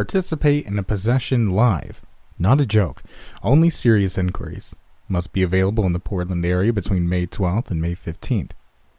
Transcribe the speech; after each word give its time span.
Participate 0.00 0.64
in 0.64 0.78
a 0.78 0.82
possession 0.82 1.52
live. 1.52 2.00
Not 2.38 2.58
a 2.58 2.64
joke. 2.64 3.02
Only 3.42 3.68
serious 3.68 4.16
inquiries. 4.16 4.74
Must 5.08 5.30
be 5.30 5.42
available 5.42 5.84
in 5.84 5.92
the 5.92 6.00
Portland 6.00 6.42
area 6.46 6.72
between 6.72 7.06
May 7.06 7.26
12th 7.26 7.70
and 7.70 7.82
May 7.82 7.94
15th. 7.94 8.52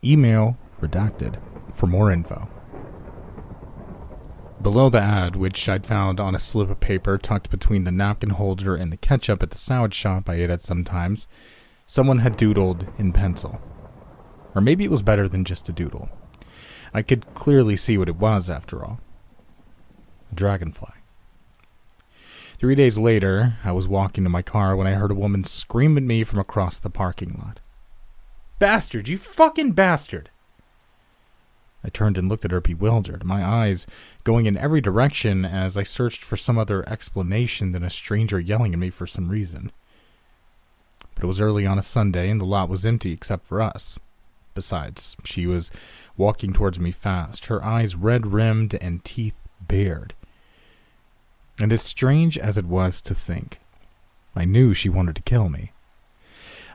Email 0.04 0.59
redacted 0.79 1.39
for 1.73 1.87
more 1.87 2.11
info. 2.11 2.47
Below 4.61 4.89
the 4.91 5.01
ad, 5.01 5.36
which 5.36 5.68
I'd 5.68 5.87
found 5.87 6.19
on 6.19 6.36
a 6.36 6.39
slip 6.39 6.69
of 6.69 6.79
paper 6.79 7.18
tucked 7.18 7.49
between 7.49 7.83
the 7.83 7.91
napkin 7.91 8.29
holder 8.29 8.75
and 8.75 8.91
the 8.91 8.97
ketchup 8.97 9.41
at 9.41 9.49
the 9.49 9.57
sandwich 9.57 9.95
shop 9.95 10.29
I 10.29 10.36
ate 10.36 10.52
at 10.52 10.61
sometimes, 10.61 11.25
someone 11.88 12.20
had 12.20 12.38
doodled 12.38 12.88
in 12.99 13.11
pencil. 13.11 13.60
Or 14.54 14.61
maybe 14.61 14.83
it 14.83 14.91
was 14.91 15.02
better 15.02 15.27
than 15.27 15.46
just 15.46 15.68
a 15.68 15.71
doodle. 15.71 16.10
I 16.93 17.02
could 17.02 17.33
clearly 17.33 17.75
see 17.75 17.97
what 17.97 18.07
it 18.07 18.18
was, 18.18 18.52
after 18.52 18.86
all. 18.86 18.99
Dragonfly. 20.33 20.93
Three 22.57 22.75
days 22.75 22.97
later, 22.97 23.55
I 23.63 23.71
was 23.71 23.87
walking 23.87 24.23
to 24.23 24.29
my 24.29 24.41
car 24.43 24.75
when 24.75 24.85
I 24.85 24.91
heard 24.91 25.11
a 25.11 25.15
woman 25.15 25.43
scream 25.43 25.97
at 25.97 26.04
me 26.04 26.23
from 26.23 26.39
across 26.39 26.77
the 26.77 26.91
parking 26.91 27.35
lot. 27.43 27.59
Bastard, 28.59 29.07
you 29.07 29.17
fucking 29.17 29.71
bastard! 29.71 30.29
I 31.83 31.89
turned 31.89 32.17
and 32.17 32.30
looked 32.30 32.45
at 32.45 32.52
her 32.52 32.61
bewildered, 32.61 33.25
my 33.25 33.44
eyes 33.44 33.88
going 34.23 34.45
in 34.45 34.57
every 34.57 34.81
direction 34.81 35.44
as 35.44 35.75
I 35.75 35.83
searched 35.83 36.23
for 36.23 36.38
some 36.38 36.57
other 36.59 36.88
explanation 36.88 37.71
than 37.71 37.83
a 37.83 37.89
stranger 37.89 38.39
yelling 38.39 38.73
at 38.73 38.79
me 38.79 38.91
for 38.91 39.07
some 39.07 39.29
reason. 39.29 39.71
But 41.16 41.23
it 41.23 41.27
was 41.27 41.41
early 41.41 41.66
on 41.66 41.79
a 41.79 41.83
Sunday 41.83 42.29
and 42.29 42.39
the 42.39 42.45
lot 42.45 42.69
was 42.69 42.85
empty 42.85 43.11
except 43.11 43.47
for 43.47 43.61
us. 43.61 43.99
Besides, 44.53 45.16
she 45.23 45.47
was 45.47 45.71
walking 46.17 46.53
towards 46.53 46.79
me 46.79 46.91
fast, 46.91 47.45
her 47.45 47.63
eyes 47.63 47.95
red 47.95 48.27
rimmed 48.27 48.75
and 48.75 49.03
teeth 49.03 49.33
bared. 49.67 50.13
And 51.61 51.71
as 51.71 51.83
strange 51.83 52.39
as 52.39 52.57
it 52.57 52.65
was 52.65 53.03
to 53.03 53.13
think, 53.13 53.59
I 54.35 54.45
knew 54.45 54.73
she 54.73 54.89
wanted 54.89 55.15
to 55.17 55.21
kill 55.21 55.47
me. 55.47 55.73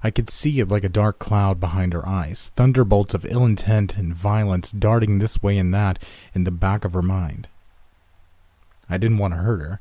I 0.05 0.13
could 0.13 0.31
see 0.31 0.61
it 0.61 0.69
like 0.69 0.85
a 0.85 0.89
dark 0.89 1.19
cloud 1.19 1.59
behind 1.59 1.93
her 1.93 2.07
eyes, 2.09 2.53
thunderbolts 2.55 3.13
of 3.13 3.25
ill 3.25 3.45
intent 3.45 3.97
and 3.97 4.15
violence 4.15 4.71
darting 4.71 5.19
this 5.19 5.43
way 5.43 5.59
and 5.59 5.75
that 5.75 6.01
in 6.35 6.45
the 6.45 6.53
back 6.53 6.85
of 6.85 6.93
her 6.93 7.03
mind. 7.03 7.49
I 8.89 8.97
didn't 8.97 9.19
want 9.19 9.35
to 9.35 9.39
hurt 9.39 9.61
her, 9.61 9.81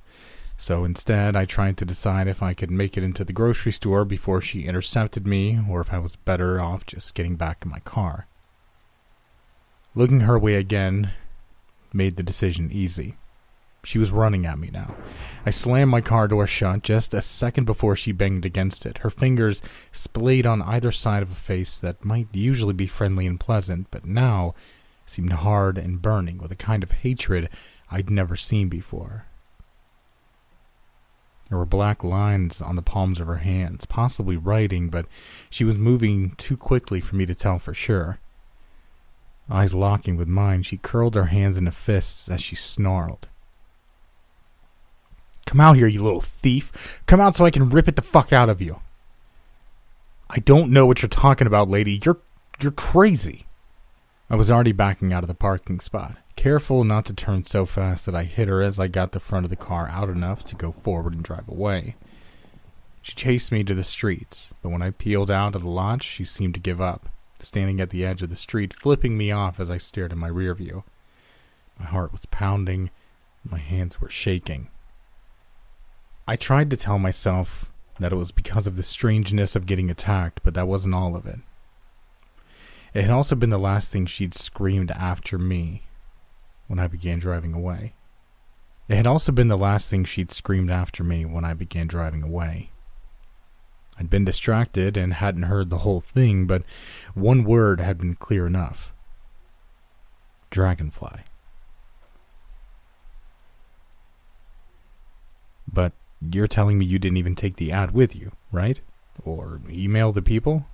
so 0.57 0.83
instead 0.83 1.35
I 1.35 1.45
tried 1.45 1.77
to 1.77 1.85
decide 1.85 2.27
if 2.27 2.41
I 2.41 2.55
could 2.55 2.71
make 2.71 2.97
it 2.97 3.03
into 3.03 3.23
the 3.23 3.33
grocery 3.33 3.73
store 3.73 4.05
before 4.05 4.41
she 4.41 4.65
intercepted 4.65 5.27
me 5.27 5.59
or 5.69 5.81
if 5.81 5.93
I 5.93 5.99
was 5.99 6.15
better 6.15 6.59
off 6.59 6.83
just 6.87 7.13
getting 7.13 7.35
back 7.35 7.59
in 7.63 7.69
my 7.69 7.79
car. 7.81 8.25
Looking 9.93 10.21
her 10.21 10.39
way 10.39 10.55
again 10.55 11.11
made 11.93 12.15
the 12.15 12.23
decision 12.23 12.71
easy. 12.71 13.17
She 13.86 14.00
was 14.00 14.11
running 14.11 14.47
at 14.47 14.58
me 14.58 14.72
now. 14.73 14.95
I 15.45 15.52
slammed 15.52 15.91
my 15.91 16.02
car 16.02 16.28
door 16.28 16.47
shut 16.47 16.81
just 16.81 17.14
a 17.14 17.22
second 17.22 17.66
before 17.66 17.95
she 17.95 18.11
banged 18.11 18.45
against 18.45 18.83
it, 18.86 19.00
her 19.00 19.11
fingers 19.11 19.61
splayed 19.91 20.47
on 20.47 20.64
either 20.64 20.91
side 20.91 21.22
of 21.22 21.31
a 21.31 21.36
face 21.36 21.80
that 21.80 22.03
might 22.03 22.28
usually 22.33 22.73
be 22.73 22.88
friendly 22.88 23.28
and 23.28 23.39
pleasant, 23.39 23.88
but 23.91 24.03
now 24.03 24.56
seemed 25.06 25.31
hard 25.31 25.78
and 25.78 26.02
burning 26.02 26.39
with 26.39 26.52
a 26.52 26.56
kind 26.56 26.81
of 26.81 26.91
hatred 26.91 27.47
I'd 27.91 28.09
never 28.09 28.36
seen 28.36 28.69
before. 28.69 29.25
There 31.50 31.59
were 31.59 31.66
black 31.66 32.03
lines 32.03 32.61
on 32.61 32.75
the 32.75 32.81
palms 32.81 33.19
of 33.19 33.28
her 33.28 33.38
hands, 33.38 33.86
possibly 33.86 34.36
writing, 34.36 34.89
but 34.89 35.06
she 35.52 35.63
was 35.63 35.75
moving 35.75 36.31
too 36.38 36.58
quickly 36.58 37.02
for 37.02 37.16
me 37.16 37.28
to 37.28 37.36
tell 37.36 37.59
for 37.59 37.75
sure. 37.75 38.17
Eyes 39.47 39.75
locking 39.75 40.17
with 40.17 40.28
mine, 40.28 40.63
she 40.63 40.78
curled 40.78 41.13
her 41.13 41.25
hands 41.25 41.56
into 41.56 41.72
fists 41.72 42.29
as 42.29 42.41
she 42.41 42.56
snarled. 42.56 43.28
Come 45.45 45.59
out 45.61 45.75
here, 45.75 45.88
you 45.88 46.03
little 46.03 46.22
thief. 46.22 47.01
Come 47.06 47.19
out 47.19 47.35
so 47.35 47.45
I 47.45 47.51
can 47.51 47.69
rip 47.69 47.88
it 47.88 47.95
the 47.95 48.01
fuck 48.01 48.33
out 48.33 48.50
of 48.50 48.61
you. 48.61 48.81
I 50.29 50.39
don't 50.39 50.72
know 50.72 50.85
what 50.85 51.01
you're 51.01 51.09
talking 51.09 51.47
about, 51.47 51.69
lady. 51.69 52.01
You're 52.03 52.19
you're 52.59 52.72
crazy. 52.72 53.45
I 54.29 54.35
was 54.35 54.50
already 54.50 54.72
backing 54.72 55.13
out 55.13 55.23
of 55.23 55.28
the 55.28 55.35
parking 55.35 55.79
spot, 55.79 56.17
careful 56.35 56.83
not 56.83 57.06
to 57.06 57.13
turn 57.13 57.44
so 57.44 57.66
fast 57.66 58.06
that 58.06 58.16
I 58.16 58.23
hit 58.23 58.47
her 58.47 58.61
as 58.61 58.79
I 58.79 58.88
got 58.88 59.11
the 59.11 59.19
front 59.19 59.45
of 59.45 59.51
the 59.51 59.56
car 59.56 59.88
out 59.88 60.09
enough 60.09 60.44
to 60.45 60.56
go 60.56 60.72
forward 60.72 61.13
and 61.13 61.23
drive 61.23 61.47
away. 61.47 61.95
She 63.03 63.13
chased 63.13 63.51
me 63.51 63.63
to 63.63 63.75
the 63.75 63.83
street, 63.83 64.50
but 64.63 64.69
when 64.69 64.81
I 64.81 64.89
peeled 64.89 65.29
out 65.29 65.56
of 65.56 65.62
the 65.62 65.69
lot, 65.69 66.01
she 66.01 66.23
seemed 66.23 66.56
to 66.56 66.59
give 66.59 66.81
up, 66.81 67.07
standing 67.39 67.79
at 67.79 67.91
the 67.91 68.03
edge 68.03 68.23
of 68.23 68.31
the 68.31 68.35
street, 68.35 68.73
flipping 68.73 69.16
me 69.16 69.31
off 69.31 69.59
as 69.59 69.69
I 69.69 69.77
stared 69.77 70.12
in 70.12 70.17
my 70.17 70.27
rear 70.27 70.56
view. 70.56 70.83
My 71.77 71.85
heart 71.85 72.12
was 72.12 72.25
pounding, 72.25 72.89
my 73.47 73.59
hands 73.59 74.01
were 74.01 74.09
shaking. 74.09 74.69
I 76.28 76.36
tried 76.36 76.69
to 76.72 76.78
tell 76.78 76.97
myself 76.97 77.72
that 78.00 78.12
it 78.12 78.16
was 78.16 78.31
because 78.31 78.68
of 78.68 78.75
the 78.75 78.84
strangeness 78.84 79.56
of 79.56 79.66
getting 79.66 79.91
attacked, 79.91 80.41
but 80.44 80.53
that 80.56 80.68
wasn't 80.68 80.96
all 80.96 81.16
of 81.16 81.25
it. 81.25 81.40
It 82.94 83.02
had 83.02 83.12
also 83.12 83.36
been 83.36 83.50
the 83.52 83.59
last 83.59 83.91
thing 83.91 84.06
she'd 84.06 84.34
screamed 84.34 84.90
after 84.91 85.38
me 85.38 85.84
when 86.68 86.80
I 86.80 86.88
began 86.88 87.19
driving 87.19 87.53
away. 87.53 87.94
It 88.88 88.96
had 88.96 89.08
also 89.08 89.31
been 89.31 89.47
the 89.47 89.58
last 89.58 89.90
thing 89.90 90.03
she'd 90.03 90.31
screamed 90.31 90.72
after 90.72 91.03
me 91.03 91.25
when 91.25 91.46
I 91.46 91.53
began 91.53 91.88
driving 91.88 92.24
away. 92.24 92.69
I'd 93.97 94.09
been 94.09 94.25
distracted 94.25 94.97
and 94.97 95.13
hadn't 95.13 95.44
heard 95.44 95.69
the 95.69 95.80
whole 95.80 96.02
thing, 96.02 96.47
but 96.47 96.63
one 97.13 97.44
word 97.44 97.80
had 97.80 97.97
been 97.97 98.16
clear 98.16 98.46
enough 98.47 98.92
Dragonfly. 100.50 101.22
But 105.68 105.94
you're 106.34 106.47
telling 106.47 106.78
me 106.78 106.86
you 106.86 107.00
didn't 107.00 107.18
even 107.18 107.36
take 107.36 107.58
the 107.58 107.72
ad 107.72 107.91
with 107.91 108.16
you, 108.16 108.31
right? 108.52 108.80
Or 109.24 109.62
email 109.69 110.12
the 110.12 110.22
people? 110.22 110.66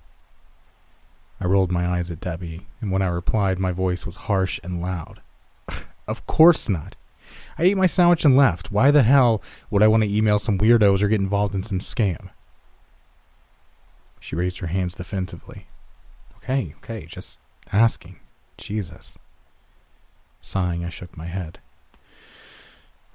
I 1.40 1.46
rolled 1.46 1.72
my 1.72 1.86
eyes 1.86 2.10
at 2.10 2.20
Debbie, 2.20 2.66
and 2.80 2.92
when 2.92 3.02
I 3.02 3.08
replied, 3.08 3.58
my 3.58 3.72
voice 3.72 4.06
was 4.06 4.16
harsh 4.16 4.60
and 4.62 4.80
loud. 4.80 5.20
of 6.06 6.26
course 6.26 6.68
not. 6.68 6.94
I 7.58 7.64
ate 7.64 7.76
my 7.76 7.86
sandwich 7.86 8.24
and 8.24 8.36
left. 8.36 8.70
Why 8.70 8.90
the 8.90 9.02
hell 9.02 9.42
would 9.70 9.82
I 9.82 9.88
want 9.88 10.04
to 10.04 10.14
email 10.14 10.38
some 10.38 10.58
weirdos 10.58 11.02
or 11.02 11.08
get 11.08 11.20
involved 11.20 11.54
in 11.54 11.62
some 11.62 11.80
scam? 11.80 12.30
She 14.20 14.36
raised 14.36 14.58
her 14.58 14.68
hands 14.68 14.94
defensively. 14.94 15.66
Okay, 16.36 16.74
okay, 16.78 17.06
just 17.06 17.40
asking. 17.72 18.20
Jesus. 18.56 19.16
Sighing, 20.40 20.84
I 20.84 20.90
shook 20.90 21.16
my 21.16 21.26
head. 21.26 21.58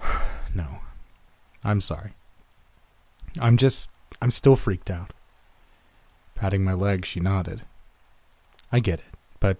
no. 0.54 0.80
I'm 1.64 1.82
sorry. 1.82 2.14
I'm 3.42 3.58
just. 3.58 3.90
I'm 4.22 4.32
still 4.32 4.56
freaked 4.56 4.90
out. 4.90 5.14
Patting 6.36 6.64
my 6.64 6.74
leg, 6.74 7.06
she 7.06 7.20
nodded. 7.20 7.62
I 8.72 8.80
get 8.80 9.00
it, 9.00 9.18
but. 9.40 9.58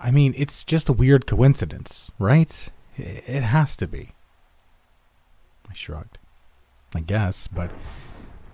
I 0.00 0.12
mean, 0.12 0.32
it's 0.36 0.62
just 0.62 0.88
a 0.88 0.92
weird 0.92 1.26
coincidence, 1.26 2.12
right? 2.20 2.68
It 2.96 3.42
has 3.42 3.74
to 3.76 3.88
be. 3.88 4.12
I 5.68 5.74
shrugged. 5.74 6.18
I 6.94 7.00
guess, 7.00 7.48
but 7.48 7.70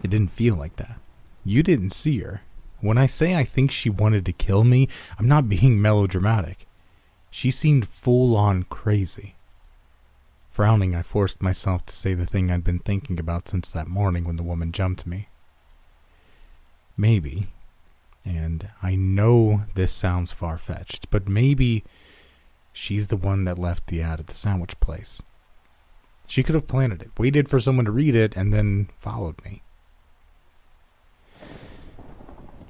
it 0.03 0.09
didn't 0.11 0.33
feel 0.33 0.55
like 0.55 0.77
that. 0.77 0.99
You 1.45 1.62
didn't 1.62 1.91
see 1.91 2.19
her. 2.21 2.43
When 2.81 2.99
I 2.99 3.06
say 3.06 3.37
I 3.37 3.45
think 3.45 3.71
she 3.71 3.91
wanted 3.91 4.27
to 4.27 4.33
kill 4.33 4.65
me, 4.65 4.89
I'm 5.19 5.28
not 5.28 5.49
being 5.49 5.81
melodramatic. 5.81 6.66
She 7.31 7.51
seemed 7.51 7.87
full 7.87 8.37
on 8.37 8.65
crazy. 8.65 9.34
Frowning, 10.54 10.94
I 10.94 11.03
forced 11.03 11.42
myself 11.42 11.84
to 11.87 11.92
say 11.92 12.15
the 12.15 12.26
thing 12.26 12.48
I'd 12.48 12.62
been 12.62 12.78
thinking 12.78 13.19
about 13.19 13.48
since 13.48 13.72
that 13.72 13.88
morning 13.88 14.22
when 14.22 14.37
the 14.37 14.44
woman 14.44 14.70
jumped 14.70 15.04
me. 15.04 15.26
Maybe, 16.97 17.48
and 18.24 18.71
I 18.80 18.95
know 18.95 19.62
this 19.74 19.91
sounds 19.91 20.30
far 20.30 20.56
fetched, 20.56 21.10
but 21.10 21.28
maybe 21.28 21.83
she's 22.72 23.09
the 23.09 23.16
one 23.16 23.42
that 23.47 23.59
left 23.59 23.89
the 23.89 24.01
ad 24.01 24.21
at 24.21 24.28
the 24.28 24.34
sandwich 24.34 24.78
place. 24.78 25.21
She 26.28 26.45
could 26.45 26.54
have 26.54 26.68
planted 26.68 27.03
it, 27.03 27.10
waited 27.18 27.48
for 27.48 27.59
someone 27.59 27.86
to 27.86 27.91
read 27.91 28.15
it, 28.15 28.36
and 28.36 28.53
then 28.53 28.91
followed 28.97 29.45
me. 29.45 29.60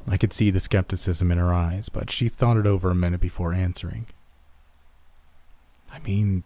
I 0.09 0.17
could 0.17 0.33
see 0.33 0.51
the 0.51 0.59
skepticism 0.59 1.31
in 1.31 1.37
her 1.37 1.53
eyes, 1.53 1.91
but 1.91 2.11
she 2.11 2.31
thought 2.31 2.57
it 2.57 2.67
over 2.67 2.91
a 2.91 2.95
minute 2.95 3.21
before 3.21 3.53
answering. 3.53 4.07
I 5.93 5.99
mean, 5.99 6.45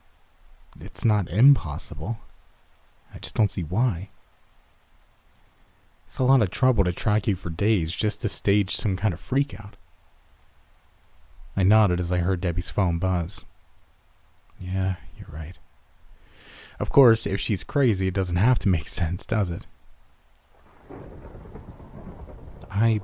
it's 0.80 1.04
not 1.04 1.28
impossible. 1.28 2.18
I 3.14 3.18
just 3.18 3.34
don't 3.34 3.50
see 3.50 3.62
why. 3.62 4.10
It's 6.06 6.18
a 6.18 6.24
lot 6.24 6.42
of 6.42 6.50
trouble 6.50 6.84
to 6.84 6.92
track 6.92 7.26
you 7.26 7.36
for 7.36 7.50
days 7.50 7.94
just 7.94 8.22
to 8.22 8.28
stage 8.28 8.76
some 8.76 8.96
kind 8.96 9.12
of 9.12 9.20
freakout. 9.20 9.74
I 11.56 11.64
nodded 11.64 12.00
as 12.00 12.12
I 12.12 12.18
heard 12.18 12.40
Debbie's 12.40 12.70
phone 12.70 12.98
buzz. 12.98 13.44
Yeah, 14.60 14.96
you're 15.18 15.28
right. 15.30 15.58
Of 16.80 16.90
course, 16.90 17.26
if 17.26 17.40
she's 17.40 17.64
crazy, 17.64 18.08
it 18.08 18.14
doesn't 18.14 18.36
have 18.36 18.58
to 18.60 18.68
make 18.68 18.88
sense, 18.88 19.26
does 19.26 19.50
it? 19.50 19.66
I. 22.70 23.00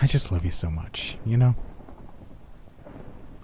I 0.00 0.06
just 0.06 0.32
love 0.32 0.44
you 0.44 0.50
so 0.50 0.68
much, 0.68 1.16
you 1.24 1.36
know? 1.36 1.54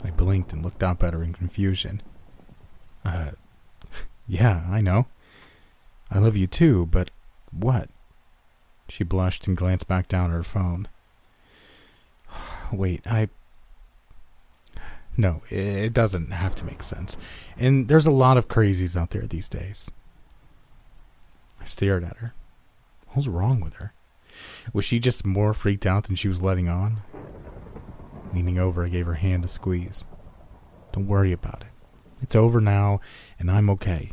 I 0.04 0.10
blinked 0.10 0.52
and 0.52 0.62
looked 0.62 0.82
up 0.82 1.02
at 1.02 1.14
her 1.14 1.22
in 1.22 1.32
confusion. 1.32 2.02
Uh, 3.08 3.30
Yeah, 4.26 4.64
I 4.68 4.80
know. 4.80 5.06
I 6.10 6.18
love 6.18 6.36
you 6.36 6.46
too, 6.46 6.86
but 6.86 7.10
what? 7.50 7.88
She 8.88 9.04
blushed 9.04 9.46
and 9.46 9.56
glanced 9.56 9.88
back 9.88 10.08
down 10.08 10.30
at 10.30 10.34
her 10.36 10.42
phone. 10.42 10.88
Wait, 12.72 13.06
I. 13.06 13.28
No, 15.16 15.42
it 15.50 15.92
doesn't 15.92 16.30
have 16.30 16.54
to 16.56 16.64
make 16.64 16.82
sense. 16.82 17.16
And 17.56 17.88
there's 17.88 18.06
a 18.06 18.12
lot 18.12 18.36
of 18.36 18.48
crazies 18.48 18.96
out 18.96 19.10
there 19.10 19.26
these 19.26 19.48
days. 19.48 19.90
I 21.60 21.64
stared 21.64 22.04
at 22.04 22.18
her. 22.18 22.34
What 23.08 23.16
was 23.16 23.28
wrong 23.28 23.60
with 23.60 23.74
her? 23.74 23.92
Was 24.72 24.84
she 24.84 25.00
just 25.00 25.26
more 25.26 25.52
freaked 25.54 25.86
out 25.86 26.04
than 26.04 26.14
she 26.14 26.28
was 26.28 26.40
letting 26.40 26.68
on? 26.68 26.98
Leaning 28.32 28.58
over, 28.58 28.84
I 28.84 28.88
gave 28.88 29.06
her 29.06 29.14
hand 29.14 29.44
a 29.44 29.48
squeeze. 29.48 30.04
Don't 30.92 31.08
worry 31.08 31.32
about 31.32 31.62
it. 31.62 31.77
It's 32.20 32.36
over 32.36 32.60
now, 32.60 33.00
and 33.38 33.50
I'm 33.50 33.70
okay. 33.70 34.12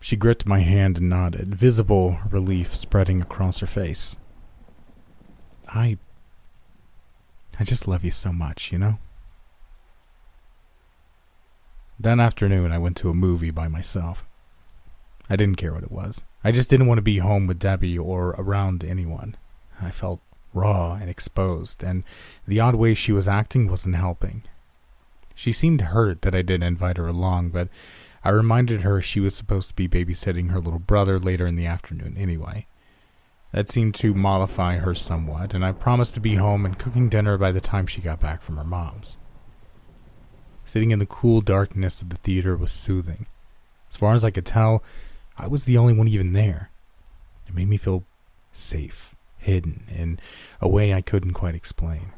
She 0.00 0.16
gripped 0.16 0.46
my 0.46 0.60
hand 0.60 0.98
and 0.98 1.08
nodded, 1.08 1.54
visible 1.54 2.18
relief 2.28 2.74
spreading 2.74 3.22
across 3.22 3.58
her 3.58 3.66
face. 3.66 4.16
I. 5.68 5.98
I 7.58 7.64
just 7.64 7.88
love 7.88 8.04
you 8.04 8.10
so 8.10 8.32
much, 8.32 8.72
you 8.72 8.78
know? 8.78 8.98
That 11.98 12.18
afternoon, 12.18 12.72
I 12.72 12.78
went 12.78 12.96
to 12.98 13.08
a 13.08 13.14
movie 13.14 13.52
by 13.52 13.68
myself. 13.68 14.24
I 15.30 15.36
didn't 15.36 15.56
care 15.56 15.72
what 15.72 15.84
it 15.84 15.92
was. 15.92 16.22
I 16.42 16.52
just 16.52 16.68
didn't 16.68 16.86
want 16.86 16.98
to 16.98 17.02
be 17.02 17.18
home 17.18 17.46
with 17.46 17.58
Debbie 17.58 17.98
or 17.98 18.30
around 18.36 18.84
anyone. 18.84 19.36
I 19.80 19.90
felt 19.90 20.20
raw 20.52 20.94
and 20.94 21.08
exposed, 21.08 21.82
and 21.82 22.04
the 22.46 22.60
odd 22.60 22.74
way 22.74 22.94
she 22.94 23.12
was 23.12 23.26
acting 23.26 23.68
wasn't 23.68 23.96
helping. 23.96 24.42
She 25.34 25.52
seemed 25.52 25.80
hurt 25.80 26.22
that 26.22 26.34
I 26.34 26.42
didn't 26.42 26.66
invite 26.66 26.96
her 26.96 27.06
along, 27.06 27.50
but 27.50 27.68
I 28.22 28.30
reminded 28.30 28.82
her 28.82 29.00
she 29.00 29.20
was 29.20 29.34
supposed 29.34 29.68
to 29.68 29.74
be 29.74 29.88
babysitting 29.88 30.50
her 30.50 30.60
little 30.60 30.78
brother 30.78 31.18
later 31.18 31.46
in 31.46 31.56
the 31.56 31.66
afternoon 31.66 32.16
anyway. 32.16 32.66
That 33.52 33.70
seemed 33.70 33.94
to 33.96 34.14
mollify 34.14 34.78
her 34.78 34.94
somewhat, 34.94 35.54
and 35.54 35.64
I 35.64 35.72
promised 35.72 36.14
to 36.14 36.20
be 36.20 36.36
home 36.36 36.64
and 36.64 36.78
cooking 36.78 37.08
dinner 37.08 37.36
by 37.36 37.52
the 37.52 37.60
time 37.60 37.86
she 37.86 38.00
got 38.00 38.18
back 38.18 38.42
from 38.42 38.56
her 38.56 38.64
mom's. 38.64 39.18
Sitting 40.64 40.90
in 40.90 40.98
the 40.98 41.06
cool 41.06 41.40
darkness 41.40 42.00
of 42.00 42.08
the 42.08 42.16
theater 42.16 42.56
was 42.56 42.72
soothing. 42.72 43.26
As 43.90 43.96
far 43.96 44.14
as 44.14 44.24
I 44.24 44.30
could 44.30 44.46
tell, 44.46 44.82
I 45.36 45.46
was 45.46 45.66
the 45.66 45.78
only 45.78 45.92
one 45.92 46.08
even 46.08 46.32
there. 46.32 46.70
It 47.46 47.54
made 47.54 47.68
me 47.68 47.76
feel 47.76 48.04
safe, 48.52 49.14
hidden, 49.38 49.84
in 49.94 50.18
a 50.60 50.68
way 50.68 50.94
I 50.94 51.02
couldn't 51.02 51.34
quite 51.34 51.54
explain. 51.54 52.12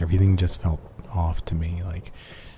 Everything 0.00 0.36
just 0.36 0.60
felt 0.60 0.80
off 1.16 1.44
to 1.46 1.54
me, 1.54 1.82
like 1.82 2.12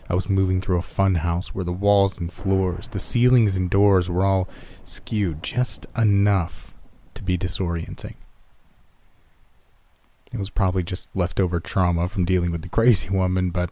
I 0.08 0.14
was 0.14 0.28
moving 0.28 0.60
through 0.60 0.78
a 0.78 0.82
fun 0.82 1.16
house 1.16 1.54
where 1.54 1.64
the 1.64 1.72
walls 1.72 2.18
and 2.18 2.32
floors, 2.32 2.88
the 2.88 3.00
ceilings 3.00 3.56
and 3.56 3.68
doors 3.68 4.08
were 4.08 4.24
all 4.24 4.48
skewed 4.84 5.42
just 5.42 5.86
enough 5.96 6.74
to 7.14 7.22
be 7.22 7.36
disorienting. 7.36 8.14
It 10.32 10.38
was 10.38 10.50
probably 10.50 10.82
just 10.82 11.08
leftover 11.14 11.60
trauma 11.60 12.08
from 12.08 12.24
dealing 12.24 12.50
with 12.50 12.62
the 12.62 12.68
crazy 12.68 13.10
woman, 13.10 13.50
but 13.50 13.70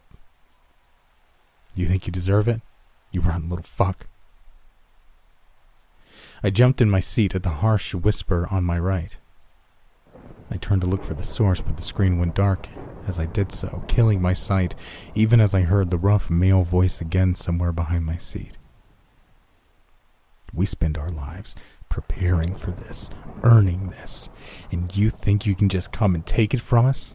you 1.75 1.87
think 1.87 2.07
you 2.07 2.13
deserve 2.13 2.49
it? 2.49 2.61
You 3.11 3.21
rotten 3.21 3.49
little 3.49 3.63
fuck. 3.63 4.07
I 6.43 6.51
jumped 6.51 6.81
in 6.81 6.91
my 6.91 7.01
seat 7.01 7.35
at 7.35 7.43
the 7.43 7.51
harsh 7.51 7.95
whisper 7.95 8.47
on 8.51 8.65
my 8.65 8.79
right. 8.79 9.17
I 10.51 10.57
turned 10.59 10.83
to 10.83 10.87
look 10.87 11.03
for 11.03 11.15
the 11.15 11.25
source, 11.25 11.61
but 11.61 11.77
the 11.77 11.83
screen 11.83 12.19
went 12.19 12.35
dark 12.35 12.69
as 13.07 13.19
I 13.19 13.27
did 13.27 13.53
so, 13.53 13.85
killing 13.89 14.21
my 14.21 14.33
sight, 14.33 14.75
even 15.15 15.41
as 15.41 15.55
I 15.55 15.63
heard 15.63 15.91
the 15.91 15.99
rough 15.99 16.31
male 16.31 16.65
voice 16.65 17.01
again 17.01 17.35
somewhere 17.35 17.73
behind 17.73 18.05
my 18.05 18.17
seat. 18.17 18.59
We 20.53 20.67
spend 20.67 20.97
our 20.97 21.09
lives 21.09 21.55
preparing 21.89 22.57
for 22.57 22.71
this, 22.73 23.11
earning 23.43 23.91
this, 23.91 24.29
and 24.71 24.95
you 24.97 25.11
think 25.11 25.47
you 25.47 25.55
can 25.55 25.69
just 25.69 25.93
come 25.93 26.15
and 26.15 26.27
take 26.27 26.55
it 26.55 26.61
from 26.61 26.87
us? 26.87 27.15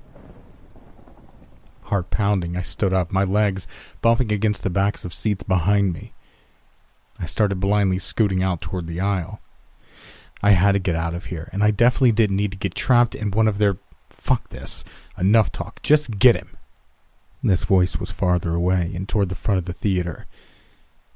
Heart 1.83 2.09
pounding, 2.09 2.55
I 2.55 2.61
stood 2.61 2.93
up, 2.93 3.11
my 3.11 3.23
legs 3.23 3.67
bumping 4.01 4.31
against 4.31 4.63
the 4.63 4.69
backs 4.69 5.03
of 5.03 5.13
seats 5.13 5.43
behind 5.43 5.93
me. 5.93 6.13
I 7.19 7.25
started 7.25 7.59
blindly 7.59 7.99
scooting 7.99 8.41
out 8.41 8.61
toward 8.61 8.87
the 8.87 8.99
aisle. 8.99 9.41
I 10.41 10.51
had 10.51 10.71
to 10.71 10.79
get 10.79 10.95
out 10.95 11.13
of 11.13 11.25
here, 11.25 11.49
and 11.51 11.63
I 11.63 11.71
definitely 11.71 12.13
didn't 12.13 12.37
need 12.37 12.51
to 12.51 12.57
get 12.57 12.73
trapped 12.73 13.13
in 13.13 13.31
one 13.31 13.47
of 13.47 13.57
their. 13.57 13.77
Fuck 14.09 14.49
this. 14.49 14.83
Enough 15.17 15.51
talk. 15.51 15.81
Just 15.81 16.19
get 16.19 16.35
him. 16.35 16.57
This 17.43 17.63
voice 17.63 17.97
was 17.97 18.11
farther 18.11 18.53
away 18.53 18.91
and 18.95 19.07
toward 19.07 19.29
the 19.29 19.35
front 19.35 19.57
of 19.57 19.65
the 19.65 19.73
theater. 19.73 20.25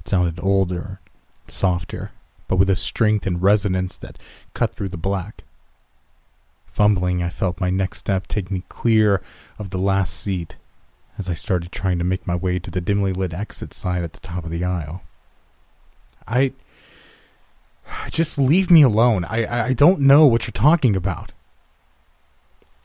It 0.00 0.08
sounded 0.08 0.40
older, 0.42 1.00
softer, 1.46 2.10
but 2.48 2.56
with 2.56 2.70
a 2.70 2.76
strength 2.76 3.26
and 3.26 3.42
resonance 3.42 3.96
that 3.98 4.18
cut 4.54 4.74
through 4.74 4.88
the 4.88 4.96
black. 4.96 5.44
Fumbling, 6.66 7.22
I 7.22 7.30
felt 7.30 7.60
my 7.60 7.70
next 7.70 7.98
step 7.98 8.26
take 8.26 8.50
me 8.50 8.64
clear 8.68 9.22
of 9.58 9.70
the 9.70 9.78
last 9.78 10.14
seat 10.14 10.56
as 11.18 11.28
I 11.28 11.34
started 11.34 11.72
trying 11.72 11.98
to 11.98 12.04
make 12.04 12.26
my 12.26 12.34
way 12.34 12.58
to 12.58 12.70
the 12.70 12.80
dimly 12.80 13.12
lit 13.12 13.32
exit 13.32 13.72
sign 13.72 14.02
at 14.02 14.12
the 14.12 14.20
top 14.20 14.44
of 14.44 14.50
the 14.50 14.64
aisle. 14.64 15.02
I. 16.26 16.52
Just 18.10 18.36
leave 18.36 18.68
me 18.70 18.82
alone. 18.82 19.24
I, 19.24 19.66
I 19.66 19.72
don't 19.72 20.00
know 20.00 20.26
what 20.26 20.46
you're 20.46 20.52
talking 20.52 20.96
about. 20.96 21.30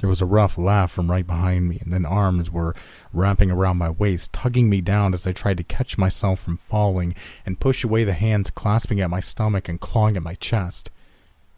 There 0.01 0.09
was 0.09 0.19
a 0.19 0.25
rough 0.25 0.57
laugh 0.57 0.92
from 0.92 1.12
right 1.12 1.25
behind 1.25 1.69
me, 1.69 1.77
and 1.80 1.94
then 1.94 2.07
arms 2.07 2.50
were 2.50 2.74
wrapping 3.13 3.51
around 3.51 3.77
my 3.77 3.92
waist, 3.92 4.33
tugging 4.33 4.68
me 4.68 4.81
down 4.81 5.13
as 5.13 5.27
I 5.27 5.31
tried 5.31 5.57
to 5.57 5.63
catch 5.63 5.95
myself 5.95 6.39
from 6.39 6.57
falling 6.57 7.13
and 7.45 7.59
push 7.59 7.83
away 7.83 8.03
the 8.03 8.13
hands 8.13 8.50
clasping 8.50 9.00
at 9.00 9.12
my 9.12 9.19
stomach 9.19 9.69
and 9.69 9.80
clawing 9.80 10.18
at 10.18 10.24
my 10.24 10.33
chest. 10.33 10.89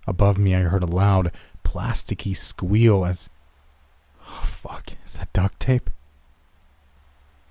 Above 0.05 0.37
me, 0.37 0.53
I 0.53 0.63
heard 0.63 0.83
a 0.83 0.87
loud, 0.87 1.31
plasticky 1.63 2.35
squeal 2.35 3.05
as. 3.05 3.29
Oh, 4.27 4.43
fuck. 4.43 4.91
Is 5.05 5.13
that 5.13 5.31
duct 5.31 5.57
tape? 5.61 5.89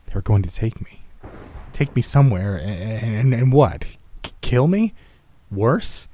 They 0.06 0.12
were 0.14 0.20
going 0.20 0.42
to 0.42 0.54
take 0.54 0.78
me. 0.78 1.04
Take 1.72 1.96
me 1.96 2.02
somewhere, 2.02 2.56
and, 2.56 3.16
and, 3.16 3.34
and 3.34 3.50
what? 3.50 3.86
Kill 4.42 4.68
me? 4.68 4.92
Worse? 5.50 6.06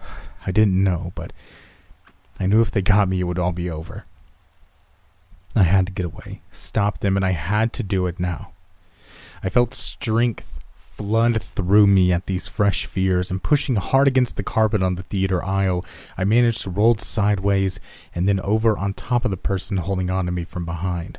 I 0.46 0.50
didn't 0.50 0.82
know, 0.82 1.12
but 1.14 1.32
I 2.44 2.46
knew 2.46 2.60
if 2.60 2.70
they 2.70 2.82
got 2.82 3.08
me, 3.08 3.20
it 3.20 3.24
would 3.24 3.38
all 3.38 3.52
be 3.52 3.70
over. 3.70 4.04
I 5.56 5.62
had 5.62 5.86
to 5.86 5.92
get 5.92 6.04
away, 6.04 6.42
stop 6.52 6.98
them, 6.98 7.16
and 7.16 7.24
I 7.24 7.30
had 7.30 7.72
to 7.72 7.82
do 7.82 8.06
it 8.06 8.20
now. 8.20 8.52
I 9.42 9.48
felt 9.48 9.72
strength 9.72 10.60
flood 10.76 11.40
through 11.40 11.86
me 11.86 12.12
at 12.12 12.26
these 12.26 12.46
fresh 12.46 12.84
fears, 12.84 13.30
and 13.30 13.42
pushing 13.42 13.76
hard 13.76 14.06
against 14.06 14.36
the 14.36 14.42
carpet 14.42 14.82
on 14.82 14.96
the 14.96 15.02
theater 15.04 15.42
aisle, 15.42 15.86
I 16.18 16.24
managed 16.24 16.60
to 16.64 16.70
roll 16.70 16.94
sideways 16.96 17.80
and 18.14 18.28
then 18.28 18.40
over 18.40 18.76
on 18.76 18.92
top 18.92 19.24
of 19.24 19.30
the 19.30 19.38
person 19.38 19.78
holding 19.78 20.10
on 20.10 20.26
to 20.26 20.30
me 20.30 20.44
from 20.44 20.66
behind. 20.66 21.18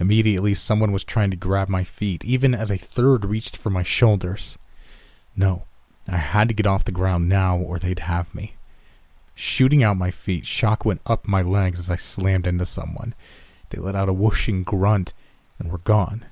Immediately, 0.00 0.54
someone 0.54 0.90
was 0.90 1.04
trying 1.04 1.30
to 1.30 1.36
grab 1.36 1.68
my 1.68 1.84
feet, 1.84 2.24
even 2.24 2.52
as 2.52 2.72
a 2.72 2.76
third 2.76 3.24
reached 3.24 3.56
for 3.56 3.70
my 3.70 3.84
shoulders. 3.84 4.58
No, 5.36 5.66
I 6.08 6.16
had 6.16 6.48
to 6.48 6.54
get 6.54 6.66
off 6.66 6.84
the 6.84 6.90
ground 6.90 7.28
now, 7.28 7.56
or 7.56 7.78
they'd 7.78 8.00
have 8.00 8.34
me. 8.34 8.56
Shooting 9.34 9.82
out 9.82 9.96
my 9.96 10.10
feet, 10.10 10.46
shock 10.46 10.84
went 10.84 11.00
up 11.06 11.26
my 11.26 11.42
legs 11.42 11.78
as 11.78 11.90
I 11.90 11.96
slammed 11.96 12.46
into 12.46 12.66
someone. 12.66 13.14
They 13.70 13.78
let 13.78 13.96
out 13.96 14.08
a 14.08 14.12
whooshing 14.12 14.62
grunt 14.62 15.12
and 15.58 15.70
were 15.72 15.78
gone. 15.78 16.24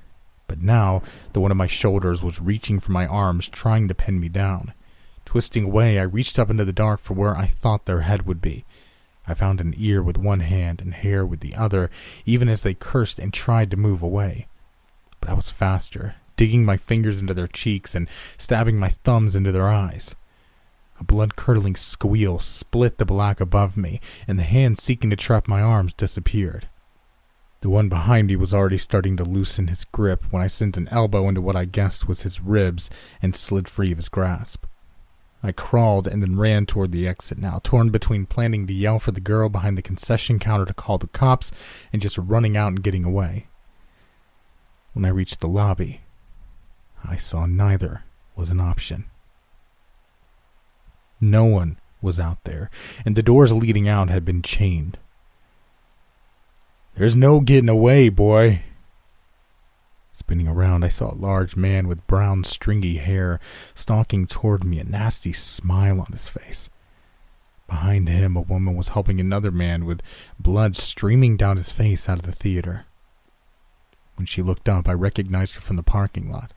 But 0.46 0.60
now, 0.60 1.02
the 1.32 1.40
one 1.40 1.50
of 1.50 1.56
my 1.56 1.66
shoulders 1.66 2.22
was 2.22 2.40
reaching 2.40 2.78
for 2.78 2.92
my 2.92 3.06
arms, 3.06 3.48
trying 3.48 3.88
to 3.88 3.94
pin 3.94 4.20
me 4.20 4.28
down. 4.28 4.72
Twisting 5.24 5.64
away, 5.64 5.98
I 5.98 6.02
reached 6.02 6.38
up 6.38 6.50
into 6.50 6.64
the 6.64 6.72
dark 6.72 7.00
for 7.00 7.14
where 7.14 7.36
I 7.36 7.46
thought 7.46 7.86
their 7.86 8.02
head 8.02 8.26
would 8.26 8.42
be. 8.42 8.64
I 9.26 9.34
found 9.34 9.60
an 9.60 9.74
ear 9.76 10.02
with 10.02 10.18
one 10.18 10.40
hand 10.40 10.80
and 10.80 10.94
hair 10.94 11.24
with 11.24 11.40
the 11.40 11.54
other, 11.54 11.90
even 12.26 12.48
as 12.48 12.62
they 12.62 12.74
cursed 12.74 13.18
and 13.18 13.32
tried 13.32 13.70
to 13.70 13.76
move 13.76 14.02
away. 14.02 14.46
But 15.20 15.30
I 15.30 15.34
was 15.34 15.48
faster, 15.48 16.16
digging 16.36 16.64
my 16.64 16.76
fingers 16.76 17.20
into 17.20 17.34
their 17.34 17.46
cheeks 17.46 17.94
and 17.94 18.08
stabbing 18.36 18.78
my 18.78 18.90
thumbs 18.90 19.34
into 19.34 19.52
their 19.52 19.68
eyes. 19.68 20.14
A 21.02 21.04
blood 21.04 21.34
curdling 21.34 21.74
squeal 21.74 22.38
split 22.38 22.98
the 22.98 23.04
black 23.04 23.40
above 23.40 23.76
me, 23.76 24.00
and 24.28 24.38
the 24.38 24.44
hand 24.44 24.78
seeking 24.78 25.10
to 25.10 25.16
trap 25.16 25.48
my 25.48 25.60
arms 25.60 25.94
disappeared. 25.94 26.68
The 27.60 27.70
one 27.70 27.88
behind 27.88 28.28
me 28.28 28.36
was 28.36 28.54
already 28.54 28.78
starting 28.78 29.16
to 29.16 29.24
loosen 29.24 29.66
his 29.66 29.84
grip 29.84 30.22
when 30.30 30.44
I 30.44 30.46
sent 30.46 30.76
an 30.76 30.86
elbow 30.92 31.28
into 31.28 31.42
what 31.42 31.56
I 31.56 31.64
guessed 31.64 32.06
was 32.06 32.22
his 32.22 32.40
ribs 32.40 32.88
and 33.20 33.34
slid 33.34 33.68
free 33.68 33.90
of 33.90 33.98
his 33.98 34.08
grasp. 34.08 34.64
I 35.42 35.50
crawled 35.50 36.06
and 36.06 36.22
then 36.22 36.38
ran 36.38 36.66
toward 36.66 36.92
the 36.92 37.08
exit 37.08 37.36
now, 37.36 37.60
torn 37.64 37.90
between 37.90 38.24
planning 38.24 38.68
to 38.68 38.72
yell 38.72 39.00
for 39.00 39.10
the 39.10 39.20
girl 39.20 39.48
behind 39.48 39.76
the 39.76 39.82
concession 39.82 40.38
counter 40.38 40.66
to 40.66 40.72
call 40.72 40.98
the 40.98 41.08
cops 41.08 41.50
and 41.92 42.00
just 42.00 42.16
running 42.16 42.56
out 42.56 42.68
and 42.68 42.84
getting 42.84 43.04
away. 43.04 43.48
When 44.92 45.04
I 45.04 45.08
reached 45.08 45.40
the 45.40 45.48
lobby, 45.48 46.02
I 47.02 47.16
saw 47.16 47.46
neither 47.46 48.04
was 48.36 48.50
an 48.50 48.60
option. 48.60 49.06
No 51.22 51.44
one 51.44 51.78
was 52.02 52.18
out 52.18 52.42
there, 52.42 52.68
and 53.04 53.14
the 53.14 53.22
doors 53.22 53.52
leading 53.52 53.88
out 53.88 54.10
had 54.10 54.24
been 54.24 54.42
chained. 54.42 54.98
There's 56.96 57.14
no 57.14 57.38
getting 57.38 57.68
away, 57.68 58.08
boy. 58.08 58.64
Spinning 60.12 60.48
around, 60.48 60.84
I 60.84 60.88
saw 60.88 61.12
a 61.12 61.14
large 61.14 61.54
man 61.54 61.86
with 61.86 62.06
brown, 62.08 62.42
stringy 62.42 62.96
hair 62.96 63.38
stalking 63.72 64.26
toward 64.26 64.64
me, 64.64 64.80
a 64.80 64.84
nasty 64.84 65.32
smile 65.32 66.00
on 66.00 66.10
his 66.10 66.28
face. 66.28 66.68
Behind 67.68 68.08
him, 68.08 68.36
a 68.36 68.40
woman 68.40 68.74
was 68.74 68.88
helping 68.88 69.20
another 69.20 69.52
man 69.52 69.84
with 69.84 70.02
blood 70.40 70.74
streaming 70.76 71.36
down 71.36 71.56
his 71.56 71.70
face 71.70 72.08
out 72.08 72.18
of 72.18 72.24
the 72.24 72.32
theater. 72.32 72.84
When 74.16 74.26
she 74.26 74.42
looked 74.42 74.68
up, 74.68 74.88
I 74.88 74.92
recognized 74.92 75.54
her 75.54 75.60
from 75.60 75.76
the 75.76 75.84
parking 75.84 76.32
lot. 76.32 76.52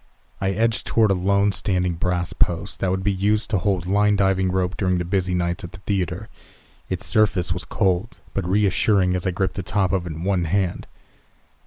I 0.46 0.52
edged 0.52 0.86
toward 0.86 1.10
a 1.10 1.16
lone 1.16 1.52
standing 1.54 1.96
brass 1.96 2.32
post 2.32 2.80
that 2.80 2.92
would 2.92 3.04
be 3.04 3.12
used 3.12 3.50
to 3.50 3.58
hold 3.58 3.88
line 3.88 4.16
diving 4.16 4.52
rope 4.52 4.78
during 4.78 5.00
the 5.00 5.04
busy 5.04 5.34
nights 5.34 5.64
at 5.64 5.72
the 5.72 5.80
theater. 5.88 6.30
Its 6.88 7.04
surface 7.04 7.52
was 7.52 7.66
cold, 7.66 8.20
but 8.36 8.48
reassuring 8.48 9.16
as 9.16 9.26
I 9.26 9.32
gripped 9.32 9.56
the 9.56 9.64
top 9.64 9.92
of 9.92 10.06
it 10.06 10.14
in 10.14 10.24
one 10.24 10.44
hand. 10.44 10.86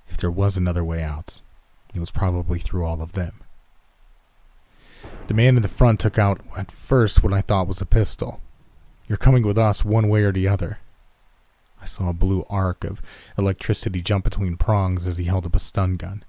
If 0.08 0.16
there 0.16 0.30
was 0.30 0.56
another 0.56 0.84
way 0.84 1.02
out, 1.02 1.42
it 1.92 1.98
was 1.98 2.12
probably 2.12 2.60
through 2.60 2.84
all 2.84 3.02
of 3.02 3.14
them. 3.14 3.40
The 5.26 5.34
man 5.34 5.56
in 5.56 5.62
the 5.62 5.68
front 5.68 5.98
took 5.98 6.16
out 6.16 6.40
at 6.56 6.70
first 6.70 7.24
what 7.24 7.32
I 7.32 7.40
thought 7.40 7.66
was 7.66 7.80
a 7.80 7.84
pistol. 7.84 8.40
You're 9.08 9.18
coming 9.18 9.42
with 9.42 9.58
us 9.58 9.84
one 9.84 10.08
way 10.08 10.22
or 10.22 10.30
the 10.30 10.46
other. 10.46 10.78
I 11.82 11.84
saw 11.84 12.10
a 12.10 12.14
blue 12.14 12.44
arc 12.48 12.84
of 12.84 13.02
electricity 13.36 14.02
jump 14.02 14.22
between 14.22 14.56
prongs 14.56 15.08
as 15.08 15.18
he 15.18 15.24
held 15.24 15.46
up 15.46 15.56
a 15.56 15.58
stun 15.58 15.96
gun. 15.96 16.22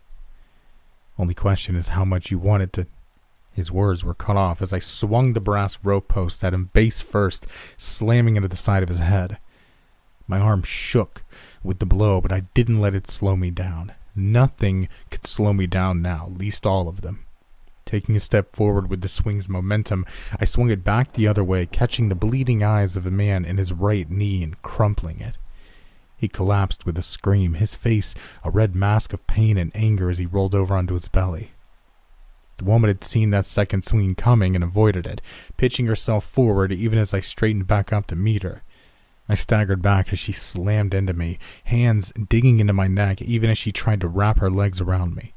Only 1.19 1.33
question 1.33 1.75
is 1.75 1.89
how 1.89 2.05
much 2.05 2.31
you 2.31 2.39
want 2.39 2.63
it 2.63 2.71
to. 2.73 2.87
His 3.51 3.73
words 3.73 4.05
were 4.05 4.13
cut 4.13 4.37
off 4.37 4.61
as 4.61 4.71
I 4.71 4.79
swung 4.79 5.33
the 5.33 5.41
brass 5.41 5.77
rope 5.83 6.07
post 6.07 6.45
at 6.45 6.53
him 6.53 6.69
base 6.71 7.01
first, 7.01 7.45
slamming 7.75 8.37
into 8.37 8.47
the 8.47 8.55
side 8.55 8.83
of 8.83 8.89
his 8.89 8.99
head. 8.99 9.37
My 10.27 10.39
arm 10.39 10.63
shook 10.63 11.23
with 11.61 11.79
the 11.79 11.85
blow, 11.85 12.21
but 12.21 12.31
I 12.31 12.43
didn't 12.53 12.79
let 12.79 12.95
it 12.95 13.09
slow 13.09 13.35
me 13.35 13.51
down. 13.51 13.91
Nothing 14.15 14.87
could 15.09 15.27
slow 15.27 15.51
me 15.51 15.67
down 15.67 16.01
now, 16.01 16.27
least 16.29 16.65
all 16.65 16.87
of 16.87 17.01
them. 17.01 17.25
Taking 17.85 18.15
a 18.15 18.19
step 18.21 18.55
forward 18.55 18.89
with 18.89 19.01
the 19.01 19.09
swing's 19.09 19.49
momentum, 19.49 20.05
I 20.39 20.45
swung 20.45 20.69
it 20.69 20.85
back 20.85 21.13
the 21.13 21.27
other 21.27 21.43
way, 21.43 21.65
catching 21.65 22.07
the 22.07 22.15
bleeding 22.15 22.63
eyes 22.63 22.95
of 22.95 23.03
the 23.03 23.11
man 23.11 23.43
in 23.43 23.57
his 23.57 23.73
right 23.73 24.09
knee 24.09 24.41
and 24.41 24.61
crumpling 24.61 25.19
it. 25.19 25.35
He 26.19 26.27
collapsed 26.27 26.85
with 26.85 26.97
a 26.97 27.01
scream, 27.01 27.53
his 27.53 27.75
face 27.75 28.13
a 28.43 28.51
red 28.51 28.75
mask 28.75 29.13
of 29.13 29.25
pain 29.25 29.57
and 29.57 29.71
anger 29.73 30.09
as 30.09 30.17
he 30.17 30.25
rolled 30.25 30.53
over 30.53 30.75
onto 30.75 30.95
his 30.95 31.07
belly. 31.07 31.53
The 32.57 32.65
woman 32.65 32.89
had 32.89 33.05
seen 33.05 33.29
that 33.29 33.45
second 33.45 33.85
swing 33.85 34.15
coming 34.15 34.53
and 34.53 34.61
avoided 34.61 35.07
it, 35.07 35.21
pitching 35.55 35.87
herself 35.87 36.25
forward 36.25 36.73
even 36.73 36.99
as 36.99 37.13
I 37.13 37.21
straightened 37.21 37.67
back 37.67 37.93
up 37.93 38.05
to 38.07 38.17
meet 38.17 38.43
her. 38.43 38.63
I 39.29 39.35
staggered 39.35 39.81
back 39.81 40.11
as 40.11 40.19
she 40.19 40.33
slammed 40.33 40.93
into 40.93 41.13
me, 41.13 41.39
hands 41.63 42.11
digging 42.11 42.59
into 42.59 42.73
my 42.73 42.87
neck 42.87 43.21
even 43.21 43.49
as 43.49 43.57
she 43.57 43.71
tried 43.71 44.01
to 44.01 44.09
wrap 44.09 44.39
her 44.39 44.49
legs 44.49 44.81
around 44.81 45.15
me. 45.15 45.33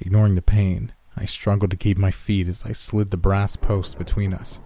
Ignoring 0.00 0.34
the 0.34 0.42
pain, 0.42 0.92
I 1.16 1.26
struggled 1.26 1.70
to 1.70 1.76
keep 1.76 1.96
my 1.96 2.10
feet 2.10 2.48
as 2.48 2.66
I 2.66 2.72
slid 2.72 3.12
the 3.12 3.16
brass 3.16 3.54
post 3.54 3.98
between 3.98 4.34
us. 4.34 4.60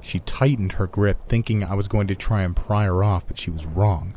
She 0.00 0.18
tightened 0.18 0.72
her 0.72 0.88
grip, 0.88 1.28
thinking 1.28 1.62
I 1.62 1.74
was 1.74 1.86
going 1.86 2.08
to 2.08 2.16
try 2.16 2.42
and 2.42 2.56
pry 2.56 2.86
her 2.86 3.04
off, 3.04 3.28
but 3.28 3.38
she 3.38 3.50
was 3.50 3.64
wrong. 3.64 4.16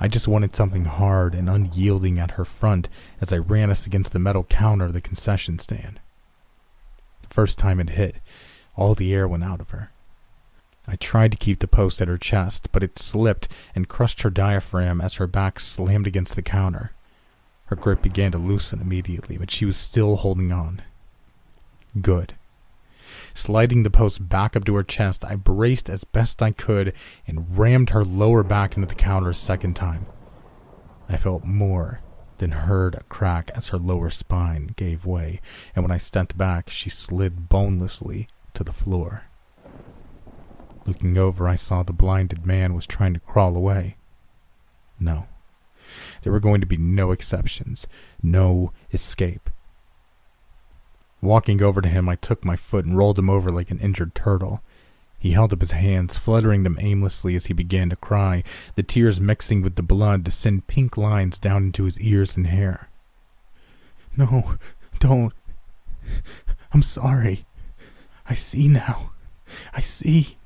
I 0.00 0.08
just 0.08 0.26
wanted 0.26 0.56
something 0.56 0.86
hard 0.86 1.34
and 1.34 1.48
unyielding 1.48 2.18
at 2.18 2.32
her 2.32 2.46
front 2.46 2.88
as 3.20 3.32
I 3.32 3.36
ran 3.36 3.68
us 3.68 3.86
against 3.86 4.14
the 4.14 4.18
metal 4.18 4.44
counter 4.44 4.86
of 4.86 4.94
the 4.94 5.02
concession 5.02 5.58
stand. 5.58 6.00
The 7.20 7.34
first 7.34 7.58
time 7.58 7.78
it 7.78 7.90
hit, 7.90 8.16
all 8.76 8.94
the 8.94 9.12
air 9.12 9.28
went 9.28 9.44
out 9.44 9.60
of 9.60 9.70
her. 9.70 9.90
I 10.88 10.96
tried 10.96 11.32
to 11.32 11.38
keep 11.38 11.60
the 11.60 11.68
post 11.68 12.00
at 12.00 12.08
her 12.08 12.16
chest, 12.16 12.68
but 12.72 12.82
it 12.82 12.98
slipped 12.98 13.46
and 13.74 13.88
crushed 13.88 14.22
her 14.22 14.30
diaphragm 14.30 15.02
as 15.02 15.14
her 15.14 15.26
back 15.26 15.60
slammed 15.60 16.06
against 16.06 16.34
the 16.34 16.42
counter. 16.42 16.92
Her 17.66 17.76
grip 17.76 18.00
began 18.00 18.32
to 18.32 18.38
loosen 18.38 18.80
immediately, 18.80 19.36
but 19.36 19.50
she 19.50 19.66
was 19.66 19.76
still 19.76 20.16
holding 20.16 20.50
on. 20.50 20.80
Good. 22.00 22.34
Sliding 23.34 23.82
the 23.82 23.90
post 23.90 24.28
back 24.28 24.56
up 24.56 24.64
to 24.64 24.74
her 24.76 24.82
chest, 24.82 25.24
I 25.24 25.36
braced 25.36 25.88
as 25.88 26.04
best 26.04 26.42
I 26.42 26.50
could 26.50 26.92
and 27.26 27.58
rammed 27.58 27.90
her 27.90 28.04
lower 28.04 28.42
back 28.42 28.76
into 28.76 28.88
the 28.88 28.94
counter 28.94 29.30
a 29.30 29.34
second 29.34 29.74
time. 29.74 30.06
I 31.08 31.16
felt 31.16 31.44
more 31.44 32.00
than 32.38 32.52
heard 32.52 32.94
a 32.94 33.02
crack 33.04 33.50
as 33.54 33.68
her 33.68 33.78
lower 33.78 34.10
spine 34.10 34.74
gave 34.76 35.04
way, 35.04 35.40
and 35.74 35.84
when 35.84 35.92
I 35.92 35.98
stepped 35.98 36.38
back, 36.38 36.70
she 36.70 36.88
slid 36.88 37.48
bonelessly 37.48 38.28
to 38.54 38.64
the 38.64 38.72
floor. 38.72 39.24
Looking 40.86 41.18
over, 41.18 41.46
I 41.46 41.56
saw 41.56 41.82
the 41.82 41.92
blinded 41.92 42.46
man 42.46 42.74
was 42.74 42.86
trying 42.86 43.12
to 43.14 43.20
crawl 43.20 43.56
away. 43.56 43.96
No. 44.98 45.26
There 46.22 46.32
were 46.32 46.40
going 46.40 46.60
to 46.60 46.66
be 46.66 46.76
no 46.76 47.10
exceptions, 47.10 47.86
no 48.22 48.72
escape. 48.92 49.50
Walking 51.22 51.62
over 51.62 51.80
to 51.80 51.88
him, 51.88 52.08
I 52.08 52.16
took 52.16 52.44
my 52.44 52.56
foot 52.56 52.84
and 52.86 52.96
rolled 52.96 53.18
him 53.18 53.28
over 53.28 53.50
like 53.50 53.70
an 53.70 53.78
injured 53.80 54.14
turtle. 54.14 54.62
He 55.18 55.32
held 55.32 55.52
up 55.52 55.60
his 55.60 55.72
hands, 55.72 56.16
fluttering 56.16 56.62
them 56.62 56.78
aimlessly 56.80 57.36
as 57.36 57.46
he 57.46 57.52
began 57.52 57.90
to 57.90 57.96
cry, 57.96 58.42
the 58.74 58.82
tears 58.82 59.20
mixing 59.20 59.60
with 59.60 59.76
the 59.76 59.82
blood 59.82 60.24
to 60.24 60.30
send 60.30 60.66
pink 60.66 60.96
lines 60.96 61.38
down 61.38 61.64
into 61.64 61.84
his 61.84 62.00
ears 62.00 62.36
and 62.36 62.46
hair. 62.46 62.88
No, 64.16 64.56
don't. 64.98 65.34
I'm 66.72 66.82
sorry. 66.82 67.44
I 68.28 68.34
see 68.34 68.66
now. 68.68 69.12
I 69.74 69.82
see. 69.82 70.38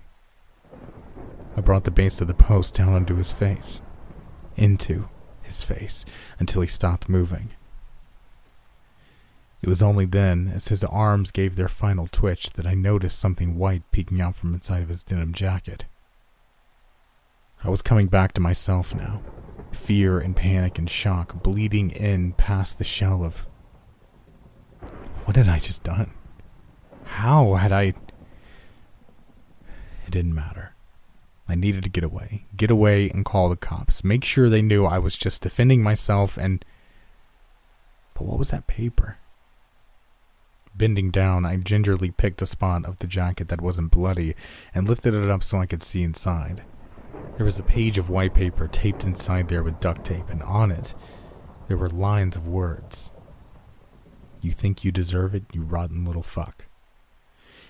I 1.56 1.60
brought 1.60 1.84
the 1.84 1.90
base 1.92 2.20
of 2.20 2.26
the 2.26 2.34
post 2.34 2.74
down 2.74 2.92
onto 2.92 3.14
his 3.14 3.30
face. 3.30 3.80
Into 4.56 5.08
his 5.42 5.62
face 5.62 6.04
until 6.40 6.62
he 6.62 6.68
stopped 6.68 7.08
moving. 7.08 7.50
It 9.64 9.68
was 9.70 9.80
only 9.80 10.04
then, 10.04 10.52
as 10.54 10.68
his 10.68 10.84
arms 10.84 11.30
gave 11.30 11.56
their 11.56 11.70
final 11.70 12.06
twitch, 12.06 12.50
that 12.50 12.66
I 12.66 12.74
noticed 12.74 13.18
something 13.18 13.56
white 13.56 13.82
peeking 13.92 14.20
out 14.20 14.36
from 14.36 14.52
inside 14.52 14.82
of 14.82 14.90
his 14.90 15.02
denim 15.02 15.32
jacket. 15.32 15.86
I 17.64 17.70
was 17.70 17.80
coming 17.80 18.08
back 18.08 18.34
to 18.34 18.42
myself 18.42 18.94
now, 18.94 19.22
fear 19.72 20.18
and 20.18 20.36
panic 20.36 20.78
and 20.78 20.90
shock 20.90 21.42
bleeding 21.42 21.92
in 21.92 22.32
past 22.32 22.76
the 22.76 22.84
shell 22.84 23.24
of. 23.24 23.46
What 25.24 25.36
had 25.36 25.48
I 25.48 25.60
just 25.60 25.82
done? 25.82 26.12
How 27.04 27.54
had 27.54 27.72
I. 27.72 27.84
It 27.84 27.94
didn't 30.10 30.34
matter. 30.34 30.74
I 31.48 31.54
needed 31.54 31.84
to 31.84 31.88
get 31.88 32.04
away. 32.04 32.44
Get 32.54 32.70
away 32.70 33.08
and 33.08 33.24
call 33.24 33.48
the 33.48 33.56
cops. 33.56 34.04
Make 34.04 34.24
sure 34.24 34.50
they 34.50 34.60
knew 34.60 34.84
I 34.84 34.98
was 34.98 35.16
just 35.16 35.40
defending 35.40 35.82
myself 35.82 36.36
and. 36.36 36.62
But 38.12 38.26
what 38.26 38.38
was 38.38 38.50
that 38.50 38.66
paper? 38.66 39.16
Bending 40.76 41.10
down, 41.10 41.46
I 41.46 41.56
gingerly 41.56 42.10
picked 42.10 42.42
a 42.42 42.46
spot 42.46 42.84
of 42.84 42.96
the 42.96 43.06
jacket 43.06 43.48
that 43.48 43.60
wasn't 43.60 43.92
bloody 43.92 44.34
and 44.74 44.88
lifted 44.88 45.14
it 45.14 45.30
up 45.30 45.44
so 45.44 45.58
I 45.58 45.66
could 45.66 45.82
see 45.82 46.02
inside. 46.02 46.64
There 47.36 47.46
was 47.46 47.58
a 47.58 47.64
page 47.64 47.96
of 47.96 48.10
white 48.10 48.34
paper 48.34 48.66
taped 48.66 49.04
inside 49.04 49.48
there 49.48 49.62
with 49.62 49.80
duct 49.80 50.04
tape, 50.04 50.28
and 50.28 50.42
on 50.42 50.70
it, 50.70 50.94
there 51.68 51.76
were 51.76 51.88
lines 51.88 52.34
of 52.34 52.48
words. 52.48 53.12
You 54.40 54.50
think 54.50 54.84
you 54.84 54.92
deserve 54.92 55.34
it, 55.34 55.44
you 55.52 55.62
rotten 55.62 56.04
little 56.04 56.22
fuck. 56.22 56.66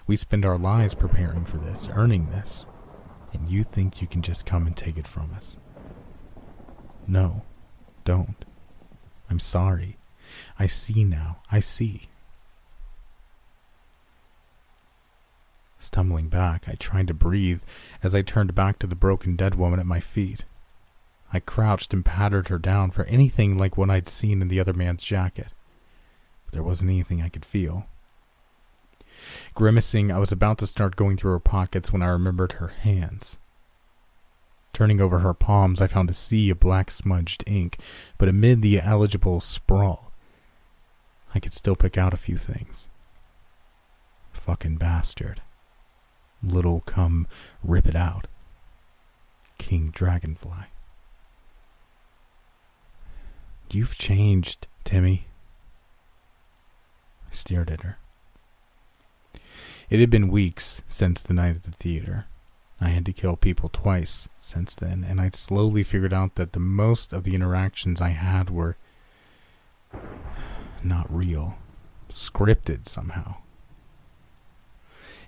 We 0.06 0.16
spend 0.16 0.44
our 0.44 0.58
lives 0.58 0.94
preparing 0.94 1.44
for 1.44 1.58
this, 1.58 1.88
earning 1.92 2.30
this, 2.30 2.66
and 3.32 3.50
you 3.50 3.64
think 3.64 4.00
you 4.00 4.06
can 4.06 4.22
just 4.22 4.46
come 4.46 4.66
and 4.66 4.76
take 4.76 4.96
it 4.96 5.06
from 5.06 5.32
us. 5.34 5.56
No, 7.06 7.42
don't. 8.04 8.44
I'm 9.30 9.38
sorry. 9.38 9.98
I 10.58 10.66
see 10.66 11.04
now. 11.04 11.38
I 11.50 11.60
see. 11.60 12.08
Stumbling 15.84 16.30
back, 16.30 16.66
I 16.66 16.76
tried 16.76 17.08
to 17.08 17.14
breathe 17.14 17.60
as 18.02 18.14
I 18.14 18.22
turned 18.22 18.54
back 18.54 18.78
to 18.78 18.86
the 18.86 18.96
broken 18.96 19.36
dead 19.36 19.54
woman 19.54 19.78
at 19.78 19.84
my 19.84 20.00
feet. 20.00 20.46
I 21.30 21.40
crouched 21.40 21.92
and 21.92 22.02
patted 22.02 22.48
her 22.48 22.58
down 22.58 22.90
for 22.90 23.04
anything 23.04 23.58
like 23.58 23.76
what 23.76 23.90
I'd 23.90 24.08
seen 24.08 24.40
in 24.40 24.48
the 24.48 24.58
other 24.58 24.72
man's 24.72 25.04
jacket. 25.04 25.48
But 26.46 26.54
there 26.54 26.62
wasn't 26.62 26.90
anything 26.90 27.20
I 27.20 27.28
could 27.28 27.44
feel. 27.44 27.86
Grimacing, 29.54 30.10
I 30.10 30.18
was 30.18 30.32
about 30.32 30.56
to 30.58 30.66
start 30.66 30.96
going 30.96 31.18
through 31.18 31.32
her 31.32 31.38
pockets 31.38 31.92
when 31.92 32.00
I 32.00 32.06
remembered 32.06 32.52
her 32.52 32.68
hands. 32.68 33.36
Turning 34.72 35.02
over 35.02 35.18
her 35.18 35.34
palms, 35.34 35.82
I 35.82 35.86
found 35.86 36.08
a 36.08 36.14
sea 36.14 36.48
of 36.48 36.60
black 36.60 36.90
smudged 36.90 37.44
ink, 37.46 37.78
but 38.16 38.30
amid 38.30 38.62
the 38.62 38.78
illegible 38.78 39.42
sprawl, 39.42 40.12
I 41.34 41.40
could 41.40 41.52
still 41.52 41.76
pick 41.76 41.98
out 41.98 42.14
a 42.14 42.16
few 42.16 42.38
things. 42.38 42.88
Fucking 44.32 44.76
bastard 44.76 45.42
little 46.48 46.80
come 46.80 47.26
rip 47.62 47.86
it 47.86 47.96
out. 47.96 48.26
King 49.58 49.90
Dragonfly. 49.94 50.66
You've 53.70 53.96
changed, 53.96 54.66
Timmy. 54.84 55.26
I 57.30 57.34
stared 57.34 57.70
at 57.70 57.82
her. 57.82 57.98
It 59.90 60.00
had 60.00 60.10
been 60.10 60.28
weeks 60.28 60.82
since 60.88 61.22
the 61.22 61.34
night 61.34 61.56
at 61.56 61.62
the 61.64 61.70
theater. 61.72 62.26
I 62.80 62.88
had 62.88 63.06
to 63.06 63.12
kill 63.12 63.36
people 63.36 63.68
twice 63.68 64.28
since 64.38 64.74
then, 64.74 65.04
and 65.08 65.20
I'd 65.20 65.34
slowly 65.34 65.82
figured 65.82 66.12
out 66.12 66.34
that 66.34 66.52
the 66.52 66.60
most 66.60 67.12
of 67.12 67.24
the 67.24 67.34
interactions 67.34 68.00
I 68.00 68.10
had 68.10 68.50
were 68.50 68.76
not 70.82 71.12
real, 71.14 71.56
scripted 72.10 72.86
somehow. 72.88 73.36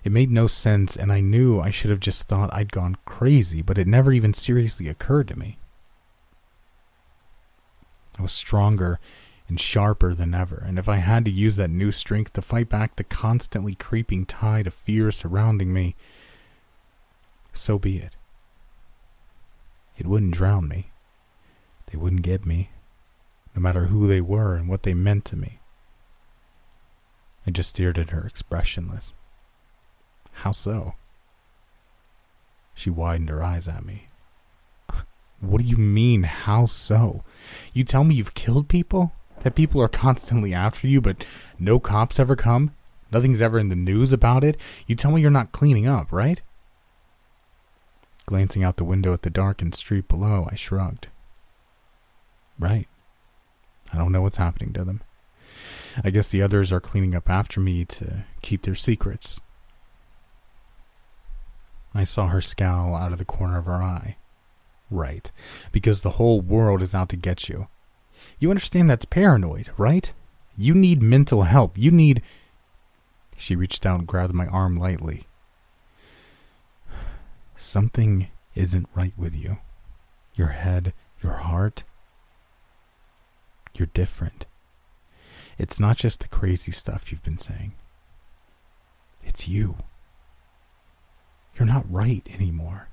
It 0.07 0.13
made 0.13 0.31
no 0.31 0.47
sense, 0.47 0.95
and 0.95 1.11
I 1.11 1.19
knew 1.19 1.59
I 1.59 1.69
should 1.69 1.89
have 1.89 1.99
just 1.99 2.29
thought 2.29 2.53
I'd 2.53 2.71
gone 2.71 2.95
crazy, 3.03 3.61
but 3.61 3.77
it 3.77 3.87
never 3.87 4.13
even 4.13 4.33
seriously 4.33 4.87
occurred 4.87 5.27
to 5.27 5.37
me. 5.37 5.57
I 8.17 8.21
was 8.21 8.31
stronger 8.31 9.01
and 9.49 9.59
sharper 9.59 10.15
than 10.15 10.33
ever, 10.33 10.63
and 10.65 10.79
if 10.79 10.87
I 10.87 10.99
had 10.99 11.25
to 11.25 11.29
use 11.29 11.57
that 11.57 11.69
new 11.69 11.91
strength 11.91 12.31
to 12.33 12.41
fight 12.41 12.69
back 12.69 12.95
the 12.95 13.03
constantly 13.03 13.75
creeping 13.75 14.25
tide 14.25 14.65
of 14.65 14.73
fear 14.73 15.11
surrounding 15.11 15.73
me, 15.73 15.97
so 17.51 17.77
be 17.77 17.97
it. 17.97 18.15
It 19.97 20.07
wouldn't 20.07 20.35
drown 20.35 20.69
me. 20.69 20.91
They 21.91 21.97
wouldn't 21.97 22.21
get 22.21 22.45
me, 22.45 22.69
no 23.53 23.61
matter 23.61 23.87
who 23.87 24.07
they 24.07 24.21
were 24.21 24.55
and 24.55 24.69
what 24.69 24.83
they 24.83 24.93
meant 24.93 25.25
to 25.25 25.35
me. 25.35 25.59
I 27.45 27.51
just 27.51 27.71
stared 27.71 27.99
at 27.99 28.11
her 28.11 28.25
expressionless. 28.25 29.11
How 30.41 30.51
so? 30.51 30.93
She 32.75 32.89
widened 32.89 33.29
her 33.29 33.43
eyes 33.43 33.67
at 33.67 33.85
me. 33.85 34.07
What 35.39 35.61
do 35.61 35.67
you 35.67 35.77
mean, 35.77 36.23
how 36.23 36.65
so? 36.65 37.23
You 37.71 37.83
tell 37.83 38.03
me 38.03 38.15
you've 38.15 38.33
killed 38.33 38.67
people? 38.67 39.11
That 39.41 39.53
people 39.53 39.79
are 39.81 39.87
constantly 39.87 40.51
after 40.51 40.87
you, 40.87 40.99
but 40.99 41.23
no 41.59 41.79
cops 41.79 42.19
ever 42.19 42.35
come? 42.35 42.73
Nothing's 43.11 43.41
ever 43.41 43.59
in 43.59 43.69
the 43.69 43.75
news 43.75 44.11
about 44.11 44.43
it? 44.43 44.57
You 44.87 44.95
tell 44.95 45.11
me 45.11 45.21
you're 45.21 45.29
not 45.29 45.51
cleaning 45.51 45.87
up, 45.87 46.11
right? 46.11 46.41
Glancing 48.25 48.63
out 48.63 48.77
the 48.77 48.83
window 48.83 49.13
at 49.13 49.21
the 49.21 49.29
darkened 49.29 49.75
street 49.75 50.07
below, 50.07 50.47
I 50.51 50.55
shrugged. 50.55 51.07
Right. 52.57 52.87
I 53.93 53.97
don't 53.97 54.11
know 54.11 54.21
what's 54.21 54.37
happening 54.37 54.73
to 54.73 54.83
them. 54.83 55.01
I 56.03 56.09
guess 56.09 56.29
the 56.29 56.41
others 56.41 56.71
are 56.71 56.79
cleaning 56.79 57.15
up 57.15 57.29
after 57.29 57.59
me 57.59 57.85
to 57.85 58.25
keep 58.41 58.63
their 58.63 58.75
secrets. 58.75 59.39
I 61.99 62.03
saw 62.03 62.27
her 62.27 62.41
scowl 62.41 62.95
out 62.95 63.11
of 63.11 63.17
the 63.17 63.25
corner 63.25 63.57
of 63.57 63.65
her 63.65 63.81
eye. 63.81 64.17
Right, 64.89 65.31
because 65.71 66.01
the 66.01 66.11
whole 66.11 66.39
world 66.39 66.81
is 66.81 66.95
out 66.95 67.09
to 67.09 67.17
get 67.17 67.49
you. 67.49 67.67
You 68.39 68.49
understand 68.49 68.89
that's 68.89 69.05
paranoid, 69.05 69.69
right? 69.77 70.11
You 70.57 70.73
need 70.73 71.01
mental 71.01 71.43
help. 71.43 71.77
You 71.77 71.91
need. 71.91 72.21
She 73.35 73.55
reached 73.55 73.85
out 73.85 73.99
and 73.99 74.07
grabbed 74.07 74.33
my 74.33 74.47
arm 74.47 74.77
lightly. 74.77 75.27
Something 77.55 78.27
isn't 78.55 78.87
right 78.95 79.13
with 79.17 79.35
you. 79.35 79.57
Your 80.35 80.49
head, 80.49 80.93
your 81.21 81.33
heart. 81.33 81.83
You're 83.73 83.89
different. 83.93 84.45
It's 85.57 85.79
not 85.79 85.97
just 85.97 86.21
the 86.21 86.27
crazy 86.27 86.71
stuff 86.71 87.11
you've 87.11 87.23
been 87.23 87.37
saying, 87.37 87.73
it's 89.23 89.47
you. 89.47 89.75
You're 91.57 91.65
not 91.65 91.91
right 91.91 92.27
anymore. 92.31 92.89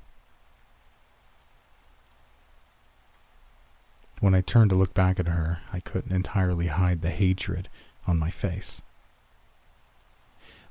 When 4.21 4.35
I 4.35 4.41
turned 4.41 4.71
to 4.71 4.77
look 4.77 4.95
back 4.95 5.21
at 5.21 5.29
her, 5.29 5.59
I 5.73 5.81
couldn't 5.81 6.15
entirely 6.15 6.69
hide 6.69 7.03
the 7.03 7.11
hatred 7.11 7.69
on 8.07 8.19
my 8.19 8.31
face. 8.31 8.81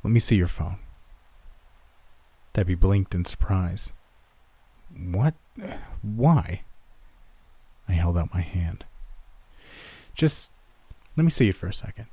Let 0.01 0.11
me 0.11 0.19
see 0.19 0.35
your 0.35 0.47
phone. 0.47 0.79
Debbie 2.53 2.75
blinked 2.75 3.13
in 3.13 3.25
surprise. 3.25 3.93
What? 4.95 5.35
Why? 6.01 6.63
I 7.87 7.91
held 7.93 8.17
out 8.17 8.33
my 8.33 8.41
hand. 8.41 8.85
Just 10.15 10.49
let 11.15 11.23
me 11.23 11.29
see 11.29 11.49
it 11.49 11.55
for 11.55 11.67
a 11.67 11.73
second. 11.73 12.07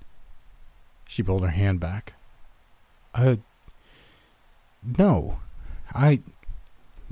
She 1.09 1.23
pulled 1.23 1.43
her 1.43 1.49
hand 1.49 1.81
back. 1.81 2.15
Uh, 3.15 3.37
no. 4.83 5.39
I. 5.95 6.21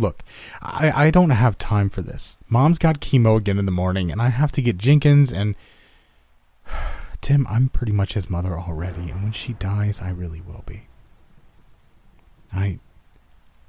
Look, 0.01 0.23
I, 0.63 1.07
I 1.07 1.11
don't 1.11 1.31
have 1.31 1.59
time 1.59 1.91
for 1.91 2.03
this. 2.03 2.37
Mom's 2.49 2.79
got 2.79 3.01
chemo 3.01 3.37
again 3.37 3.59
in 3.59 3.67
the 3.67 3.73
morning, 3.73 4.13
and 4.13 4.23
I 4.23 4.29
have 4.29 4.53
to 4.53 4.63
get 4.63 4.79
Jenkins 4.79 5.33
and. 5.33 5.55
Tim, 7.21 7.49
I'm 7.49 7.69
pretty 7.69 7.91
much 7.91 8.15
his 8.15 8.31
mother 8.31 8.59
already, 8.59 9.11
and 9.11 9.25
when 9.25 9.33
she 9.33 9.53
dies, 9.55 10.01
I 10.01 10.11
really 10.11 10.41
will 10.41 10.63
be. 10.67 10.87
I. 12.53 12.79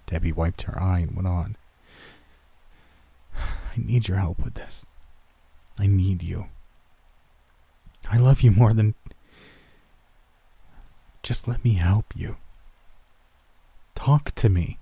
Debbie 0.06 0.32
wiped 0.32 0.64
her 0.64 0.80
eye 0.80 1.00
and 1.00 1.16
went 1.16 1.28
on. 1.28 1.56
I 3.36 3.78
need 3.78 4.08
your 4.08 4.18
help 4.18 4.44
with 4.44 4.54
this. 4.54 4.86
I 5.80 5.88
need 5.88 6.24
you. 6.24 6.48
I 8.10 8.18
love 8.18 8.42
you 8.42 8.52
more 8.52 8.74
than. 8.74 8.96
Just 11.24 11.48
let 11.48 11.64
me 11.64 11.74
help 11.74 12.14
you. 12.16 12.38
Talk 13.96 14.32
to 14.36 14.50
me. 14.50 14.78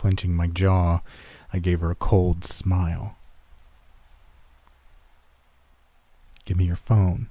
Clenching 0.00 0.34
my 0.34 0.46
jaw, 0.46 1.00
I 1.52 1.58
gave 1.58 1.80
her 1.80 1.90
a 1.90 1.94
cold 1.94 2.42
smile. 2.42 3.18
Give 6.46 6.56
me 6.56 6.64
your 6.64 6.74
phone, 6.74 7.28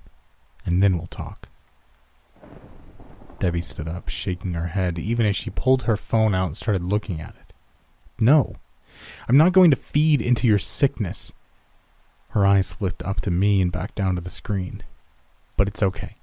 and 0.67 0.83
then 0.83 0.95
we'll 0.95 1.07
talk. 1.07 1.47
Debbie 3.39 3.63
stood 3.63 3.87
up, 3.87 4.07
shaking 4.07 4.53
her 4.53 4.67
head, 4.67 4.99
even 4.99 5.25
as 5.25 5.35
she 5.35 5.49
pulled 5.49 5.83
her 5.83 5.97
phone 5.97 6.35
out 6.35 6.45
and 6.45 6.55
started 6.55 6.83
looking 6.83 7.19
at 7.19 7.31
it. 7.31 7.53
No, 8.19 8.57
I'm 9.27 9.35
not 9.35 9.51
going 9.51 9.71
to 9.71 9.75
feed 9.75 10.21
into 10.21 10.45
your 10.45 10.59
sickness. 10.59 11.33
Her 12.29 12.45
eyes 12.45 12.71
flicked 12.71 13.01
up 13.01 13.19
to 13.21 13.31
me 13.31 13.61
and 13.61 13.71
back 13.71 13.95
down 13.95 14.13
to 14.13 14.21
the 14.21 14.29
screen. 14.29 14.83
But 15.57 15.67
it's 15.67 15.81
okay. 15.81 16.17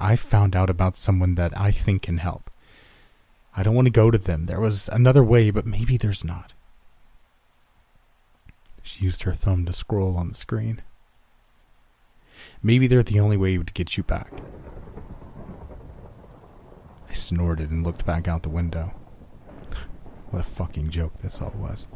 I 0.00 0.16
found 0.16 0.56
out 0.56 0.70
about 0.70 0.96
someone 0.96 1.36
that 1.36 1.56
I 1.56 1.70
think 1.70 2.02
can 2.02 2.16
help. 2.16 2.50
I 3.56 3.62
don't 3.62 3.74
want 3.74 3.86
to 3.86 3.92
go 3.92 4.10
to 4.10 4.18
them. 4.18 4.46
There 4.46 4.60
was 4.60 4.88
another 4.88 5.22
way, 5.22 5.50
but 5.50 5.66
maybe 5.66 5.96
there's 5.96 6.24
not. 6.24 6.52
She 8.82 9.04
used 9.04 9.22
her 9.22 9.32
thumb 9.32 9.64
to 9.66 9.72
scroll 9.72 10.16
on 10.16 10.28
the 10.28 10.34
screen. 10.34 10.82
Maybe 12.62 12.86
they're 12.86 13.02
the 13.02 13.20
only 13.20 13.36
way 13.36 13.56
to 13.56 13.72
get 13.72 13.96
you 13.96 14.02
back. 14.02 14.32
I 17.08 17.12
snorted 17.12 17.70
and 17.70 17.84
looked 17.84 18.04
back 18.04 18.26
out 18.28 18.42
the 18.42 18.48
window. 18.48 18.92
What 20.30 20.40
a 20.40 20.42
fucking 20.42 20.90
joke 20.90 21.12
this 21.20 21.40
all 21.40 21.54
was. 21.56 21.86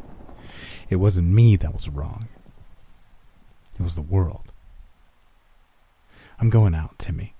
It 0.89 0.95
wasn't 0.95 1.27
me 1.27 1.57
that 1.57 1.73
was 1.73 1.89
wrong. 1.89 2.29
It 3.77 3.83
was 3.83 3.95
the 3.95 4.01
world. 4.01 4.53
I'm 6.39 6.49
going 6.49 6.73
out, 6.73 6.97
Timmy. 6.97 7.33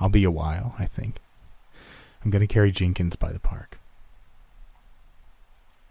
I'll 0.00 0.08
be 0.08 0.22
a 0.22 0.30
while, 0.30 0.76
I 0.78 0.86
think. 0.86 1.20
I'm 2.28 2.30
going 2.30 2.46
to 2.46 2.46
carry 2.46 2.70
Jenkins 2.70 3.16
by 3.16 3.32
the 3.32 3.40
park. 3.40 3.78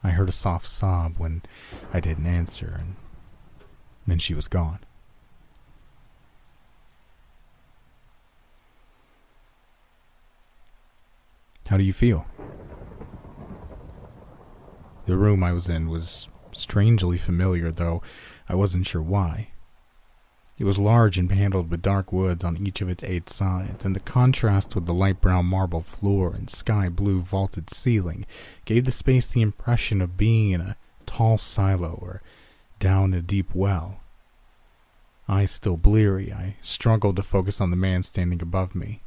I 0.03 0.09
heard 0.09 0.29
a 0.29 0.31
soft 0.31 0.67
sob 0.67 1.15
when 1.17 1.41
I 1.91 1.99
didn't 1.99 2.27
answer, 2.27 2.75
and 2.79 2.95
then 4.05 4.19
she 4.19 4.35
was 4.35 4.47
gone. 4.47 4.77
How 11.65 11.77
do 11.77 11.83
you 11.83 11.91
feel? 11.91 12.27
The 15.07 15.17
room 15.17 15.43
I 15.43 15.53
was 15.53 15.67
in 15.67 15.89
was 15.89 16.29
strangely 16.53 17.17
familiar, 17.17 17.71
though 17.71 18.03
I 18.47 18.53
wasn't 18.53 18.85
sure 18.85 19.01
why. 19.01 19.47
It 20.57 20.63
was 20.63 20.79
large 20.79 21.19
and 21.19 21.29
paneled 21.29 21.69
with 21.69 21.83
dark 21.83 22.11
woods 22.11 22.43
on 22.43 22.65
each 22.65 22.81
of 22.81 22.89
its 22.89 23.03
eight 23.03 23.29
sides, 23.29 23.85
and 23.85 23.95
the 23.95 23.99
contrast 23.99 24.73
with 24.73 24.87
the 24.87 24.93
light 24.93 25.21
brown 25.21 25.45
marble 25.45 25.83
floor 25.83 26.33
and 26.33 26.49
sky 26.49 26.89
blue 26.89 27.21
vaulted 27.21 27.69
ceiling 27.69 28.25
gave 28.65 28.85
the 28.85 28.91
space 28.91 29.27
the 29.27 29.41
impression 29.41 30.01
of 30.01 30.17
being 30.17 30.49
in 30.49 30.61
a 30.61 30.75
tall 31.05 31.37
silo 31.37 31.99
or 32.01 32.23
down 32.79 33.13
a 33.13 33.21
deep 33.21 33.53
well. 33.53 33.99
Eyes 35.29 35.51
still 35.51 35.77
bleary, 35.77 36.33
I 36.33 36.55
struggled 36.61 37.17
to 37.17 37.23
focus 37.23 37.61
on 37.61 37.69
the 37.69 37.75
man 37.75 38.01
standing 38.01 38.41
above 38.41 38.73
me. 38.73 39.03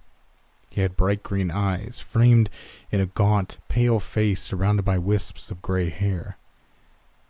He 0.69 0.83
had 0.83 0.97
bright 0.97 1.25
green 1.25 1.51
eyes, 1.51 1.99
framed 1.99 2.49
in 2.93 3.01
a 3.01 3.07
gaunt, 3.07 3.59
pale 3.69 3.99
face 3.99 4.41
surrounded 4.41 4.85
by 4.85 4.99
wisps 4.99 5.51
of 5.51 5.63
gray 5.63 5.89
hair 5.89 6.37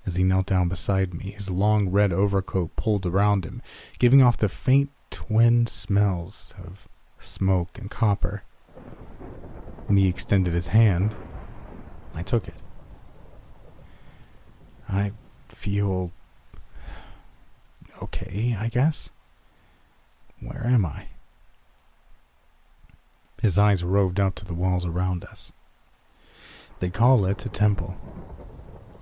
as 0.06 0.16
he 0.16 0.24
knelt 0.24 0.46
down 0.46 0.68
beside 0.68 1.14
me, 1.14 1.32
his 1.32 1.50
long 1.50 1.90
red 1.90 2.12
overcoat 2.12 2.74
pulled 2.76 3.06
around 3.06 3.44
him, 3.44 3.62
giving 3.98 4.22
off 4.22 4.36
the 4.36 4.48
faint 4.48 4.90
twin 5.10 5.66
smells 5.66 6.54
of 6.64 6.88
smoke 7.18 7.78
and 7.78 7.90
copper. 7.90 8.42
When 9.86 9.96
he 9.96 10.08
extended 10.08 10.54
his 10.54 10.68
hand, 10.68 11.14
I 12.14 12.22
took 12.22 12.48
it. 12.48 12.54
I 14.88 15.12
feel 15.48 16.12
okay, 18.02 18.56
I 18.58 18.68
guess. 18.68 19.10
Where 20.40 20.66
am 20.66 20.86
I? 20.86 21.08
His 23.42 23.58
eyes 23.58 23.84
roved 23.84 24.20
up 24.20 24.34
to 24.36 24.44
the 24.44 24.54
walls 24.54 24.84
around 24.84 25.24
us. 25.24 25.52
They 26.80 26.90
call 26.90 27.26
it 27.26 27.44
a 27.44 27.48
temple, 27.48 27.96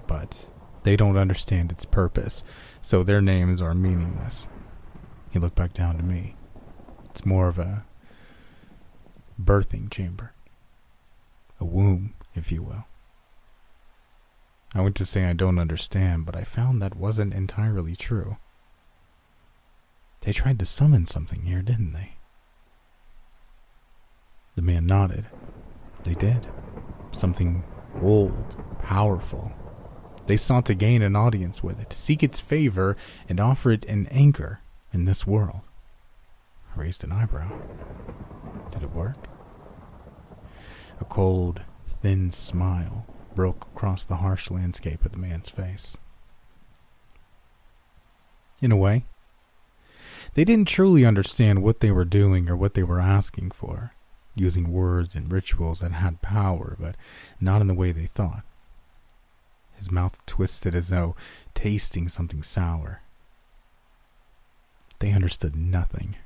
but 0.07 0.51
they 0.89 0.97
don't 0.97 1.19
understand 1.19 1.71
its 1.71 1.85
purpose, 1.85 2.43
so 2.81 3.03
their 3.03 3.21
names 3.21 3.61
are 3.61 3.75
meaningless. 3.75 4.49
He 5.31 5.39
looked 5.39 5.55
back 5.55 5.75
down 5.75 5.99
to 5.99 6.03
me. 6.03 6.35
It's 7.11 7.27
more 7.27 7.47
of 7.47 7.59
a 7.59 7.85
birthing 9.39 9.91
chamber. 9.91 10.33
A 11.61 11.67
womb, 11.67 12.15
if 12.35 12.51
you 12.51 12.63
will. 12.63 12.87
I 14.75 14.81
went 14.81 14.97
to 14.97 15.05
say 15.05 15.27
I 15.27 15.35
don't 15.35 15.59
understand, 15.59 16.25
but 16.25 16.35
I 16.35 16.45
found 16.45 16.81
that 16.81 16.97
wasn't 16.97 17.35
entirely 17.35 17.95
true. 17.95 18.39
They 20.23 20.33
tried 20.33 20.59
to 20.61 20.65
summon 20.65 21.05
something 21.05 21.43
here, 21.43 21.61
didn't 21.61 21.93
they? 21.93 22.15
The 24.57 24.63
man 24.63 24.87
nodded. 24.87 25.27
They 26.05 26.15
did. 26.15 26.49
Something 27.13 27.63
old, 28.01 28.57
powerful. 28.79 29.53
They 30.29 30.37
sought 30.37 30.67
to 30.67 30.75
gain 30.75 31.01
an 31.01 31.17
audience 31.17 31.63
with 31.63 31.81
it, 31.81 31.95
seek 31.95 32.23
its 32.23 32.39
favor, 32.39 32.99
and 33.31 33.41
offer 33.41 33.71
it 33.71 33.87
an 33.87 34.07
anchor 34.09 34.61
in 34.93 35.07
this 35.07 35.27
world. 35.27 35.63
I 36.71 36.81
raised 36.81 37.03
an 37.03 37.13
eyebrow. 37.13 37.51
Did 38.71 38.83
it 38.83 38.93
work? 38.93 39.17
A 41.01 41.07
cold, 41.07 41.63
thin 42.03 42.31
smile 42.31 43.07
broke 43.35 43.69
across 43.75 44.05
the 44.05 44.17
harsh 44.17 44.51
landscape 44.51 45.03
of 45.07 45.13
the 45.13 45.19
man's 45.19 45.49
face. 45.49 45.97
In 48.61 48.71
a 48.71 48.77
way, 48.77 49.07
they 50.35 50.45
didn't 50.45 50.69
truly 50.69 51.07
understand 51.07 51.63
what 51.63 51.81
they 51.81 51.91
were 51.91 52.05
doing 52.05 52.51
or 52.51 52.57
what 52.57 52.75
they 52.75 52.83
were 52.83 53.01
asking 53.01 53.53
for, 53.53 53.95
using 54.35 54.73
words 54.73 55.15
and 55.15 55.33
rituals 55.33 55.81
that 55.81 55.93
had 55.93 56.21
power, 56.21 56.77
but 56.79 56.97
not 57.41 57.63
in 57.63 57.67
the 57.67 57.73
way 57.73 57.93
they 57.93 58.07
thought. 58.07 58.43
His 59.79 59.91
mouth 59.91 60.25
twisted 60.27 60.75
as 60.75 60.89
though 60.89 61.17
tasting 61.55 62.09
something 62.09 62.43
sour. 62.43 63.03
They 64.99 65.13
understood 65.13 65.55
nothing. 65.57 66.17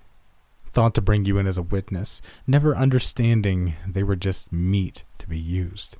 Thought 0.72 0.94
to 0.94 1.02
bring 1.02 1.26
you 1.26 1.36
in 1.36 1.46
as 1.46 1.58
a 1.58 1.62
witness, 1.62 2.22
never 2.46 2.74
understanding 2.74 3.74
they 3.86 4.02
were 4.02 4.16
just 4.16 4.52
meat 4.52 5.04
to 5.18 5.28
be 5.28 5.38
used. 5.38 5.96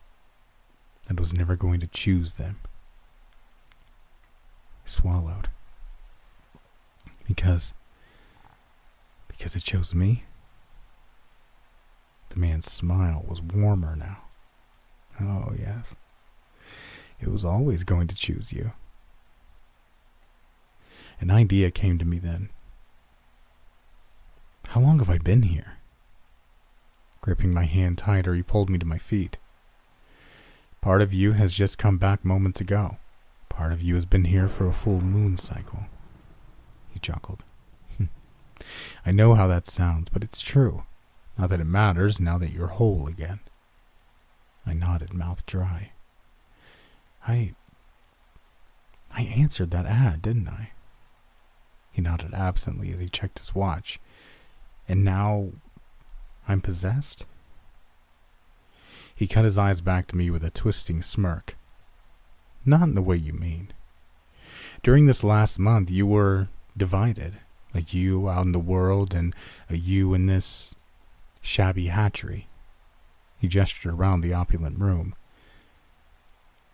And 1.09 1.21
was 1.21 1.35
never 1.35 1.57
going 1.57 1.81
to 1.81 1.87
choose 1.87 2.35
them. 2.35 2.59
I 4.85 4.89
swallowed. 4.89 5.51
Because. 7.29 7.75
Because 9.29 9.55
it 9.55 9.63
chose 9.63 9.95
me? 9.95 10.25
The 12.31 12.39
man's 12.39 12.73
smile 12.73 13.23
was 13.29 13.43
warmer 13.43 13.95
now. 13.95 14.23
Oh, 15.21 15.53
yes. 15.59 15.95
It 17.23 17.31
was 17.31 17.45
always 17.45 17.85
going 17.85 18.09
to 18.09 18.17
choose 18.17 18.53
you. 18.53 18.73
An 21.21 21.31
idea 21.31 21.71
came 21.71 21.99
to 21.99 22.05
me 22.05 22.19
then. 22.19 22.51
How 24.69 24.81
long 24.81 24.99
have 24.99 25.09
I 25.09 25.19
been 25.19 25.43
here? 25.43 25.79
Gripping 27.21 27.55
my 27.55 27.65
hand 27.65 27.99
tighter, 27.99 28.35
he 28.35 28.43
pulled 28.43 28.69
me 28.69 28.79
to 28.79 28.87
my 28.87 28.99
feet. 28.99 29.37
Part 30.81 31.01
of 31.01 31.15
you 31.15 31.33
has 31.33 31.55
just 31.55 31.79
come 31.79 31.97
back 31.97 32.25
moments 32.25 32.61
ago. 32.61 32.97
Part 33.49 33.73
of 33.73 33.81
you 33.81 33.95
has 33.95 34.05
been 34.05 34.25
here 34.25 34.49
for 34.49 34.67
a 34.67 34.73
full 34.73 35.01
moon 35.01 35.37
cycle. 35.37 35.85
He 36.91 36.99
chuckled. 36.99 37.45
I 39.07 39.13
know 39.13 39.35
how 39.35 39.47
that 39.47 39.69
sounds, 39.69 40.09
but 40.09 40.25
it's 40.25 40.41
true. 40.41 40.83
Not 41.39 41.51
that 41.51 41.61
it 41.61 41.67
matters 41.67 42.19
now 42.19 42.37
that 42.39 42.51
you're 42.51 42.67
whole 42.67 43.07
again. 43.07 43.39
I 44.67 44.73
nodded, 44.73 45.15
mouth 45.15 45.47
dry. 45.47 45.93
I. 47.27 47.55
I 49.15 49.23
answered 49.23 49.71
that 49.71 49.87
ad, 49.87 50.23
didn't 50.23 50.49
I? 50.49 50.71
He 51.93 52.01
nodded 52.01 52.33
absently 52.35 52.91
as 52.93 53.01
he 53.01 53.09
checked 53.09 53.39
his 53.39 53.55
watch. 53.55 54.01
And 54.89 55.05
now 55.05 55.51
I'm 56.49 56.61
possessed? 56.61 57.25
He 59.15 59.27
cut 59.27 59.45
his 59.45 59.59
eyes 59.59 59.81
back 59.81 60.07
to 60.09 60.17
me 60.17 60.31
with 60.31 60.43
a 60.43 60.51
twisting 60.51 61.03
smirk. 61.03 61.57
Not 62.65 62.83
in 62.83 62.95
the 62.95 63.03
way 63.03 63.17
you 63.17 63.33
mean. 63.33 63.73
During 64.83 65.07
this 65.07 65.23
last 65.23 65.59
month, 65.59 65.91
you 65.91 66.07
were 66.07 66.49
divided. 66.77 67.39
A 67.75 67.81
you 67.81 68.29
out 68.29 68.45
in 68.47 68.53
the 68.53 68.59
world 68.59 69.15
and 69.15 69.35
a 69.71 69.77
you 69.77 70.13
in 70.15 70.27
this 70.27 70.75
shabby 71.41 71.87
hatchery. 71.87 72.49
He 73.39 73.49
gestured 73.49 73.93
around 73.93 74.21
the 74.21 74.35
opulent 74.35 74.79
room. 74.79 75.15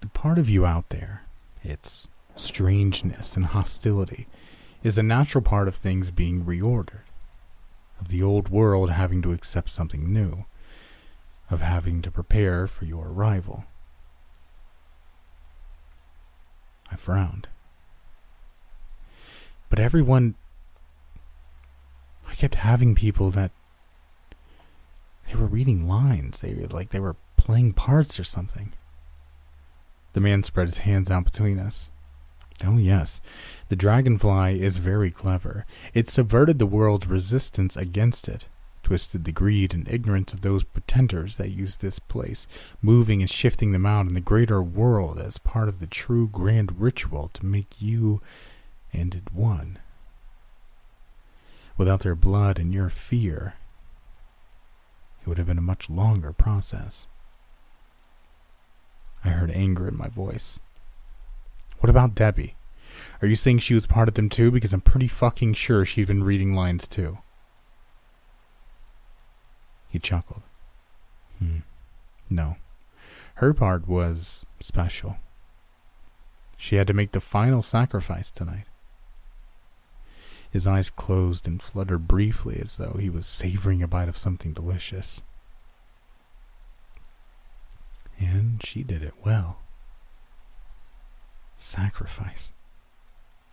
The 0.01 0.09
part 0.09 0.39
of 0.39 0.49
you 0.49 0.65
out 0.65 0.91
there, 0.91 1.25
its 1.63 2.09
strangeness 2.37 3.37
and 3.37 3.47
hostility, 3.47 4.29
is 4.83 4.97
a 4.97 5.03
natural 5.03 5.43
part 5.43 5.69
of 5.69 5.75
things 5.75 6.11
being 6.11 6.45
reordered, 6.45 7.03
of 8.01 8.09
the 8.09 8.23
old 8.23 8.49
world 8.49 8.91
having 8.91 9.23
to 9.23 9.33
accept 9.33 9.71
something 9.71 10.13
new, 10.13 10.45
of 11.51 11.61
having 11.61 12.01
to 12.03 12.11
prepare 12.11 12.67
for 12.67 12.85
your 12.85 13.09
arrival. 13.09 13.65
I 16.91 16.97
frowned. 16.97 17.49
But 19.69 19.79
everyone. 19.79 20.35
I 22.27 22.35
kept 22.35 22.57
having 22.57 22.95
people 22.95 23.31
that. 23.31 23.51
They 25.27 25.35
were 25.35 25.47
reading 25.47 25.87
lines. 25.87 26.41
They 26.41 26.55
were 26.55 26.67
like 26.69 26.91
they 26.91 27.01
were 27.01 27.17
playing 27.37 27.73
parts 27.73 28.19
or 28.19 28.25
something. 28.25 28.73
The 30.13 30.21
man 30.21 30.43
spread 30.43 30.69
his 30.69 30.79
hands 30.79 31.11
out 31.11 31.25
between 31.25 31.59
us. 31.59 31.91
Oh, 32.65 32.77
yes. 32.77 33.21
The 33.69 33.77
dragonfly 33.77 34.61
is 34.61 34.79
very 34.79 35.11
clever. 35.11 35.65
It 35.95 36.09
subverted 36.09 36.59
the 36.59 36.67
world's 36.67 37.07
resistance 37.07 37.77
against 37.77 38.29
it, 38.29 38.47
twisted 38.83 39.25
the 39.25 39.33
greed 39.33 39.73
and 39.73 39.87
ignorance 39.89 40.33
of 40.33 40.41
those 40.41 40.65
pretenders 40.65 41.37
that 41.37 41.51
use 41.51 41.77
this 41.77 41.99
place, 41.99 42.49
moving 42.83 43.21
and 43.21 43.31
shifting 43.31 43.73
them 43.73 43.87
out 43.87 44.07
in 44.07 44.15
the 44.15 44.21
greater 44.21 44.63
world 44.63 45.21
as 45.21 45.39
part 45.39 45.69
of 45.69 45.79
the 45.79 45.87
true 45.87 46.27
grand 46.27 46.81
ritual 46.81 47.29
to 47.35 47.47
make 47.47 47.81
you 47.81 48.21
and 48.93 49.15
it 49.15 49.33
one. 49.33 49.79
Without 51.77 52.01
their 52.01 52.17
blood 52.17 52.59
and 52.59 52.73
your 52.73 52.91
fear, 52.91 53.55
it 55.23 55.29
would 55.29 55.39
have 55.39 55.47
been 55.47 55.59
a 55.59 55.63
much 55.63 55.89
longer 55.89 56.33
process. 56.33 57.07
I 59.29 59.33
heard 59.33 59.51
anger 59.51 59.87
in 59.87 59.99
my 59.99 60.09
voice. 60.09 60.59
What 61.81 61.91
about 61.91 62.15
Debbie? 62.15 62.55
Are 63.21 63.29
you 63.29 63.37
saying 63.37 63.59
she 63.59 63.75
was 63.75 63.87
part 63.87 64.09
of 64.09 64.15
them 64.15 64.31
too? 64.31 64.51
Because 64.51 64.73
I'm 64.73 64.81
pretty 64.81 65.07
fucking 65.07 65.53
sure 65.53 65.85
she'd 65.85 66.07
been 66.07 66.25
reading 66.25 66.55
lines 66.55 66.89
too. 66.89 67.19
He 69.91 69.99
chuckled. 69.99 70.43
Hmm. 71.39 71.59
No. 72.31 72.57
Her 73.35 73.53
part 73.53 73.87
was 73.87 74.47
special. 74.61 75.17
She 76.57 76.77
had 76.77 76.87
to 76.87 76.95
make 76.95 77.13
the 77.13 77.21
final 77.21 77.63
sacrifice 77.63 78.31
tonight. 78.31 78.65
His 80.51 80.67
eyes 80.67 80.89
closed 80.89 81.47
and 81.47 81.61
fluttered 81.61 82.09
briefly 82.09 82.59
as 82.63 82.79
though 82.79 82.97
he 82.99 83.11
was 83.11 83.27
savoring 83.27 83.83
a 83.83 83.87
bite 83.87 84.09
of 84.09 84.17
something 84.17 84.55
delicious. 84.55 85.23
And 88.19 88.63
she 88.65 88.83
did 88.83 89.03
it 89.03 89.15
well. 89.25 89.61
Sacrifice. 91.57 92.53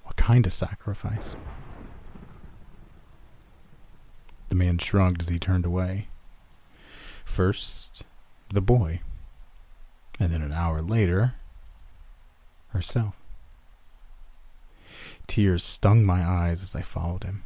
What 0.04 0.16
kind 0.16 0.46
of 0.46 0.54
sacrifice? 0.54 1.36
The 4.50 4.56
man 4.56 4.78
shrugged 4.78 5.22
as 5.22 5.30
he 5.30 5.40
turned 5.40 5.66
away. 5.66 6.08
First, 7.26 8.04
the 8.54 8.62
boy. 8.62 9.02
And 10.20 10.32
then 10.32 10.42
an 10.42 10.54
hour 10.54 10.82
later, 10.82 11.34
herself. 12.70 13.20
Tears 15.28 15.64
stung 15.64 16.06
my 16.06 16.24
eyes 16.24 16.62
as 16.62 16.76
I 16.76 16.82
followed 16.82 17.24
him. 17.24 17.44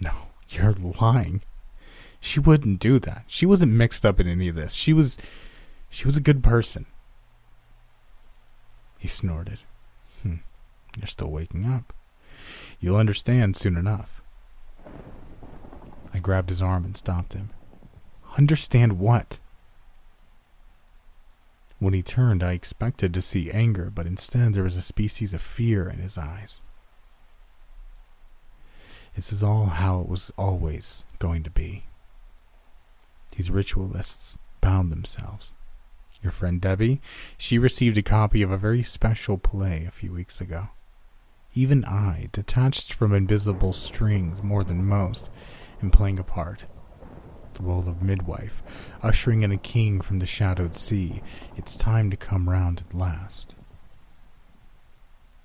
No, 0.00 0.12
you're 0.48 0.72
lying. 0.72 1.42
She 2.20 2.40
wouldn't 2.40 2.80
do 2.80 2.98
that. 3.00 3.24
She 3.26 3.44
wasn't 3.44 3.72
mixed 3.72 4.06
up 4.06 4.18
in 4.20 4.28
any 4.28 4.48
of 4.48 4.56
this. 4.56 4.74
She 4.74 4.92
was 4.92 5.18
she 5.94 6.06
was 6.06 6.16
a 6.16 6.20
good 6.20 6.42
person. 6.42 6.86
He 8.98 9.06
snorted. 9.06 9.60
Hm, 10.22 10.42
you're 10.96 11.06
still 11.06 11.30
waking 11.30 11.64
up. 11.64 11.92
You'll 12.80 12.96
understand 12.96 13.54
soon 13.54 13.76
enough. 13.76 14.20
I 16.12 16.18
grabbed 16.18 16.48
his 16.48 16.60
arm 16.60 16.84
and 16.84 16.96
stopped 16.96 17.34
him. 17.34 17.50
Understand 18.36 18.98
what? 18.98 19.38
When 21.78 21.94
he 21.94 22.02
turned, 22.02 22.42
I 22.42 22.54
expected 22.54 23.14
to 23.14 23.22
see 23.22 23.52
anger, 23.52 23.88
but 23.94 24.08
instead 24.08 24.52
there 24.52 24.64
was 24.64 24.76
a 24.76 24.82
species 24.82 25.32
of 25.32 25.40
fear 25.40 25.88
in 25.88 26.00
his 26.00 26.18
eyes. 26.18 26.60
This 29.14 29.32
is 29.32 29.44
all 29.44 29.66
how 29.66 30.00
it 30.00 30.08
was 30.08 30.32
always 30.36 31.04
going 31.20 31.44
to 31.44 31.50
be. 31.50 31.84
These 33.36 33.48
ritualists 33.48 34.38
bound 34.60 34.90
themselves 34.90 35.54
your 36.24 36.32
friend 36.32 36.60
Debbie, 36.60 37.00
she 37.36 37.58
received 37.58 37.96
a 37.98 38.02
copy 38.02 38.42
of 38.42 38.50
a 38.50 38.56
very 38.58 38.82
special 38.82 39.38
play 39.38 39.84
a 39.86 39.92
few 39.92 40.12
weeks 40.12 40.40
ago. 40.40 40.68
even 41.54 41.84
I, 41.84 42.28
detached 42.32 42.92
from 42.92 43.14
invisible 43.14 43.72
strings 43.72 44.42
more 44.42 44.64
than 44.64 44.84
most, 44.84 45.30
am 45.82 45.90
playing 45.90 46.18
a 46.18 46.24
part. 46.24 46.64
The 47.52 47.62
role 47.62 47.88
of 47.88 48.02
midwife, 48.02 48.62
ushering 49.02 49.42
in 49.42 49.52
a 49.52 49.56
king 49.56 50.00
from 50.00 50.18
the 50.18 50.26
shadowed 50.26 50.74
sea. 50.74 51.22
It's 51.56 51.76
time 51.76 52.10
to 52.10 52.16
come 52.16 52.50
round 52.50 52.82
at 52.84 52.96
last. 52.96 53.54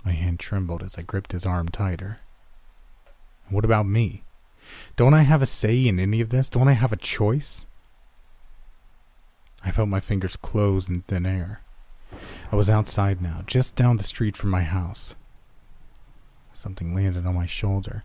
My 0.03 0.13
hand 0.13 0.39
trembled 0.39 0.81
as 0.81 0.97
I 0.97 1.03
gripped 1.03 1.33
his 1.33 1.45
arm 1.45 1.69
tighter. 1.69 2.17
What 3.49 3.65
about 3.65 3.85
me? 3.85 4.23
Don't 4.95 5.13
I 5.13 5.21
have 5.21 5.41
a 5.43 5.45
say 5.45 5.87
in 5.87 5.99
any 5.99 6.21
of 6.21 6.29
this? 6.29 6.49
Don't 6.49 6.67
I 6.67 6.73
have 6.73 6.91
a 6.91 6.97
choice? 6.97 7.65
I 9.63 9.71
felt 9.71 9.89
my 9.89 9.99
fingers 9.99 10.35
close 10.35 10.87
in 10.87 11.01
thin 11.01 11.25
air. 11.25 11.61
I 12.51 12.55
was 12.55 12.69
outside 12.69 13.21
now, 13.21 13.43
just 13.45 13.75
down 13.75 13.97
the 13.97 14.03
street 14.03 14.35
from 14.35 14.49
my 14.49 14.63
house. 14.63 15.15
Something 16.53 16.95
landed 16.95 17.25
on 17.25 17.35
my 17.35 17.45
shoulder, 17.45 18.03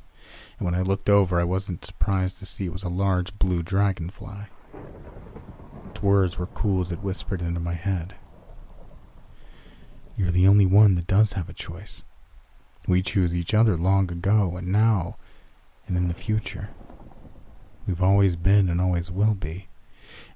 and 0.59 0.65
when 0.65 0.75
I 0.75 0.83
looked 0.83 1.09
over, 1.09 1.41
I 1.41 1.45
wasn't 1.45 1.85
surprised 1.85 2.39
to 2.39 2.47
see 2.47 2.67
it 2.67 2.73
was 2.73 2.83
a 2.83 2.89
large 2.89 3.39
blue 3.39 3.63
dragonfly. 3.63 4.47
Its 5.91 6.03
words 6.03 6.39
were 6.39 6.47
cool 6.47 6.81
as 6.81 6.93
it 6.93 7.03
whispered 7.03 7.41
into 7.41 7.61
my 7.61 7.75
head. 7.75 8.15
You're 10.17 10.31
the 10.31 10.47
only 10.47 10.67
one 10.67 10.95
that 10.95 11.07
does 11.07 11.33
have 11.33 11.49
a 11.49 11.55
choice. 11.55 12.03
We 12.87 13.03
choose 13.03 13.35
each 13.35 13.55
other 13.55 13.77
long 13.77 14.11
ago, 14.11 14.57
and 14.57 14.69
now, 14.69 15.17
and 15.87 15.97
in 15.97 16.09
the 16.09 16.15
future. 16.15 16.71
We've 17.87 18.03
always 18.03 18.37
been 18.37 18.69
and 18.69 18.81
always 18.81 19.11
will 19.11 19.35
be, 19.35 19.69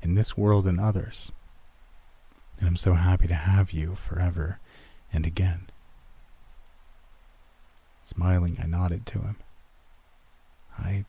in 0.03 0.15
this 0.15 0.37
world 0.37 0.67
and 0.67 0.81
others. 0.81 1.33
And 2.59 2.69
I'm 2.69 2.77
so 2.77 2.95
happy 2.95 3.27
to 3.29 3.35
have 3.35 3.73
you 3.73 3.95
forever 3.95 4.61
and 5.13 5.25
again. 5.25 5.69
Smiling, 8.03 8.59
I 8.63 8.67
nodded 8.67 9.07
to 9.07 9.19
him. 9.21 9.37
I. 10.79 11.05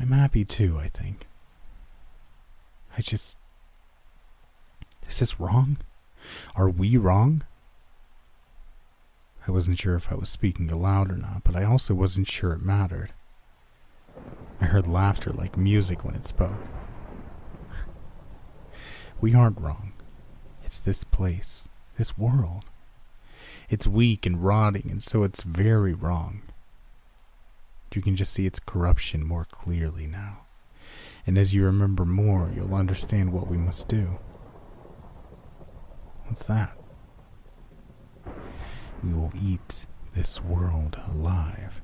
I'm 0.00 0.10
happy 0.10 0.44
too, 0.44 0.78
I 0.78 0.88
think. 0.88 1.26
I 2.96 3.02
just. 3.02 3.36
Is 5.08 5.18
this 5.18 5.38
wrong? 5.38 5.78
Are 6.54 6.70
we 6.70 6.96
wrong? 6.96 7.42
I 9.46 9.50
wasn't 9.50 9.78
sure 9.78 9.96
if 9.96 10.10
I 10.10 10.14
was 10.14 10.28
speaking 10.28 10.70
aloud 10.70 11.10
or 11.10 11.16
not, 11.16 11.42
but 11.44 11.56
I 11.56 11.64
also 11.64 11.94
wasn't 11.94 12.28
sure 12.28 12.52
it 12.52 12.62
mattered. 12.62 13.12
I 14.60 14.66
heard 14.66 14.86
laughter 14.86 15.32
like 15.32 15.56
music 15.56 16.04
when 16.04 16.14
it 16.14 16.26
spoke. 16.26 16.56
We 19.22 19.36
aren't 19.36 19.60
wrong. 19.60 19.92
It's 20.64 20.80
this 20.80 21.04
place, 21.04 21.68
this 21.96 22.18
world. 22.18 22.64
It's 23.70 23.86
weak 23.86 24.26
and 24.26 24.42
rotting, 24.44 24.90
and 24.90 25.00
so 25.00 25.22
it's 25.22 25.44
very 25.44 25.94
wrong. 25.94 26.42
You 27.94 28.02
can 28.02 28.16
just 28.16 28.32
see 28.32 28.46
its 28.46 28.58
corruption 28.58 29.24
more 29.24 29.44
clearly 29.44 30.08
now. 30.08 30.46
And 31.24 31.38
as 31.38 31.54
you 31.54 31.64
remember 31.64 32.04
more, 32.04 32.50
you'll 32.52 32.74
understand 32.74 33.32
what 33.32 33.46
we 33.46 33.56
must 33.56 33.86
do. 33.86 34.18
What's 36.26 36.42
that? 36.46 36.76
We 39.04 39.14
will 39.14 39.32
eat 39.40 39.86
this 40.14 40.42
world 40.42 41.00
alive. 41.08 41.80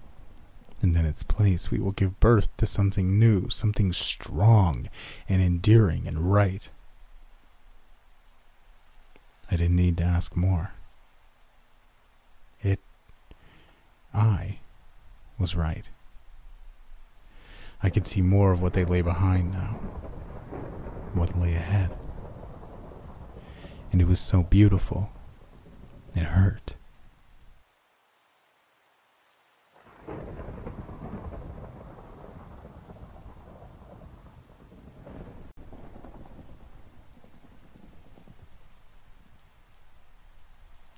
And 0.82 0.92
then, 0.92 1.04
in 1.04 1.10
its 1.10 1.22
place, 1.22 1.70
we 1.70 1.78
will 1.78 1.92
give 1.92 2.18
birth 2.18 2.56
to 2.56 2.66
something 2.66 3.16
new, 3.16 3.48
something 3.48 3.92
strong 3.92 4.88
and 5.28 5.40
endearing 5.40 6.08
and 6.08 6.32
right. 6.32 6.68
I 9.50 9.56
didn't 9.56 9.76
need 9.76 9.96
to 9.98 10.04
ask 10.04 10.36
more. 10.36 10.72
It. 12.60 12.80
I 14.12 14.58
was 15.38 15.54
right. 15.54 15.84
I 17.82 17.90
could 17.90 18.06
see 18.06 18.22
more 18.22 18.52
of 18.52 18.60
what 18.60 18.72
they 18.72 18.84
lay 18.84 19.02
behind 19.02 19.52
now, 19.52 19.78
what 21.14 21.38
lay 21.38 21.54
ahead. 21.54 21.96
And 23.92 24.00
it 24.00 24.06
was 24.06 24.20
so 24.20 24.42
beautiful, 24.42 25.10
it 26.14 26.24
hurt. 26.24 26.74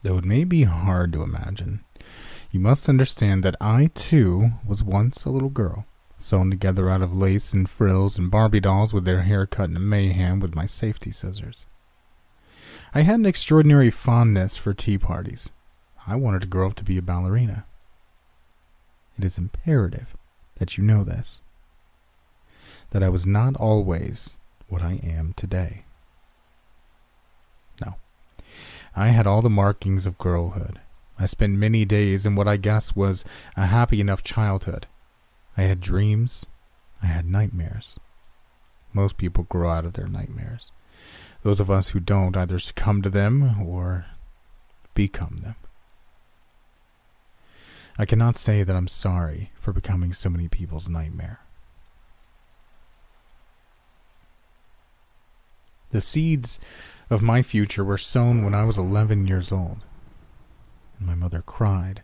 Though 0.03 0.19
it 0.19 0.25
may 0.25 0.45
be 0.45 0.65
hard 0.65 1.13
to 1.13 1.23
imagine, 1.23 1.85
you 2.51 2.61
must 2.61 2.89
understand 2.89 3.43
that 3.45 3.57
I, 3.61 3.91
too, 3.95 4.53
was 4.67 4.83
once 4.83 5.25
a 5.25 5.31
little 5.31 5.51
girl, 5.51 5.85
sewn 6.19 6.51
together 6.51 6.89
out 6.89 7.03
of 7.03 7.15
lace 7.15 7.53
and 7.53 7.69
frills 7.69 8.19
and 8.19 8.31
Barbie 8.31 8.61
dolls 8.61 8.93
with 8.93 9.05
their 9.05 9.23
hair 9.23 9.47
cut 9.47 9.71
in 9.71 9.77
a 9.77 9.81
mayhem 9.81 10.41
with 10.41 10.55
my 10.55 10.67
safety 10.67 11.11
scissors. 11.13 11.67
I 12.95 13.03
had 13.03 13.21
an 13.21 13.27
extraordinary 13.27 13.91
fondness 13.91 14.57
for 14.57 14.75
tea 14.75 14.99
parties. 14.99 15.51
I 16.07 16.17
wanted 16.17 16.41
to 16.43 16.49
grow 16.49 16.67
up 16.67 16.75
to 16.77 16.85
be 16.85 16.99
a 16.99 17.03
ballerina. 17.03 17.65
It 19.17 19.25
is 19.25 19.39
imperative 19.39 20.17
that 20.57 20.77
you 20.77 20.85
know 20.85 21.05
this 21.05 21.43
that 22.91 23.03
I 23.03 23.09
was 23.09 23.27
not 23.27 23.55
always 23.57 24.37
what 24.69 24.83
I 24.83 25.01
am 25.05 25.33
today. 25.35 25.85
No. 27.81 27.95
I 28.97 29.09
had 29.09 29.27
all 29.27 29.43
the 29.43 29.51
markings 29.51 30.07
of 30.07 30.19
girlhood. 30.19 30.81
I 31.19 31.27
spent 31.27 31.55
many 31.55 31.85
days 31.85 32.27
in 32.27 32.35
what 32.35 32.49
I 32.49 32.57
guess 32.57 32.97
was 32.97 33.25
a 33.57 33.67
happy 33.67 34.01
enough 34.01 34.23
childhood. 34.23 34.87
I 35.57 35.63
had 35.63 35.81
dreams. 35.81 36.47
I 37.03 37.07
had 37.07 37.27
nightmares. 37.27 37.99
Most 38.93 39.17
people 39.17 39.45
grow 39.45 39.71
out 39.71 39.85
of 39.85 39.93
their 39.93 40.09
nightmares. 40.09 40.73
Those 41.43 41.61
of 41.61 41.71
us 41.71 41.89
who 41.89 42.01
don't 42.01 42.37
either 42.37 42.59
succumb 42.59 43.03
to 43.03 43.11
them 43.11 43.63
or 43.63 44.07
become 44.95 45.39
them. 45.39 45.57
I 47.99 48.07
cannot 48.07 48.37
say 48.37 48.63
that 48.63 48.75
I'm 48.75 48.89
sorry 48.89 49.53
for 49.59 49.73
becoming 49.73 50.13
so 50.13 50.31
many 50.31 50.49
people's 50.49 50.89
nightmare. 50.89 51.41
The 55.91 56.01
seeds 56.01 56.59
of 57.11 57.23
my 57.23 57.43
future 57.43 57.85
were 57.85 57.99
sown 57.99 58.45
when 58.45 58.55
I 58.55 58.65
was 58.65 58.79
11 58.79 59.27
years 59.27 59.51
old. 59.51 59.79
And 60.99 61.07
my 61.07 61.15
mother 61.15 61.43
cried. 61.43 62.03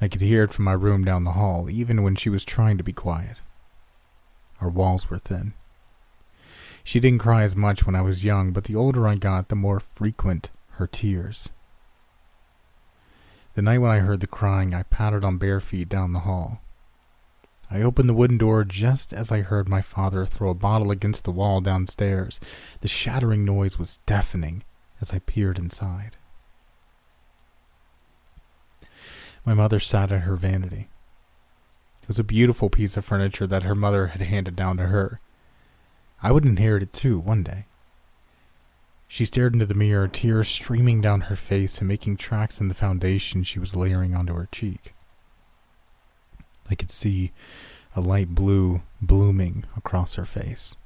I 0.00 0.08
could 0.08 0.20
hear 0.20 0.44
it 0.44 0.52
from 0.52 0.66
my 0.66 0.72
room 0.72 1.04
down 1.04 1.24
the 1.24 1.32
hall, 1.32 1.70
even 1.70 2.02
when 2.02 2.14
she 2.14 2.28
was 2.28 2.44
trying 2.44 2.76
to 2.76 2.84
be 2.84 2.92
quiet. 2.92 3.38
Our 4.60 4.68
walls 4.68 5.08
were 5.08 5.18
thin. 5.18 5.54
She 6.84 7.00
didn't 7.00 7.20
cry 7.20 7.42
as 7.42 7.56
much 7.56 7.86
when 7.86 7.94
I 7.94 8.02
was 8.02 8.24
young, 8.24 8.52
but 8.52 8.64
the 8.64 8.76
older 8.76 9.08
I 9.08 9.14
got, 9.14 9.48
the 9.48 9.56
more 9.56 9.80
frequent 9.80 10.50
her 10.72 10.86
tears. 10.86 11.48
The 13.54 13.62
night 13.62 13.78
when 13.78 13.90
I 13.90 14.00
heard 14.00 14.20
the 14.20 14.26
crying, 14.26 14.74
I 14.74 14.82
pattered 14.82 15.24
on 15.24 15.38
bare 15.38 15.60
feet 15.60 15.88
down 15.88 16.12
the 16.12 16.20
hall. 16.20 16.60
I 17.72 17.80
opened 17.80 18.06
the 18.06 18.14
wooden 18.14 18.36
door 18.36 18.64
just 18.64 19.14
as 19.14 19.32
I 19.32 19.40
heard 19.40 19.66
my 19.66 19.80
father 19.80 20.26
throw 20.26 20.50
a 20.50 20.54
bottle 20.54 20.90
against 20.90 21.24
the 21.24 21.32
wall 21.32 21.62
downstairs. 21.62 22.38
The 22.82 22.88
shattering 22.88 23.46
noise 23.46 23.78
was 23.78 23.98
deafening 24.04 24.62
as 25.00 25.10
I 25.10 25.20
peered 25.20 25.58
inside. 25.58 26.18
My 29.46 29.54
mother 29.54 29.80
sat 29.80 30.12
at 30.12 30.20
her 30.20 30.36
vanity. 30.36 30.90
It 32.02 32.08
was 32.08 32.18
a 32.18 32.24
beautiful 32.24 32.68
piece 32.68 32.98
of 32.98 33.06
furniture 33.06 33.46
that 33.46 33.62
her 33.62 33.74
mother 33.74 34.08
had 34.08 34.20
handed 34.20 34.54
down 34.54 34.76
to 34.76 34.88
her. 34.88 35.18
I 36.22 36.30
would 36.30 36.44
inherit 36.44 36.82
it 36.82 36.92
too 36.92 37.18
one 37.18 37.42
day. 37.42 37.64
She 39.08 39.24
stared 39.24 39.54
into 39.54 39.66
the 39.66 39.72
mirror, 39.72 40.08
tears 40.08 40.48
streaming 40.48 41.00
down 41.00 41.22
her 41.22 41.36
face 41.36 41.78
and 41.78 41.88
making 41.88 42.18
tracks 42.18 42.60
in 42.60 42.68
the 42.68 42.74
foundation 42.74 43.44
she 43.44 43.58
was 43.58 43.74
layering 43.74 44.14
onto 44.14 44.34
her 44.34 44.48
cheek. 44.52 44.92
I 46.70 46.74
could 46.74 46.90
see 46.90 47.32
a 47.94 48.00
light 48.00 48.34
blue 48.34 48.82
blooming 49.00 49.64
across 49.76 50.14
her 50.14 50.24
face. 50.24 50.76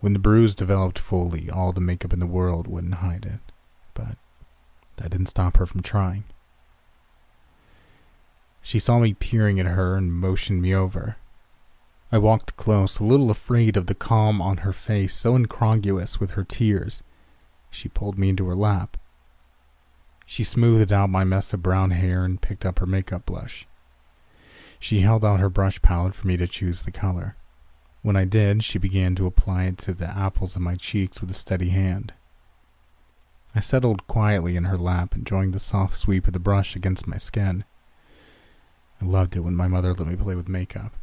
When 0.00 0.12
the 0.12 0.18
bruise 0.18 0.54
developed 0.54 0.98
fully, 0.98 1.50
all 1.50 1.72
the 1.72 1.80
makeup 1.80 2.12
in 2.12 2.20
the 2.20 2.26
world 2.26 2.66
wouldn't 2.66 2.94
hide 2.94 3.24
it, 3.24 3.52
but 3.94 4.16
that 4.96 5.10
didn't 5.10 5.26
stop 5.26 5.56
her 5.56 5.66
from 5.66 5.82
trying. 5.82 6.24
She 8.62 8.78
saw 8.78 8.98
me 8.98 9.14
peering 9.14 9.58
at 9.60 9.66
her 9.66 9.96
and 9.96 10.12
motioned 10.12 10.62
me 10.62 10.74
over. 10.74 11.16
I 12.10 12.18
walked 12.18 12.56
close, 12.56 12.98
a 12.98 13.04
little 13.04 13.30
afraid 13.30 13.76
of 13.76 13.86
the 13.86 13.94
calm 13.94 14.40
on 14.40 14.58
her 14.58 14.72
face, 14.72 15.14
so 15.14 15.36
incongruous 15.36 16.18
with 16.18 16.32
her 16.32 16.44
tears. 16.44 17.02
She 17.70 17.88
pulled 17.88 18.18
me 18.18 18.30
into 18.30 18.46
her 18.48 18.54
lap. 18.54 18.96
She 20.26 20.42
smoothed 20.44 20.92
out 20.92 21.10
my 21.10 21.24
mess 21.24 21.52
of 21.52 21.62
brown 21.62 21.90
hair 21.90 22.24
and 22.24 22.40
picked 22.40 22.66
up 22.66 22.78
her 22.78 22.86
makeup 22.86 23.26
blush. 23.26 23.67
She 24.78 25.00
held 25.00 25.24
out 25.24 25.40
her 25.40 25.48
brush 25.48 25.82
palette 25.82 26.14
for 26.14 26.26
me 26.26 26.36
to 26.36 26.46
choose 26.46 26.82
the 26.82 26.92
color. 26.92 27.36
When 28.02 28.16
I 28.16 28.24
did, 28.24 28.62
she 28.64 28.78
began 28.78 29.14
to 29.16 29.26
apply 29.26 29.64
it 29.64 29.78
to 29.78 29.92
the 29.92 30.08
apples 30.08 30.54
of 30.54 30.62
my 30.62 30.76
cheeks 30.76 31.20
with 31.20 31.30
a 31.30 31.34
steady 31.34 31.70
hand. 31.70 32.12
I 33.54 33.60
settled 33.60 34.06
quietly 34.06 34.56
in 34.56 34.64
her 34.64 34.76
lap, 34.76 35.16
enjoying 35.16 35.50
the 35.50 35.58
soft 35.58 35.94
sweep 35.94 36.26
of 36.26 36.32
the 36.32 36.38
brush 36.38 36.76
against 36.76 37.08
my 37.08 37.16
skin. 37.16 37.64
I 39.00 39.04
loved 39.04 39.36
it 39.36 39.40
when 39.40 39.56
my 39.56 39.66
mother 39.68 39.94
let 39.94 40.06
me 40.06 40.16
play 40.16 40.34
with 40.34 40.48
makeup. 40.48 40.94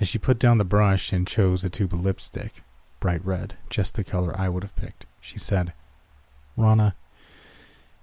As 0.00 0.08
she 0.08 0.18
put 0.18 0.38
down 0.38 0.56
the 0.56 0.64
brush 0.64 1.12
and 1.12 1.26
chose 1.26 1.64
a 1.64 1.70
tube 1.70 1.92
of 1.92 2.02
lipstick, 2.02 2.62
bright 3.00 3.24
red, 3.24 3.56
just 3.68 3.94
the 3.94 4.04
color 4.04 4.34
I 4.38 4.48
would 4.48 4.62
have 4.62 4.76
picked, 4.76 5.04
she 5.20 5.38
said, 5.38 5.74
Rana, 6.56 6.94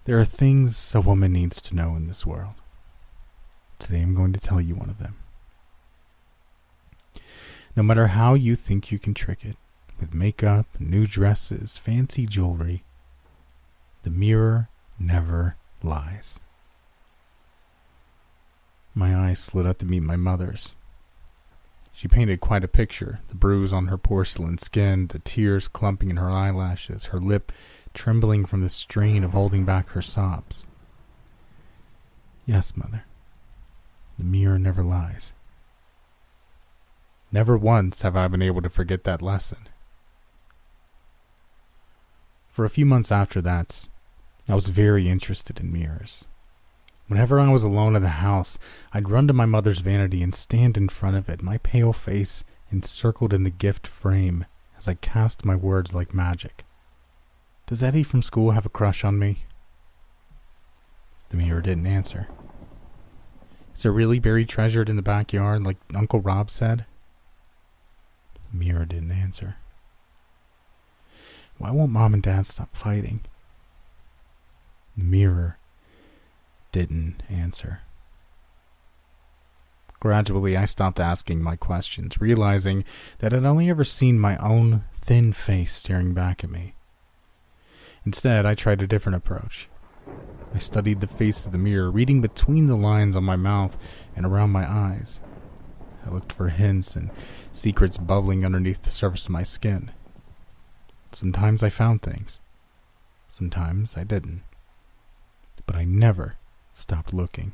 there 0.05 0.19
are 0.19 0.25
things 0.25 0.93
a 0.93 1.01
woman 1.01 1.33
needs 1.33 1.61
to 1.63 1.75
know 1.75 1.95
in 1.95 2.07
this 2.07 2.25
world. 2.25 2.53
Today 3.79 4.01
I'm 4.01 4.15
going 4.15 4.33
to 4.33 4.39
tell 4.39 4.59
you 4.59 4.75
one 4.75 4.89
of 4.89 4.97
them. 4.97 5.15
No 7.75 7.83
matter 7.83 8.07
how 8.07 8.33
you 8.33 8.55
think 8.55 8.91
you 8.91 8.99
can 8.99 9.13
trick 9.13 9.45
it, 9.45 9.55
with 9.99 10.13
makeup, 10.13 10.65
new 10.79 11.07
dresses, 11.07 11.77
fancy 11.77 12.25
jewelry, 12.25 12.83
the 14.03 14.09
mirror 14.09 14.69
never 14.99 15.55
lies. 15.83 16.39
My 18.93 19.15
eyes 19.15 19.39
slid 19.39 19.67
up 19.67 19.77
to 19.79 19.85
meet 19.85 20.01
my 20.01 20.15
mother's. 20.15 20.75
She 21.93 22.07
painted 22.07 22.41
quite 22.41 22.63
a 22.63 22.67
picture 22.67 23.19
the 23.29 23.35
bruise 23.35 23.73
on 23.73 23.87
her 23.87 23.97
porcelain 23.97 24.57
skin, 24.57 25.07
the 25.07 25.19
tears 25.19 25.67
clumping 25.67 26.09
in 26.09 26.17
her 26.17 26.29
eyelashes, 26.29 27.05
her 27.05 27.19
lip 27.19 27.51
trembling 27.93 28.45
from 28.45 28.61
the 28.61 28.69
strain 28.69 29.23
of 29.23 29.31
holding 29.31 29.65
back 29.65 29.89
her 29.89 30.01
sobs. 30.01 30.67
Yes, 32.45 32.77
mother, 32.77 33.05
the 34.17 34.23
mirror 34.23 34.57
never 34.57 34.83
lies. 34.83 35.33
Never 37.31 37.57
once 37.57 38.01
have 38.01 38.15
I 38.15 38.27
been 38.27 38.41
able 38.41 38.61
to 38.61 38.69
forget 38.69 39.03
that 39.03 39.21
lesson. 39.21 39.67
For 42.47 42.65
a 42.65 42.69
few 42.69 42.85
months 42.85 43.11
after 43.11 43.41
that, 43.41 43.87
I 44.49 44.55
was 44.55 44.69
very 44.69 45.09
interested 45.09 45.59
in 45.59 45.71
mirrors. 45.71 46.25
Whenever 47.07 47.39
I 47.39 47.49
was 47.49 47.63
alone 47.63 47.95
in 47.95 48.01
the 48.01 48.09
house, 48.09 48.57
I'd 48.93 49.09
run 49.09 49.27
to 49.27 49.33
my 49.33 49.45
mother's 49.45 49.79
vanity 49.79 50.23
and 50.23 50.33
stand 50.33 50.75
in 50.75 50.89
front 50.89 51.15
of 51.15 51.29
it, 51.29 51.41
my 51.41 51.57
pale 51.59 51.93
face 51.93 52.43
encircled 52.71 53.33
in 53.33 53.43
the 53.43 53.49
gift 53.49 53.87
frame 53.87 54.45
as 54.77 54.87
I 54.87 54.95
cast 54.95 55.45
my 55.45 55.55
words 55.55 55.93
like 55.93 56.13
magic. 56.13 56.65
Does 57.65 57.83
Eddie 57.83 58.03
from 58.03 58.21
school 58.21 58.51
have 58.51 58.65
a 58.65 58.69
crush 58.69 59.03
on 59.03 59.19
me? 59.19 59.45
The 61.29 61.37
mirror 61.37 61.61
didn't 61.61 61.87
answer. 61.87 62.27
Is 63.77 63.83
there 63.83 63.91
really 63.91 64.17
buried 64.17 64.49
treasure 64.49 64.81
in 64.81 64.95
the 64.95 65.03
backyard 65.03 65.63
like 65.63 65.77
Uncle 65.93 66.19
Rob 66.19 66.49
said? 66.49 66.87
Mirror 68.51 68.85
didn't 68.85 69.11
answer. 69.11 69.57
Why 71.59 71.69
won't 71.69 71.91
mom 71.91 72.15
and 72.15 72.23
dad 72.23 72.47
stop 72.47 72.75
fighting? 72.75 73.19
The 74.97 75.03
mirror 75.03 75.59
didn't 76.71 77.21
answer. 77.29 77.81
Gradually, 79.99 80.57
I 80.57 80.65
stopped 80.65 80.99
asking 80.99 81.43
my 81.43 81.55
questions, 81.55 82.19
realizing 82.19 82.83
that 83.19 83.31
I'd 83.31 83.45
only 83.45 83.69
ever 83.69 83.83
seen 83.83 84.19
my 84.19 84.37
own 84.37 84.85
thin 84.95 85.33
face 85.33 85.75
staring 85.75 86.15
back 86.15 86.43
at 86.43 86.49
me. 86.49 86.73
Instead, 88.07 88.43
I 88.43 88.55
tried 88.55 88.81
a 88.81 88.87
different 88.87 89.17
approach. 89.17 89.69
I 90.53 90.59
studied 90.59 91.01
the 91.01 91.07
face 91.07 91.45
of 91.45 91.51
the 91.51 91.57
mirror, 91.57 91.91
reading 91.91 92.21
between 92.21 92.67
the 92.67 92.75
lines 92.75 93.15
on 93.15 93.23
my 93.23 93.35
mouth 93.35 93.77
and 94.15 94.25
around 94.25 94.51
my 94.51 94.69
eyes. 94.69 95.19
I 96.05 96.09
looked 96.09 96.31
for 96.31 96.49
hints 96.49 96.95
and 96.95 97.11
secrets 97.51 97.97
bubbling 97.97 98.45
underneath 98.45 98.81
the 98.81 98.91
surface 98.91 99.25
of 99.25 99.31
my 99.31 99.43
skin. 99.43 99.91
Sometimes 101.11 101.63
I 101.63 101.69
found 101.69 102.01
things. 102.01 102.39
Sometimes 103.27 103.97
I 103.97 104.03
didn't. 104.03 104.43
But 105.65 105.75
I 105.75 105.83
never 105.83 106.35
stopped 106.73 107.13
looking. 107.13 107.53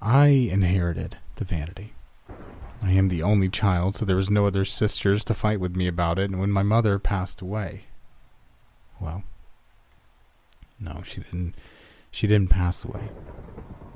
I 0.00 0.26
inherited 0.26 1.18
the 1.36 1.44
vanity. 1.44 1.94
I 2.82 2.90
am 2.92 3.08
the 3.08 3.22
only 3.22 3.48
child, 3.48 3.96
so 3.96 4.04
there 4.04 4.16
was 4.16 4.30
no 4.30 4.46
other 4.46 4.64
sisters 4.64 5.24
to 5.24 5.34
fight 5.34 5.60
with 5.60 5.76
me 5.76 5.86
about 5.86 6.18
it, 6.18 6.30
and 6.30 6.40
when 6.40 6.50
my 6.50 6.64
mother 6.64 6.98
passed 6.98 7.40
away, 7.40 7.84
well, 9.02 9.24
no, 10.78 11.02
she 11.02 11.20
didn't. 11.20 11.54
She 12.10 12.26
didn't 12.26 12.50
pass 12.50 12.84
away. 12.84 13.08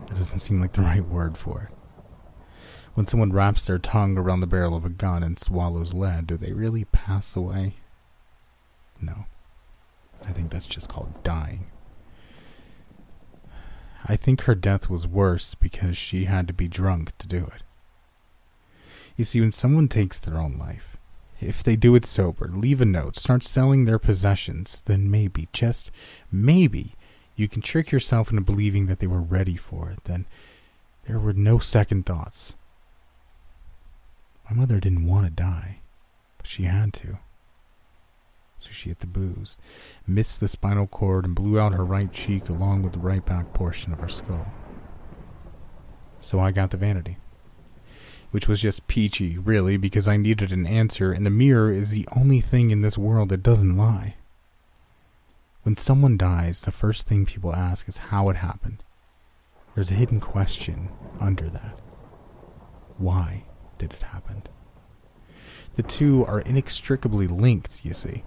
That 0.07 0.17
doesn't 0.17 0.39
seem 0.39 0.61
like 0.61 0.73
the 0.73 0.81
right 0.83 1.07
word 1.07 1.37
for 1.37 1.71
it. 1.71 1.77
When 2.95 3.07
someone 3.07 3.33
wraps 3.33 3.67
their 3.67 3.79
tongue 3.79 4.17
around 4.17 4.41
the 4.41 4.47
barrel 4.47 4.75
of 4.75 4.87
a 4.87 4.91
gun 4.91 5.23
and 5.23 5.39
swallows 5.39 5.93
lead, 5.93 6.27
do 6.27 6.39
they 6.39 6.53
really 6.53 6.87
pass 6.87 7.37
away? 7.37 7.75
No. 9.01 9.27
I 10.27 10.33
think 10.33 10.51
that's 10.51 10.67
just 10.67 10.89
called 10.89 11.23
dying. 11.23 11.67
I 14.07 14.17
think 14.17 14.43
her 14.43 14.55
death 14.55 14.89
was 14.89 15.07
worse 15.07 15.55
because 15.55 15.97
she 15.97 16.25
had 16.25 16.47
to 16.47 16.55
be 16.55 16.69
drunk 16.69 17.17
to 17.19 17.27
do 17.27 17.51
it. 17.55 17.63
You 19.17 19.25
see, 19.25 19.41
when 19.41 19.53
someone 19.53 19.89
takes 19.89 20.21
their 20.21 20.39
own 20.39 20.57
life, 20.57 20.96
if 21.41 21.63
they 21.63 21.77
do 21.77 21.95
it 21.95 22.05
sober, 22.05 22.49
leave 22.49 22.81
a 22.81 22.85
note, 22.85 23.17
start 23.17 23.45
selling 23.45 23.85
their 23.85 23.99
possessions, 23.99 24.83
then 24.87 25.11
maybe, 25.11 25.49
just 25.53 25.91
maybe, 26.31 26.95
you 27.35 27.49
can 27.49 27.63
trick 27.63 27.93
yourself 27.93 28.31
into 28.31 28.43
believing 28.43 28.87
that 28.87 29.01
they 29.01 29.07
were 29.07 29.21
ready 29.21 29.57
for 29.57 29.91
it. 29.91 30.05
Then 30.05 30.27
there 31.07 31.19
were 31.19 31.35
no 31.35 31.59
second 31.59 32.07
thoughts. 32.07 32.57
My 34.49 34.57
mother 34.57 34.81
didn't 34.81 35.07
want 35.07 35.27
to 35.27 35.31
die, 35.31 35.81
but 36.39 36.47
she 36.47 36.65
had 36.65 36.93
to 36.95 37.19
so 38.67 38.73
she 38.73 38.89
hit 38.89 39.01
the 39.01 39.07
booze, 39.07 39.57
missed 40.07 40.41
the 40.41 40.49
spinal 40.49 40.87
cord, 40.87 41.25
and 41.25 41.35
blew 41.35 41.61
out 41.61 41.73
her 41.73 41.85
right 41.85 42.13
cheek 42.13 42.49
along 42.49 42.83
with 42.83 42.93
the 42.93 42.99
right 42.99 43.25
back 43.25 43.53
portion 43.53 43.93
of 43.93 44.01
her 44.01 44.09
skull. 44.09 44.53
So 46.19 46.41
I 46.41 46.51
got 46.51 46.71
the 46.71 46.77
vanity. 46.77 47.19
Which 48.37 48.49
was 48.49 48.61
just 48.61 48.87
peachy, 48.87 49.39
really, 49.39 49.79
because 49.79 50.07
I 50.07 50.19
needed 50.19 50.53
an 50.53 50.67
answer, 50.67 51.11
and 51.11 51.25
the 51.25 51.31
mirror 51.31 51.73
is 51.73 51.91
the 51.91 52.07
only 52.15 52.43
thing 52.43 52.71
in 52.71 52.83
this 52.83 52.99
world 52.99 53.31
that 53.31 53.43
doesn't 53.43 53.79
lie. 53.79 54.17
When 55.63 55.79
someone 55.79 56.19
dies, 56.19 56.61
the 56.61 56.71
first 56.71 57.09
thing 57.09 57.25
people 57.25 57.55
ask 57.55 57.89
is 57.89 57.97
how 57.97 58.29
it 58.29 58.37
happened. 58.37 58.85
There's 59.75 59.91
a 59.91 59.95
hidden 59.95 60.21
question 60.21 60.91
under 61.19 61.49
that. 61.49 61.81
Why 62.99 63.45
did 63.79 63.95
it 63.95 64.03
happen? 64.03 64.43
The 65.77 65.83
two 65.83 66.23
are 66.27 66.41
inextricably 66.41 67.27
linked, 67.27 67.87
you 67.87 67.95
see. 67.95 68.23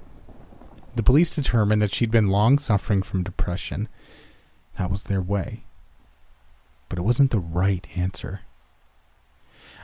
The 0.96 1.04
police 1.04 1.36
determined 1.36 1.84
that 1.84 1.94
she'd 1.94 2.10
been 2.10 2.30
long 2.30 2.58
suffering 2.58 3.04
from 3.04 3.24
depression. 3.24 3.88
That 4.76 4.90
was 4.90 5.04
their 5.04 5.22
way. 5.22 5.66
But 6.90 6.98
it 6.98 7.04
wasn't 7.04 7.30
the 7.30 7.38
right 7.38 7.86
answer. 7.96 8.40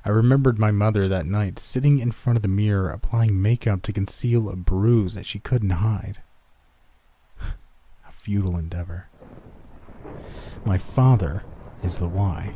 I 0.05 0.09
remembered 0.09 0.59
my 0.59 0.69
mother 0.69 1.07
that 1.07 1.25
night 1.25 1.57
sitting 1.57 1.97
in 1.97 2.11
front 2.11 2.37
of 2.37 2.43
the 2.43 2.47
mirror 2.47 2.91
applying 2.91 3.41
makeup 3.41 3.81
to 3.83 3.91
conceal 3.91 4.47
a 4.47 4.55
bruise 4.55 5.15
that 5.15 5.25
she 5.25 5.39
couldn't 5.39 5.71
hide. 5.71 6.21
a 7.41 8.11
futile 8.11 8.55
endeavor. 8.55 9.09
My 10.63 10.77
father 10.77 11.43
is 11.81 11.97
the 11.97 12.07
why. 12.07 12.53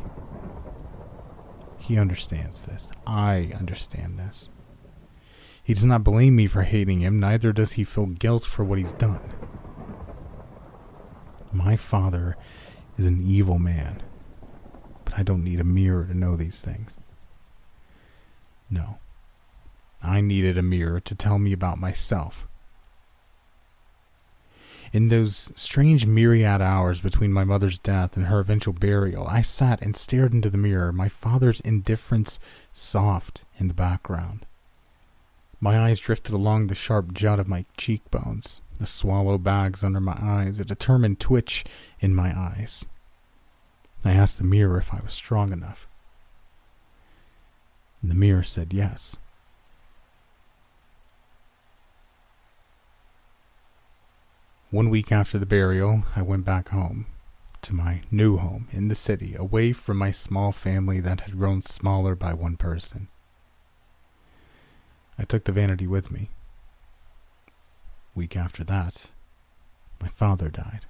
He 1.76 1.98
understands 1.98 2.62
this. 2.62 2.88
I 3.04 3.50
understand 3.58 4.16
this. 4.16 4.48
He 5.60 5.74
does 5.74 5.84
not 5.84 6.04
blame 6.04 6.36
me 6.36 6.46
for 6.46 6.62
hating 6.62 7.00
him, 7.00 7.18
neither 7.18 7.52
does 7.52 7.72
he 7.72 7.82
feel 7.82 8.06
guilt 8.06 8.44
for 8.44 8.64
what 8.64 8.78
he's 8.78 8.92
done. 8.92 9.32
My 11.52 11.74
father 11.74 12.36
is 12.96 13.06
an 13.06 13.20
evil 13.26 13.58
man, 13.58 14.04
but 15.04 15.18
I 15.18 15.24
don't 15.24 15.42
need 15.42 15.58
a 15.58 15.64
mirror 15.64 16.04
to 16.04 16.16
know 16.16 16.36
these 16.36 16.62
things. 16.62 16.96
No. 18.70 18.98
I 20.02 20.20
needed 20.20 20.56
a 20.56 20.62
mirror 20.62 21.00
to 21.00 21.14
tell 21.14 21.38
me 21.38 21.52
about 21.52 21.78
myself. 21.78 22.46
In 24.92 25.08
those 25.08 25.52
strange 25.54 26.04
myriad 26.04 26.60
hours 26.60 27.00
between 27.00 27.32
my 27.32 27.44
mother's 27.44 27.78
death 27.78 28.16
and 28.16 28.26
her 28.26 28.40
eventual 28.40 28.74
burial, 28.74 29.26
I 29.28 29.42
sat 29.42 29.80
and 29.82 29.94
stared 29.94 30.32
into 30.32 30.50
the 30.50 30.58
mirror, 30.58 30.92
my 30.92 31.08
father's 31.08 31.60
indifference 31.60 32.40
soft 32.72 33.44
in 33.58 33.68
the 33.68 33.74
background. 33.74 34.46
My 35.60 35.78
eyes 35.78 36.00
drifted 36.00 36.34
along 36.34 36.66
the 36.66 36.74
sharp 36.74 37.12
jut 37.12 37.38
of 37.38 37.46
my 37.46 37.66
cheekbones, 37.76 38.62
the 38.78 38.86
swallow 38.86 39.38
bags 39.38 39.84
under 39.84 40.00
my 40.00 40.16
eyes, 40.20 40.58
a 40.58 40.64
determined 40.64 41.20
twitch 41.20 41.64
in 42.00 42.14
my 42.14 42.36
eyes. 42.36 42.84
I 44.04 44.12
asked 44.12 44.38
the 44.38 44.44
mirror 44.44 44.78
if 44.78 44.92
I 44.92 45.00
was 45.04 45.12
strong 45.12 45.52
enough. 45.52 45.86
And 48.02 48.10
the 48.10 48.14
mirror 48.14 48.42
said 48.42 48.72
yes. 48.72 49.16
One 54.70 54.88
week 54.88 55.10
after 55.10 55.38
the 55.38 55.46
burial, 55.46 56.04
I 56.14 56.22
went 56.22 56.44
back 56.44 56.68
home, 56.68 57.06
to 57.62 57.74
my 57.74 58.02
new 58.10 58.36
home 58.36 58.68
in 58.70 58.86
the 58.86 58.94
city, 58.94 59.34
away 59.34 59.72
from 59.72 59.96
my 59.96 60.12
small 60.12 60.52
family 60.52 61.00
that 61.00 61.22
had 61.22 61.38
grown 61.38 61.60
smaller 61.60 62.14
by 62.14 62.32
one 62.32 62.56
person. 62.56 63.08
I 65.18 65.24
took 65.24 65.44
the 65.44 65.52
vanity 65.52 65.86
with 65.86 66.10
me. 66.10 66.30
Week 68.14 68.36
after 68.36 68.64
that, 68.64 69.10
my 70.00 70.08
father 70.08 70.48
died. 70.48 70.86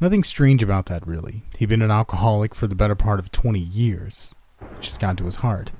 Nothing 0.00 0.22
strange 0.22 0.62
about 0.62 0.86
that, 0.86 1.06
really. 1.06 1.42
He'd 1.58 1.68
been 1.68 1.82
an 1.82 1.90
alcoholic 1.90 2.54
for 2.54 2.66
the 2.66 2.74
better 2.74 2.94
part 2.94 3.18
of 3.18 3.32
20 3.32 3.58
years. 3.58 4.34
It 4.78 4.82
just 4.82 5.00
got 5.00 5.16
to 5.18 5.24
his 5.24 5.36
heart. 5.36 5.72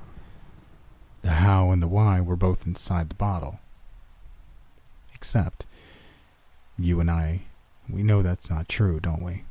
The 1.21 1.31
how 1.31 1.71
and 1.71 1.81
the 1.81 1.87
why 1.87 2.19
were 2.19 2.35
both 2.35 2.67
inside 2.67 3.09
the 3.09 3.15
bottle. 3.15 3.59
Except, 5.13 5.65
you 6.77 6.99
and 6.99 7.09
I, 7.09 7.43
we 7.89 8.03
know 8.03 8.21
that's 8.21 8.49
not 8.49 8.67
true, 8.67 8.99
don't 8.99 9.23
we? 9.23 9.43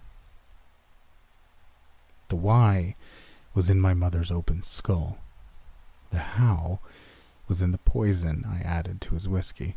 The 2.28 2.36
why 2.36 2.96
was 3.54 3.70
in 3.70 3.80
my 3.80 3.94
mother's 3.94 4.30
open 4.30 4.62
skull. 4.62 5.18
The 6.10 6.18
how 6.18 6.80
was 7.48 7.62
in 7.62 7.72
the 7.72 7.78
poison 7.78 8.46
I 8.46 8.60
added 8.60 9.00
to 9.02 9.14
his 9.14 9.28
whiskey. 9.28 9.76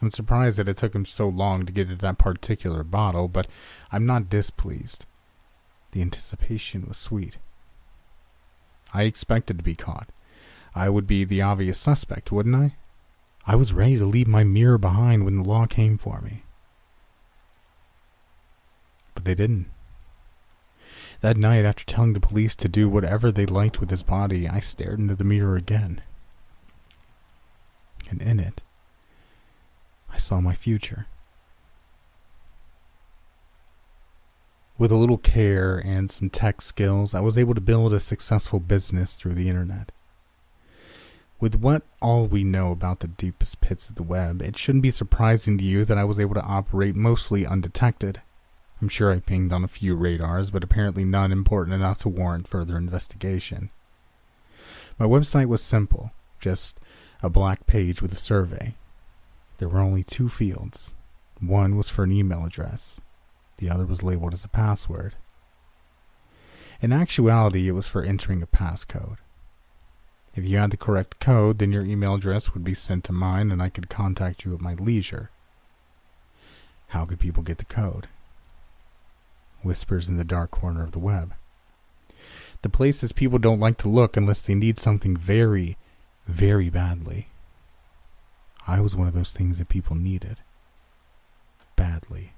I'm 0.00 0.10
surprised 0.10 0.58
that 0.58 0.68
it 0.68 0.76
took 0.76 0.94
him 0.94 1.04
so 1.04 1.28
long 1.28 1.64
to 1.64 1.72
get 1.72 1.88
to 1.88 1.94
that 1.96 2.18
particular 2.18 2.82
bottle, 2.82 3.28
but 3.28 3.46
I'm 3.92 4.04
not 4.04 4.28
displeased. 4.28 5.06
The 5.92 6.02
anticipation 6.02 6.86
was 6.88 6.96
sweet. 6.96 7.36
I 8.94 9.02
expected 9.02 9.58
to 9.58 9.64
be 9.64 9.74
caught. 9.74 10.08
I 10.74 10.88
would 10.88 11.06
be 11.06 11.24
the 11.24 11.42
obvious 11.42 11.78
suspect, 11.78 12.32
wouldn't 12.32 12.56
I? 12.56 12.76
I 13.46 13.56
was 13.56 13.72
ready 13.72 13.98
to 13.98 14.06
leave 14.06 14.28
my 14.28 14.44
mirror 14.44 14.78
behind 14.78 15.24
when 15.24 15.36
the 15.36 15.48
law 15.48 15.66
came 15.66 15.98
for 15.98 16.20
me. 16.20 16.44
But 19.14 19.24
they 19.24 19.34
didn't. 19.34 19.66
That 21.20 21.36
night, 21.36 21.64
after 21.64 21.84
telling 21.84 22.12
the 22.12 22.20
police 22.20 22.56
to 22.56 22.68
do 22.68 22.88
whatever 22.88 23.30
they 23.30 23.46
liked 23.46 23.80
with 23.80 23.90
his 23.90 24.02
body, 24.02 24.48
I 24.48 24.60
stared 24.60 24.98
into 24.98 25.14
the 25.14 25.24
mirror 25.24 25.56
again. 25.56 26.00
And 28.10 28.20
in 28.20 28.40
it, 28.40 28.62
I 30.10 30.18
saw 30.18 30.40
my 30.40 30.54
future. 30.54 31.06
With 34.82 34.90
a 34.90 34.96
little 34.96 35.16
care 35.16 35.78
and 35.78 36.10
some 36.10 36.28
tech 36.28 36.60
skills, 36.60 37.14
I 37.14 37.20
was 37.20 37.38
able 37.38 37.54
to 37.54 37.60
build 37.60 37.92
a 37.92 38.00
successful 38.00 38.58
business 38.58 39.14
through 39.14 39.34
the 39.34 39.48
internet. 39.48 39.92
With 41.38 41.54
what 41.54 41.84
all 42.00 42.26
we 42.26 42.42
know 42.42 42.72
about 42.72 42.98
the 42.98 43.06
deepest 43.06 43.60
pits 43.60 43.88
of 43.88 43.94
the 43.94 44.02
web, 44.02 44.42
it 44.42 44.58
shouldn't 44.58 44.82
be 44.82 44.90
surprising 44.90 45.56
to 45.56 45.62
you 45.62 45.84
that 45.84 45.98
I 45.98 46.02
was 46.02 46.18
able 46.18 46.34
to 46.34 46.42
operate 46.42 46.96
mostly 46.96 47.46
undetected. 47.46 48.22
I'm 48.80 48.88
sure 48.88 49.12
I 49.12 49.20
pinged 49.20 49.52
on 49.52 49.62
a 49.62 49.68
few 49.68 49.94
radars, 49.94 50.50
but 50.50 50.64
apparently 50.64 51.04
none 51.04 51.30
important 51.30 51.76
enough 51.76 51.98
to 51.98 52.08
warrant 52.08 52.48
further 52.48 52.76
investigation. 52.76 53.70
My 54.98 55.06
website 55.06 55.46
was 55.46 55.62
simple, 55.62 56.10
just 56.40 56.80
a 57.22 57.30
black 57.30 57.68
page 57.68 58.02
with 58.02 58.12
a 58.12 58.16
survey. 58.16 58.74
There 59.58 59.68
were 59.68 59.78
only 59.78 60.02
two 60.02 60.28
fields. 60.28 60.92
One 61.38 61.76
was 61.76 61.88
for 61.88 62.02
an 62.02 62.10
email 62.10 62.44
address, 62.44 63.00
the 63.58 63.70
other 63.70 63.86
was 63.86 64.02
labeled 64.02 64.32
as 64.32 64.44
a 64.44 64.48
password. 64.48 65.14
In 66.80 66.92
actuality, 66.92 67.68
it 67.68 67.72
was 67.72 67.86
for 67.86 68.02
entering 68.02 68.42
a 68.42 68.46
passcode. 68.46 69.18
If 70.34 70.44
you 70.44 70.58
had 70.58 70.70
the 70.70 70.76
correct 70.76 71.20
code, 71.20 71.58
then 71.58 71.72
your 71.72 71.84
email 71.84 72.14
address 72.14 72.54
would 72.54 72.64
be 72.64 72.74
sent 72.74 73.04
to 73.04 73.12
mine 73.12 73.50
and 73.50 73.62
I 73.62 73.68
could 73.68 73.88
contact 73.88 74.44
you 74.44 74.54
at 74.54 74.60
my 74.60 74.74
leisure. 74.74 75.30
How 76.88 77.04
could 77.04 77.20
people 77.20 77.42
get 77.42 77.58
the 77.58 77.64
code? 77.64 78.08
whispers 79.64 80.08
in 80.08 80.16
the 80.16 80.24
dark 80.24 80.50
corner 80.50 80.82
of 80.82 80.92
the 80.92 80.98
web. 80.98 81.34
The 82.62 82.68
places 82.68 83.12
people 83.12 83.38
don't 83.38 83.60
like 83.60 83.78
to 83.78 83.88
look 83.88 84.16
unless 84.16 84.42
they 84.42 84.54
need 84.54 84.78
something 84.78 85.16
very, 85.16 85.76
very 86.26 86.70
badly. 86.70 87.28
I 88.66 88.80
was 88.80 88.94
one 88.94 89.08
of 89.08 89.14
those 89.14 89.32
things 89.32 89.58
that 89.58 89.68
people 89.68 89.96
needed. 89.96 90.38
Badly. 91.74 92.32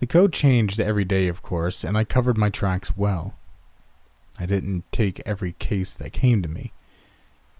The 0.00 0.06
code 0.06 0.32
changed 0.32 0.80
every 0.80 1.04
day, 1.04 1.28
of 1.28 1.42
course, 1.42 1.84
and 1.84 1.96
I 1.96 2.04
covered 2.04 2.38
my 2.38 2.48
tracks 2.48 2.96
well. 2.96 3.34
I 4.38 4.46
didn't 4.46 4.90
take 4.92 5.20
every 5.26 5.52
case 5.52 5.94
that 5.94 6.14
came 6.14 6.40
to 6.40 6.48
me. 6.48 6.72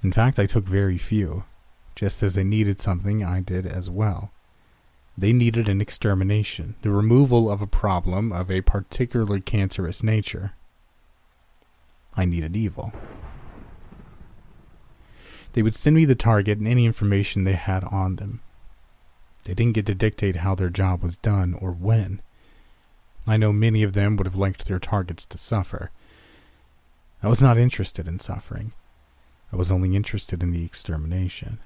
In 0.03 0.11
fact, 0.11 0.39
I 0.39 0.47
took 0.47 0.65
very 0.65 0.97
few. 0.97 1.45
Just 1.95 2.23
as 2.23 2.35
they 2.35 2.45
needed 2.45 2.81
something, 2.81 3.23
I 3.23 3.41
did 3.41 3.67
as 3.67 3.91
well. 3.91 4.33
They 5.19 5.35
needed 5.35 5.69
an 5.69 5.83
extermination, 5.83 6.77
the 6.81 6.91
removal 6.91 7.51
of 7.51 7.61
a 7.61 7.67
problem 7.67 8.33
of 8.33 8.51
a 8.51 8.63
particularly 8.63 9.43
cancerous 9.43 10.03
nature. 10.03 10.53
I 12.17 12.25
needed 12.25 12.57
evil. 12.57 12.95
They 15.53 15.63
would 15.63 15.75
send 15.75 15.95
me 15.95 16.07
the 16.07 16.15
target 16.15 16.57
and 16.57 16.67
any 16.67 16.87
information 16.87 17.45
they 17.45 17.53
had 17.53 17.85
on 17.85 18.17
them. 18.17 18.41
They 19.45 19.53
didn't 19.53 19.75
get 19.75 19.85
to 19.87 19.95
dictate 19.95 20.37
how 20.37 20.55
their 20.55 20.71
job 20.71 21.03
was 21.03 21.17
done 21.17 21.53
or 21.53 21.73
when. 21.73 22.23
I 23.27 23.37
know 23.37 23.53
many 23.53 23.83
of 23.83 23.93
them 23.93 24.17
would 24.17 24.27
have 24.27 24.37
liked 24.37 24.67
their 24.67 24.79
targets 24.79 25.27
to 25.27 25.39
suffer. 25.39 25.91
I 27.23 27.29
was 27.29 27.43
not 27.43 27.59
interested 27.59 28.09
in 28.09 28.19
suffering. 28.19 28.73
I 29.53 29.57
was 29.57 29.71
only 29.71 29.95
interested 29.95 30.43
in 30.43 30.53
the 30.53 30.65
extermination. 30.65 31.59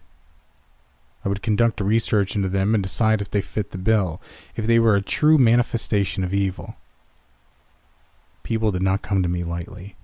I 1.25 1.29
would 1.29 1.43
conduct 1.43 1.81
research 1.81 2.37
into 2.37 2.49
them 2.49 2.75
and 2.75 2.83
decide 2.83 3.21
if 3.21 3.31
they 3.31 3.41
fit 3.41 3.71
the 3.71 3.79
bill, 3.79 4.21
if 4.57 4.67
they 4.67 4.79
were 4.79 4.97
a 4.97 5.03
true 5.03 5.39
manifestation 5.39 6.23
of 6.23 6.35
evil. 6.35 6.77
People 8.43 8.71
did 8.71 8.83
not 8.83 9.03
come 9.03 9.23
to 9.23 9.29
me 9.29 9.43
lightly. 9.43 9.97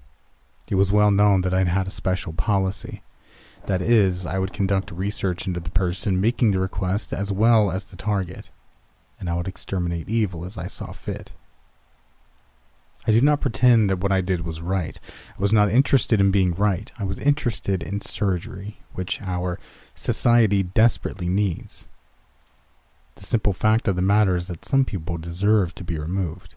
It 0.68 0.76
was 0.76 0.92
well 0.92 1.10
known 1.10 1.42
that 1.42 1.52
I'd 1.52 1.68
had 1.68 1.88
a 1.88 1.90
special 1.90 2.32
policy. 2.32 3.02
That 3.66 3.82
is, 3.82 4.24
I 4.24 4.38
would 4.38 4.54
conduct 4.54 4.90
research 4.90 5.46
into 5.46 5.60
the 5.60 5.70
person 5.70 6.20
making 6.20 6.52
the 6.52 6.58
request 6.58 7.12
as 7.12 7.30
well 7.30 7.70
as 7.70 7.84
the 7.84 7.96
target, 7.96 8.48
and 9.18 9.28
I 9.28 9.34
would 9.34 9.48
exterminate 9.48 10.08
evil 10.08 10.44
as 10.46 10.56
I 10.56 10.68
saw 10.68 10.92
fit. 10.92 11.32
I 13.10 13.12
do 13.12 13.20
not 13.20 13.40
pretend 13.40 13.90
that 13.90 13.98
what 13.98 14.12
I 14.12 14.20
did 14.20 14.46
was 14.46 14.60
right. 14.60 14.96
I 15.36 15.42
was 15.42 15.52
not 15.52 15.68
interested 15.68 16.20
in 16.20 16.30
being 16.30 16.54
right. 16.54 16.92
I 16.96 17.02
was 17.02 17.18
interested 17.18 17.82
in 17.82 18.00
surgery, 18.00 18.78
which 18.92 19.20
our 19.22 19.58
society 19.96 20.62
desperately 20.62 21.26
needs. 21.26 21.88
The 23.16 23.24
simple 23.24 23.52
fact 23.52 23.88
of 23.88 23.96
the 23.96 24.00
matter 24.00 24.36
is 24.36 24.46
that 24.46 24.64
some 24.64 24.84
people 24.84 25.18
deserve 25.18 25.74
to 25.74 25.82
be 25.82 25.98
removed. 25.98 26.54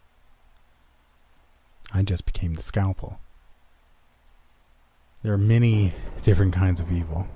I 1.92 2.02
just 2.02 2.24
became 2.24 2.54
the 2.54 2.62
scalpel. 2.62 3.18
There 5.24 5.32
are 5.32 5.38
many 5.38 5.92
different 6.22 6.54
kinds 6.54 6.78
of 6.78 6.92
evil. 6.92 7.26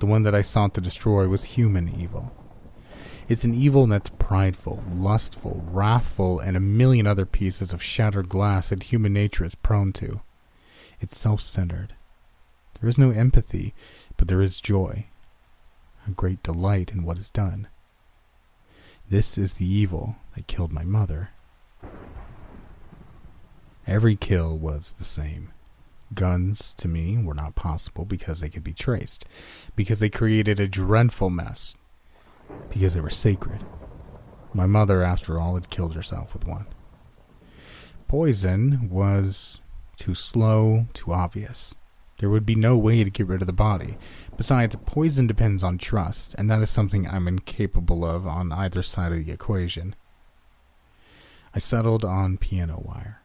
The 0.00 0.06
one 0.06 0.24
that 0.24 0.34
I 0.34 0.42
sought 0.42 0.74
to 0.74 0.80
destroy 0.80 1.28
was 1.28 1.44
human 1.44 1.94
evil. 1.96 2.32
It's 3.28 3.44
an 3.44 3.54
evil 3.54 3.86
that's 3.86 4.08
prideful, 4.08 4.82
lustful, 4.90 5.62
wrathful, 5.70 6.40
and 6.40 6.56
a 6.56 6.60
million 6.60 7.06
other 7.06 7.26
pieces 7.26 7.72
of 7.72 7.82
shattered 7.82 8.28
glass 8.28 8.70
that 8.70 8.84
human 8.84 9.12
nature 9.12 9.44
is 9.44 9.54
prone 9.54 9.92
to. 9.94 10.22
It's 11.00 11.16
self 11.16 11.40
centered. 11.40 11.94
There 12.80 12.88
is 12.88 12.98
no 12.98 13.10
empathy, 13.10 13.74
but 14.16 14.28
there 14.28 14.40
is 14.40 14.60
joy 14.60 15.06
a 16.08 16.12
great 16.12 16.42
delight 16.42 16.90
in 16.90 17.04
what 17.04 17.18
is 17.18 17.30
done. 17.30 17.68
This 19.08 19.38
is 19.38 19.54
the 19.54 19.66
evil 19.66 20.16
that 20.34 20.46
killed 20.46 20.72
my 20.72 20.84
mother. 20.84 21.30
Every 23.86 24.16
kill 24.16 24.58
was 24.58 24.94
the 24.94 25.04
same. 25.04 25.52
Guns, 26.14 26.74
to 26.74 26.88
me, 26.88 27.18
were 27.18 27.34
not 27.34 27.54
possible 27.54 28.04
because 28.04 28.40
they 28.40 28.48
could 28.48 28.64
be 28.64 28.72
traced, 28.72 29.26
because 29.76 30.00
they 30.00 30.10
created 30.10 30.58
a 30.58 30.68
dreadful 30.68 31.30
mess, 31.30 31.76
because 32.70 32.94
they 32.94 33.00
were 33.00 33.10
sacred. 33.10 33.64
My 34.52 34.66
mother, 34.66 35.02
after 35.02 35.38
all, 35.38 35.54
had 35.54 35.70
killed 35.70 35.94
herself 35.94 36.32
with 36.32 36.46
one. 36.46 36.66
Poison 38.08 38.88
was 38.90 39.60
too 39.96 40.14
slow, 40.14 40.86
too 40.94 41.12
obvious. 41.12 41.74
There 42.18 42.30
would 42.30 42.46
be 42.46 42.56
no 42.56 42.76
way 42.76 43.04
to 43.04 43.10
get 43.10 43.28
rid 43.28 43.42
of 43.42 43.46
the 43.46 43.52
body. 43.52 43.96
Besides, 44.36 44.76
poison 44.86 45.26
depends 45.26 45.62
on 45.62 45.78
trust, 45.78 46.34
and 46.34 46.50
that 46.50 46.62
is 46.62 46.70
something 46.70 47.06
I'm 47.06 47.28
incapable 47.28 48.04
of 48.04 48.26
on 48.26 48.50
either 48.50 48.82
side 48.82 49.12
of 49.12 49.24
the 49.24 49.32
equation. 49.32 49.94
I 51.54 51.60
settled 51.60 52.04
on 52.04 52.38
piano 52.38 52.82
wire. 52.84 53.22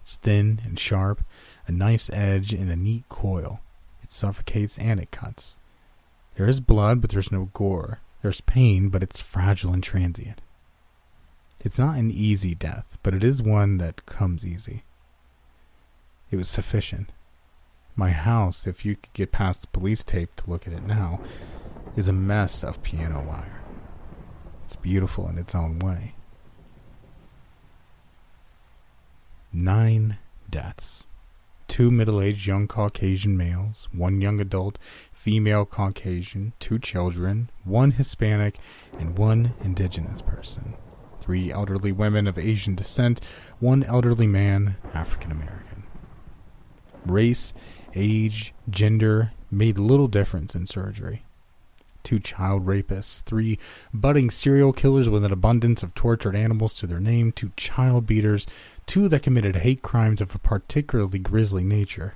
It's 0.00 0.16
thin 0.16 0.62
and 0.64 0.78
sharp, 0.78 1.22
a 1.66 1.72
nice 1.72 2.08
edge, 2.10 2.54
and 2.54 2.70
a 2.70 2.76
neat 2.76 3.06
coil. 3.10 3.60
It 4.02 4.10
suffocates 4.10 4.78
and 4.78 4.98
it 4.98 5.10
cuts. 5.10 5.57
There 6.38 6.48
is 6.48 6.60
blood, 6.60 7.00
but 7.00 7.10
there's 7.10 7.32
no 7.32 7.50
gore. 7.52 7.98
There's 8.22 8.40
pain, 8.40 8.90
but 8.90 9.02
it's 9.02 9.18
fragile 9.18 9.72
and 9.72 9.82
transient. 9.82 10.40
It's 11.58 11.80
not 11.80 11.96
an 11.96 12.12
easy 12.12 12.54
death, 12.54 12.96
but 13.02 13.12
it 13.12 13.24
is 13.24 13.42
one 13.42 13.78
that 13.78 14.06
comes 14.06 14.46
easy. 14.46 14.84
It 16.30 16.36
was 16.36 16.48
sufficient. 16.48 17.10
My 17.96 18.10
house, 18.10 18.68
if 18.68 18.84
you 18.84 18.94
could 18.94 19.12
get 19.14 19.32
past 19.32 19.62
the 19.62 19.66
police 19.66 20.04
tape 20.04 20.36
to 20.36 20.48
look 20.48 20.68
at 20.68 20.72
it 20.72 20.86
now, 20.86 21.20
is 21.96 22.06
a 22.06 22.12
mess 22.12 22.62
of 22.62 22.84
piano 22.84 23.20
wire. 23.20 23.60
It's 24.64 24.76
beautiful 24.76 25.28
in 25.28 25.38
its 25.38 25.56
own 25.56 25.80
way. 25.80 26.14
Nine 29.52 30.18
deaths. 30.48 31.02
Two 31.68 31.90
middle 31.90 32.20
aged 32.20 32.46
young 32.46 32.66
Caucasian 32.66 33.36
males, 33.36 33.88
one 33.92 34.20
young 34.20 34.40
adult 34.40 34.78
female 35.12 35.64
Caucasian, 35.66 36.54
two 36.58 36.78
children, 36.78 37.50
one 37.64 37.92
Hispanic, 37.92 38.58
and 38.98 39.18
one 39.18 39.52
indigenous 39.62 40.22
person, 40.22 40.74
three 41.20 41.52
elderly 41.52 41.92
women 41.92 42.26
of 42.26 42.38
Asian 42.38 42.74
descent, 42.74 43.20
one 43.60 43.84
elderly 43.84 44.26
man, 44.26 44.76
African 44.94 45.30
American. 45.30 45.84
Race, 47.04 47.52
age, 47.94 48.54
gender 48.68 49.32
made 49.50 49.78
little 49.78 50.08
difference 50.08 50.54
in 50.54 50.66
surgery. 50.66 51.24
Two 52.04 52.20
child 52.20 52.64
rapists, 52.64 53.22
three 53.22 53.58
budding 53.92 54.30
serial 54.30 54.72
killers 54.72 55.08
with 55.08 55.24
an 55.24 55.32
abundance 55.32 55.82
of 55.82 55.94
tortured 55.94 56.36
animals 56.36 56.74
to 56.74 56.86
their 56.86 57.00
name, 57.00 57.32
two 57.32 57.52
child 57.56 58.06
beaters, 58.06 58.46
two 58.88 59.06
that 59.06 59.22
committed 59.22 59.56
hate 59.56 59.82
crimes 59.82 60.20
of 60.22 60.34
a 60.34 60.38
particularly 60.38 61.18
grisly 61.18 61.62
nature. 61.62 62.14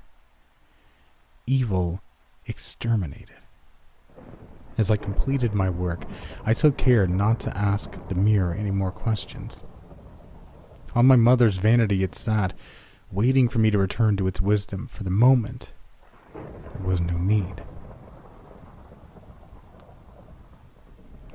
Evil 1.45 2.01
exterminated. 2.47 3.37
As 4.75 4.89
I 4.89 4.97
completed 4.97 5.53
my 5.53 5.69
work, 5.69 6.03
I 6.43 6.55
took 6.55 6.75
care 6.75 7.05
not 7.05 7.39
to 7.41 7.55
ask 7.55 8.07
the 8.07 8.15
mirror 8.15 8.55
any 8.55 8.71
more 8.71 8.91
questions. 8.91 9.63
On 10.95 11.05
my 11.05 11.15
mother's 11.15 11.57
vanity 11.57 12.03
it 12.03 12.15
sat, 12.15 12.53
waiting 13.11 13.49
for 13.49 13.59
me 13.59 13.69
to 13.69 13.77
return 13.77 14.17
to 14.17 14.27
its 14.27 14.41
wisdom. 14.41 14.87
For 14.87 15.03
the 15.03 15.11
moment, 15.11 15.71
there 16.33 16.83
was 16.83 16.99
no 16.99 17.19
need. 17.19 17.63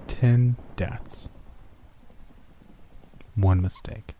Ten 0.08 0.56
deaths. 0.74 1.28
One 3.36 3.62
mistake. 3.62 4.17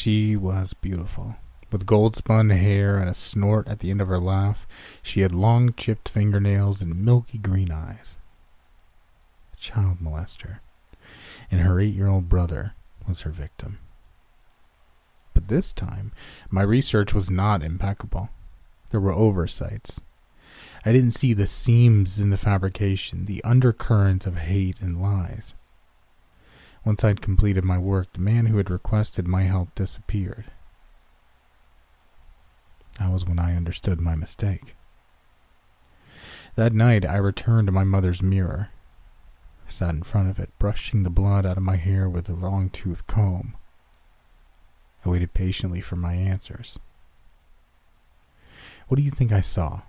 She 0.00 0.36
was 0.36 0.74
beautiful. 0.74 1.38
With 1.72 1.84
gold 1.84 2.14
spun 2.14 2.50
hair 2.50 2.98
and 2.98 3.10
a 3.10 3.14
snort 3.14 3.66
at 3.66 3.80
the 3.80 3.90
end 3.90 4.00
of 4.00 4.06
her 4.06 4.20
laugh, 4.20 4.64
she 5.02 5.22
had 5.22 5.34
long 5.34 5.72
chipped 5.72 6.08
fingernails 6.08 6.80
and 6.80 7.04
milky 7.04 7.36
green 7.36 7.72
eyes. 7.72 8.16
A 9.52 9.56
child 9.56 9.98
molester, 10.00 10.60
and 11.50 11.62
her 11.62 11.80
eight 11.80 11.96
year 11.96 12.06
old 12.06 12.28
brother 12.28 12.74
was 13.08 13.22
her 13.22 13.32
victim. 13.32 13.80
But 15.34 15.48
this 15.48 15.72
time, 15.72 16.12
my 16.48 16.62
research 16.62 17.12
was 17.12 17.28
not 17.28 17.64
impeccable. 17.64 18.28
There 18.90 19.00
were 19.00 19.12
oversights. 19.12 20.00
I 20.86 20.92
didn't 20.92 21.10
see 21.10 21.32
the 21.32 21.48
seams 21.48 22.20
in 22.20 22.30
the 22.30 22.36
fabrication, 22.36 23.24
the 23.24 23.42
undercurrents 23.42 24.26
of 24.26 24.36
hate 24.36 24.80
and 24.80 25.02
lies. 25.02 25.56
Once 26.88 27.04
I'd 27.04 27.20
completed 27.20 27.64
my 27.64 27.76
work, 27.76 28.14
the 28.14 28.18
man 28.18 28.46
who 28.46 28.56
had 28.56 28.70
requested 28.70 29.28
my 29.28 29.42
help 29.42 29.74
disappeared. 29.74 30.46
That 32.98 33.12
was 33.12 33.26
when 33.26 33.38
I 33.38 33.54
understood 33.54 34.00
my 34.00 34.14
mistake. 34.14 34.74
That 36.56 36.72
night, 36.72 37.04
I 37.04 37.18
returned 37.18 37.66
to 37.68 37.72
my 37.72 37.84
mother's 37.84 38.22
mirror. 38.22 38.70
I 39.66 39.70
sat 39.70 39.94
in 39.96 40.02
front 40.02 40.30
of 40.30 40.38
it, 40.38 40.48
brushing 40.58 41.02
the 41.02 41.10
blood 41.10 41.44
out 41.44 41.58
of 41.58 41.62
my 41.62 41.76
hair 41.76 42.08
with 42.08 42.26
a 42.26 42.32
long 42.32 42.70
toothed 42.70 43.06
comb. 43.06 43.54
I 45.04 45.10
waited 45.10 45.34
patiently 45.34 45.82
for 45.82 45.96
my 45.96 46.14
answers. 46.14 46.78
What 48.86 48.96
do 48.96 49.02
you 49.02 49.10
think 49.10 49.30
I 49.30 49.42
saw? 49.42 49.82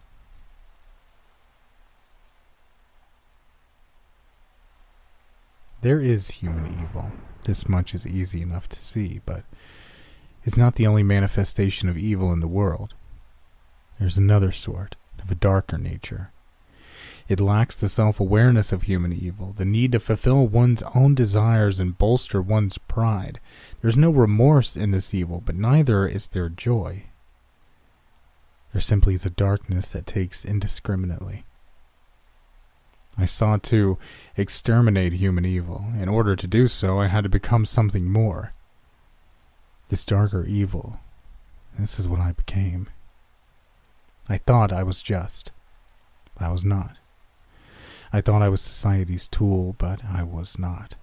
There 5.82 6.02
is 6.02 6.30
human 6.30 6.66
evil. 6.82 7.12
This 7.46 7.70
much 7.70 7.96
is 7.96 8.06
easy 8.06 8.42
enough 8.42 8.68
to 8.70 8.80
see, 8.82 9.22
but 9.26 9.46
it's 10.44 10.58
not 10.58 10.76
the 10.76 10.86
only 10.86 11.04
manifestation 11.04 11.88
of 11.88 11.98
evil 11.98 12.34
in 12.34 12.42
the 12.42 12.48
world. 12.48 12.94
There's 13.98 14.18
another 14.18 14.52
sort, 14.52 14.98
of 15.22 15.32
a 15.32 15.36
darker 15.36 15.78
nature. 15.78 16.32
It 17.30 17.40
lacks 17.40 17.78
the 17.78 17.88
self 17.88 18.20
awareness 18.20 18.74
of 18.74 18.84
human 18.84 19.14
evil, 19.14 19.54
the 19.56 19.64
need 19.64 19.94
to 19.94 20.02
fulfill 20.02 20.48
one's 20.48 20.84
own 20.96 21.16
desires 21.16 21.80
and 21.80 21.98
bolster 21.98 22.42
one's 22.42 22.78
pride. 22.78 23.40
There's 23.82 23.96
no 23.96 24.10
remorse 24.10 24.76
in 24.76 24.92
this 24.92 25.14
evil, 25.14 25.42
but 25.46 25.56
neither 25.56 26.08
is 26.08 26.28
there 26.28 26.50
joy. 26.50 27.04
There 28.74 28.82
simply 28.82 29.14
is 29.14 29.26
a 29.26 29.30
darkness 29.30 29.88
that 29.90 30.06
takes 30.06 30.44
indiscriminately. 30.44 31.46
I 33.20 33.26
sought 33.26 33.64
to 33.64 33.98
exterminate 34.38 35.12
human 35.14 35.44
evil. 35.44 35.86
In 36.00 36.08
order 36.08 36.38
to 36.38 36.48
do 36.48 36.68
so, 36.68 37.00
I 37.00 37.08
had 37.08 37.26
to 37.26 37.30
become 37.30 37.66
something 37.66 38.10
more. 38.10 38.54
This 39.90 40.06
darker 40.06 40.46
evil, 40.46 41.02
this 41.78 42.00
is 42.00 42.08
what 42.08 42.22
I 42.22 42.32
became. 42.32 42.88
I 44.30 44.38
thought 44.38 44.72
I 44.72 44.84
was 44.84 45.02
just, 45.02 45.52
but 46.36 46.46
I 46.46 46.52
was 46.52 46.64
not. 46.64 46.98
I 48.14 48.22
thought 48.22 48.42
I 48.42 48.50
was 48.50 48.62
society's 48.62 49.28
tool, 49.28 49.76
but 49.78 50.00
I 50.06 50.24
was 50.24 50.58
not. 50.58 50.96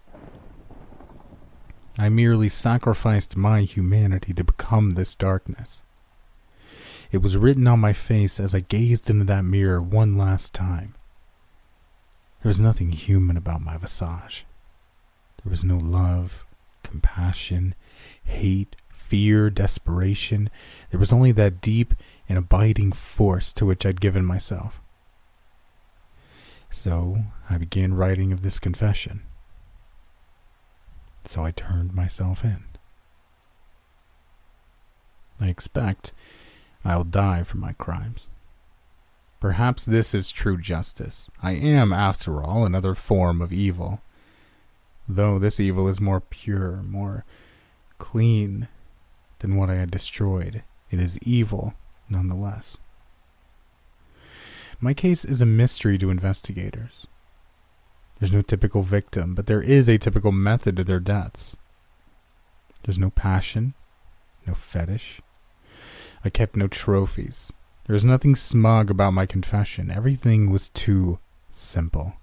I 1.98 2.08
merely 2.08 2.48
sacrificed 2.48 3.36
my 3.36 3.60
humanity 3.60 4.32
to 4.34 4.44
become 4.44 4.92
this 4.92 5.14
darkness. 5.14 5.82
It 7.12 7.18
was 7.18 7.36
written 7.36 7.66
on 7.66 7.80
my 7.80 7.92
face 7.92 8.40
as 8.40 8.54
I 8.54 8.60
gazed 8.60 9.10
into 9.10 9.24
that 9.26 9.44
mirror 9.44 9.82
one 9.82 10.16
last 10.16 10.54
time. 10.54 10.94
There 12.46 12.50
was 12.50 12.60
nothing 12.60 12.92
human 12.92 13.36
about 13.36 13.60
my 13.60 13.76
visage. 13.76 14.46
There 15.42 15.50
was 15.50 15.64
no 15.64 15.78
love, 15.78 16.44
compassion, 16.84 17.74
hate, 18.22 18.76
fear, 18.88 19.50
desperation. 19.50 20.48
There 20.92 21.00
was 21.00 21.12
only 21.12 21.32
that 21.32 21.60
deep 21.60 21.92
and 22.28 22.38
abiding 22.38 22.92
force 22.92 23.52
to 23.54 23.66
which 23.66 23.84
I'd 23.84 24.00
given 24.00 24.24
myself. 24.24 24.80
So 26.70 27.24
I 27.50 27.58
began 27.58 27.94
writing 27.94 28.32
of 28.32 28.42
this 28.42 28.60
confession. 28.60 29.22
So 31.24 31.44
I 31.44 31.50
turned 31.50 31.94
myself 31.94 32.44
in. 32.44 32.62
I 35.40 35.48
expect 35.48 36.12
I'll 36.84 37.02
die 37.02 37.42
for 37.42 37.56
my 37.56 37.72
crimes. 37.72 38.28
Perhaps 39.40 39.84
this 39.84 40.14
is 40.14 40.30
true 40.30 40.58
justice. 40.58 41.30
I 41.42 41.52
am, 41.52 41.92
after 41.92 42.42
all, 42.42 42.64
another 42.64 42.94
form 42.94 43.42
of 43.42 43.52
evil. 43.52 44.00
Though 45.08 45.38
this 45.38 45.60
evil 45.60 45.88
is 45.88 46.00
more 46.00 46.20
pure, 46.20 46.82
more 46.82 47.24
clean 47.98 48.68
than 49.38 49.56
what 49.56 49.70
I 49.70 49.74
had 49.74 49.90
destroyed, 49.90 50.62
it 50.90 51.00
is 51.00 51.18
evil 51.18 51.74
nonetheless. 52.08 52.78
My 54.80 54.94
case 54.94 55.24
is 55.24 55.40
a 55.40 55.46
mystery 55.46 55.96
to 55.98 56.10
investigators. 56.10 57.06
There's 58.18 58.32
no 58.32 58.42
typical 58.42 58.82
victim, 58.82 59.34
but 59.34 59.46
there 59.46 59.62
is 59.62 59.88
a 59.88 59.98
typical 59.98 60.32
method 60.32 60.76
to 60.76 60.84
their 60.84 61.00
deaths. 61.00 61.56
There's 62.84 62.98
no 62.98 63.10
passion, 63.10 63.74
no 64.46 64.54
fetish. 64.54 65.20
I 66.24 66.30
kept 66.30 66.56
no 66.56 66.66
trophies. 66.66 67.52
There 67.86 67.94
was 67.94 68.04
nothing 68.04 68.34
smug 68.34 68.90
about 68.90 69.14
my 69.14 69.26
confession. 69.26 69.90
Everything 69.90 70.50
was 70.50 70.70
too 70.70 71.20
simple. 71.52 72.14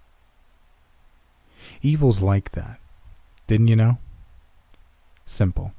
Evil's 1.81 2.21
like 2.21 2.51
that. 2.51 2.79
Didn't 3.47 3.69
you 3.69 3.75
know? 3.75 3.97
Simple. 5.25 5.73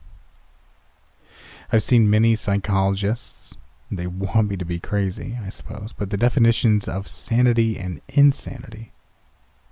I've 1.71 1.83
seen 1.83 2.09
many 2.09 2.35
psychologists, 2.35 3.55
they 3.91 4.07
want 4.07 4.49
me 4.49 4.57
to 4.57 4.65
be 4.65 4.79
crazy, 4.79 5.39
I 5.45 5.51
suppose, 5.51 5.93
but 5.93 6.11
the 6.11 6.17
definitions 6.17 6.89
of 6.89 7.07
sanity 7.07 7.79
and 7.79 8.01
insanity 8.09 8.93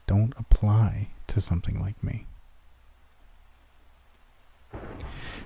don't 0.07 0.35
apply 0.37 1.09
to 1.29 1.41
something 1.41 1.81
like 1.81 2.03
me. 2.03 2.27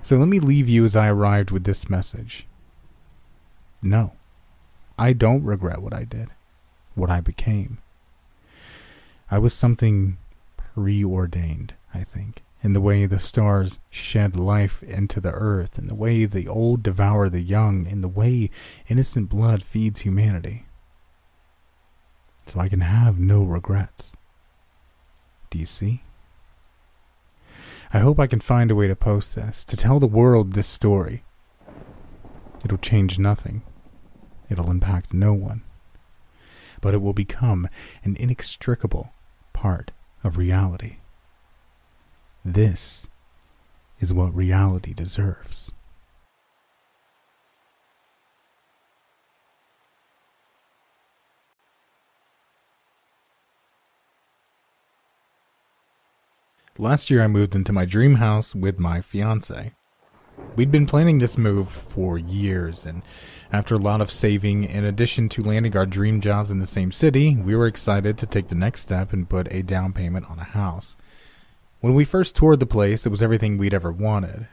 So 0.03 0.17
let 0.17 0.29
me 0.29 0.41
leave 0.41 0.69
you 0.69 0.85
as 0.85 0.97
I 0.97 1.09
arrived 1.09 1.51
with 1.51 1.65
this 1.65 1.89
message. 1.89 2.47
No, 3.83 4.13
I 4.99 5.13
don't 5.13 5.45
regret 5.45 5.83
what 5.83 5.95
I 5.95 6.05
did, 6.05 6.29
what 6.95 7.11
I 7.11 7.21
became. 7.21 7.79
I 9.31 9.39
was 9.39 9.53
something 9.53 10.19
preordained, 10.57 11.75
I 11.93 12.05
think 12.05 12.43
in 12.67 12.73
the 12.73 12.81
way 12.81 13.07
the 13.07 13.21
stars 13.21 13.79
shed 13.91 14.35
life 14.35 14.83
into 14.83 15.21
the 15.21 15.31
earth, 15.31 15.79
in 15.79 15.87
the 15.87 15.95
way 15.95 16.25
the 16.25 16.49
old 16.49 16.83
devour 16.83 17.29
the 17.29 17.41
young, 17.41 17.87
in 17.87 18.01
the 18.01 18.09
way 18.09 18.51
innocent 18.89 19.29
blood 19.29 19.63
feeds 19.63 20.01
humanity. 20.01 20.67
So 22.47 22.59
I 22.59 22.69
can 22.69 22.81
have 22.81 23.21
no 23.21 23.45
regrets. 23.45 24.13
Do 25.49 25.59
you 25.59 25.65
see? 25.65 26.03
I 27.93 28.01
hope 28.01 28.19
I 28.19 28.27
can 28.27 28.41
find 28.41 28.69
a 28.73 28.75
way 28.75 28.89
to 28.89 28.97
post 28.97 29.37
this, 29.37 29.65
to 29.67 29.77
tell 29.77 30.01
the 30.01 30.09
world 30.09 30.55
this 30.55 30.67
story. 30.67 31.23
It'll 32.65 32.79
change 32.79 33.17
nothing. 33.17 33.63
It'll 34.49 34.71
impact 34.71 35.13
no 35.13 35.33
one. 35.33 35.63
But 36.81 36.95
it 36.95 37.03
will 37.03 37.13
become 37.13 37.69
an 38.05 38.17
inextricable 38.17 39.13
part 39.53 39.93
of 40.23 40.37
reality. 40.37 40.97
This 42.45 43.09
is 43.99 44.13
what 44.13 44.35
reality 44.35 44.93
deserves. 44.93 45.73
Last 56.79 57.11
year, 57.11 57.23
I 57.23 57.27
moved 57.27 57.55
into 57.55 57.73
my 57.73 57.87
dream 57.87 58.17
house 58.17 58.55
with 58.55 58.79
my 58.79 59.01
fiance. 59.01 59.73
We'd 60.55 60.71
been 60.71 60.87
planning 60.87 61.19
this 61.19 61.37
move 61.37 61.69
for 61.71 62.17
years, 62.17 62.87
and 62.87 63.03
after 63.53 63.75
a 63.75 63.79
lot 63.79 64.01
of 64.01 64.11
saving, 64.11 64.65
in 64.65 64.85
addition 64.85 65.29
to 65.31 65.43
landing 65.43 65.77
our 65.77 65.85
dream 65.85 66.21
jobs 66.21 66.51
in 66.51 66.59
the 66.59 66.67
same 66.67 66.93
city, 66.93 67.37
we 67.37 67.55
were 67.55 67.67
excited 67.67 68.17
to 68.19 68.27
take 68.27 68.49
the 68.49 68.55
next 68.55 68.83
step 68.83 69.13
and 69.13 69.29
put 69.29 69.53
a 69.53 69.63
down 69.63 69.93
payment 69.93 70.31
on 70.31 70.39
a 70.39 70.45
house. 70.45 70.97
When 71.81 71.95
we 71.95 72.05
first 72.05 72.35
toured 72.37 72.61
the 72.61 72.67
place, 72.67 73.05
it 73.05 73.11
was 73.11 73.23
everything 73.23 73.59
we'd 73.59 73.75
ever 73.75 73.93
wanted. 73.93 74.49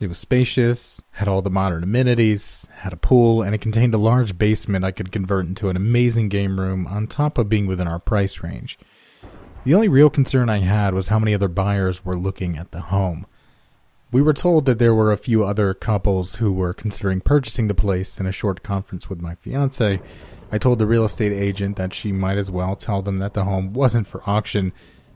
It 0.00 0.08
was 0.08 0.18
spacious, 0.18 1.00
had 1.12 1.28
all 1.28 1.42
the 1.42 1.50
modern 1.50 1.82
amenities, 1.82 2.68
had 2.78 2.92
a 2.92 2.96
pool, 2.96 3.42
and 3.42 3.54
it 3.54 3.60
contained 3.60 3.94
a 3.94 3.98
large 3.98 4.38
basement 4.38 4.84
I 4.84 4.90
could 4.90 5.12
convert 5.12 5.46
into 5.46 5.68
an 5.68 5.76
amazing 5.76 6.28
game 6.28 6.60
room 6.60 6.86
on 6.86 7.06
top 7.06 7.38
of 7.38 7.48
being 7.48 7.66
within 7.66 7.88
our 7.88 7.98
price 7.98 8.42
range. 8.42 8.78
The 9.64 9.74
only 9.74 9.88
real 9.88 10.10
concern 10.10 10.48
I 10.48 10.58
had 10.58 10.94
was 10.94 11.08
how 11.08 11.18
many 11.18 11.34
other 11.34 11.48
buyers 11.48 12.04
were 12.04 12.16
looking 12.16 12.56
at 12.56 12.70
the 12.70 12.82
home. 12.82 13.26
We 14.14 14.22
were 14.22 14.32
told 14.32 14.66
that 14.66 14.78
there 14.78 14.94
were 14.94 15.10
a 15.10 15.16
few 15.16 15.42
other 15.42 15.74
couples 15.74 16.36
who 16.36 16.52
were 16.52 16.72
considering 16.72 17.20
purchasing 17.20 17.66
the 17.66 17.74
place 17.74 18.20
in 18.20 18.26
a 18.26 18.30
short 18.30 18.62
conference 18.62 19.10
with 19.10 19.20
my 19.20 19.34
fiance. 19.34 20.00
I 20.52 20.58
told 20.58 20.78
the 20.78 20.86
real 20.86 21.04
estate 21.04 21.32
agent 21.32 21.74
that 21.78 21.92
she 21.92 22.12
might 22.12 22.38
as 22.38 22.48
well 22.48 22.76
tell 22.76 23.02
them 23.02 23.18
that 23.18 23.34
the 23.34 23.42
home 23.42 23.72
wasn't 23.72 24.06
for 24.06 24.22
auction 24.24 24.72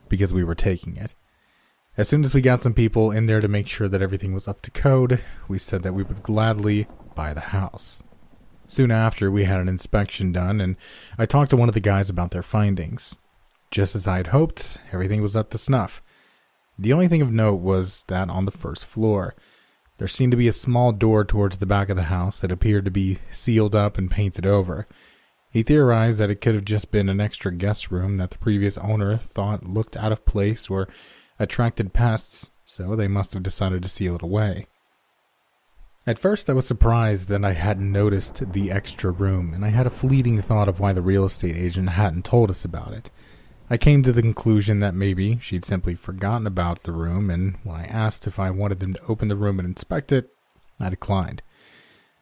because 0.09 0.35
we 0.35 0.43
were 0.43 0.57
taking 0.57 0.97
it. 0.97 1.15
As 1.97 2.09
soon 2.09 2.25
as 2.25 2.35
we 2.35 2.41
got 2.41 2.61
some 2.61 2.75
people 2.75 3.13
in 3.13 3.27
there 3.27 3.41
to 3.41 3.47
make 3.47 3.69
sure 3.69 3.87
that 3.87 4.03
everything 4.03 4.35
was 4.35 4.49
up 4.49 4.63
to 4.63 4.71
code, 4.73 5.21
we 5.47 5.61
said 5.61 5.85
that 5.85 5.95
we 5.95 6.03
would 6.03 6.25
gladly 6.25 6.89
buy 7.15 7.33
the 7.33 7.55
house. 7.55 8.03
Soon 8.67 8.91
after, 8.91 9.31
we 9.31 9.45
had 9.45 9.61
an 9.61 9.69
inspection 9.69 10.33
done, 10.33 10.61
and 10.61 10.75
I 11.17 11.25
talked 11.25 11.51
to 11.51 11.57
one 11.57 11.69
of 11.69 11.75
the 11.75 11.79
guys 11.79 12.11
about 12.11 12.33
their 12.33 12.43
findings. 12.43 13.15
Just 13.71 13.95
as 13.95 14.09
I 14.09 14.17
had 14.17 14.29
hoped, 14.29 14.79
everything 14.91 15.23
was 15.23 15.37
up 15.37 15.51
to 15.51 15.59
snuff. 15.59 16.03
The 16.79 16.93
only 16.93 17.09
thing 17.09 17.23
of 17.23 17.33
note 17.33 17.57
was 17.57 18.05
that 18.05 18.31
on 18.31 18.45
the 18.45 18.53
first 18.53 18.85
floor, 18.85 19.35
there 19.99 20.07
seemed 20.07 20.31
to 20.31 20.37
be 20.37 20.47
a 20.47 20.53
small 20.53 20.93
door 20.93 21.25
towards 21.25 21.59
the 21.59 21.67
back 21.67 21.89
of 21.89 21.97
the 21.97 22.05
house 22.05 22.41
that 22.41 22.53
appeared 22.53 22.85
to 22.85 22.91
be 22.91 23.19
sealed 23.33 23.75
up 23.75 23.99
and 23.99 24.09
painted 24.09 24.47
over. 24.47 24.87
He 25.51 25.65
theorized 25.65 26.21
that 26.21 26.31
it 26.31 26.41
could 26.41 26.55
have 26.55 26.65
just 26.65 26.93
been 26.93 27.09
an 27.09 27.21
extra 27.21 27.53
guest 27.53 27.91
room 27.91 28.17
that 28.19 28.31
the 28.31 28.39
previous 28.39 28.79
owner 28.79 29.17
thought 29.17 29.69
looked 29.69 29.97
out 29.97 30.13
of 30.13 30.25
place 30.25 30.71
or 30.71 30.89
attracted 31.39 31.93
pests, 31.93 32.51
so 32.65 32.95
they 32.95 33.09
must 33.09 33.33
have 33.33 33.43
decided 33.43 33.83
to 33.83 33.89
seal 33.89 34.15
it 34.15 34.23
away. 34.23 34.67
At 36.07 36.19
first, 36.19 36.49
I 36.49 36.53
was 36.53 36.67
surprised 36.67 37.29
that 37.29 37.45
I 37.45 37.53
hadn't 37.53 37.91
noticed 37.91 38.53
the 38.53 38.71
extra 38.71 39.11
room, 39.11 39.53
and 39.53 39.65
I 39.65 39.69
had 39.69 39.87
a 39.87 39.91
fleeting 39.91 40.41
thought 40.41 40.69
of 40.69 40.81
why 40.81 40.93
the 40.93 41.03
real 41.03 41.25
estate 41.25 41.57
agent 41.57 41.91
hadn't 41.91 42.25
told 42.25 42.51
us 42.51 42.65
about 42.65 42.93
it. 42.93 43.11
I 43.71 43.77
came 43.77 44.03
to 44.03 44.13
the 44.13 44.23
conclusion 44.23 44.79
that 44.79 44.95
maybe 44.95 45.39
she'd 45.43 45.65
simply 45.65 45.95
forgotten 45.95 46.47
about 46.47 46.85
the 46.85 46.93
room, 46.93 47.29
and 47.29 47.57
when 47.65 47.77
I 47.77 47.85
asked 47.85 48.27
if 48.27 48.39
I 48.39 48.51
wanted 48.51 48.79
them 48.79 48.95
to 48.95 49.05
open 49.07 49.29
the 49.29 49.37
room 49.37 49.59
and 49.59 49.69
inspect 49.69 50.11
it, 50.11 50.31
I 50.81 50.89
declined. 50.89 51.43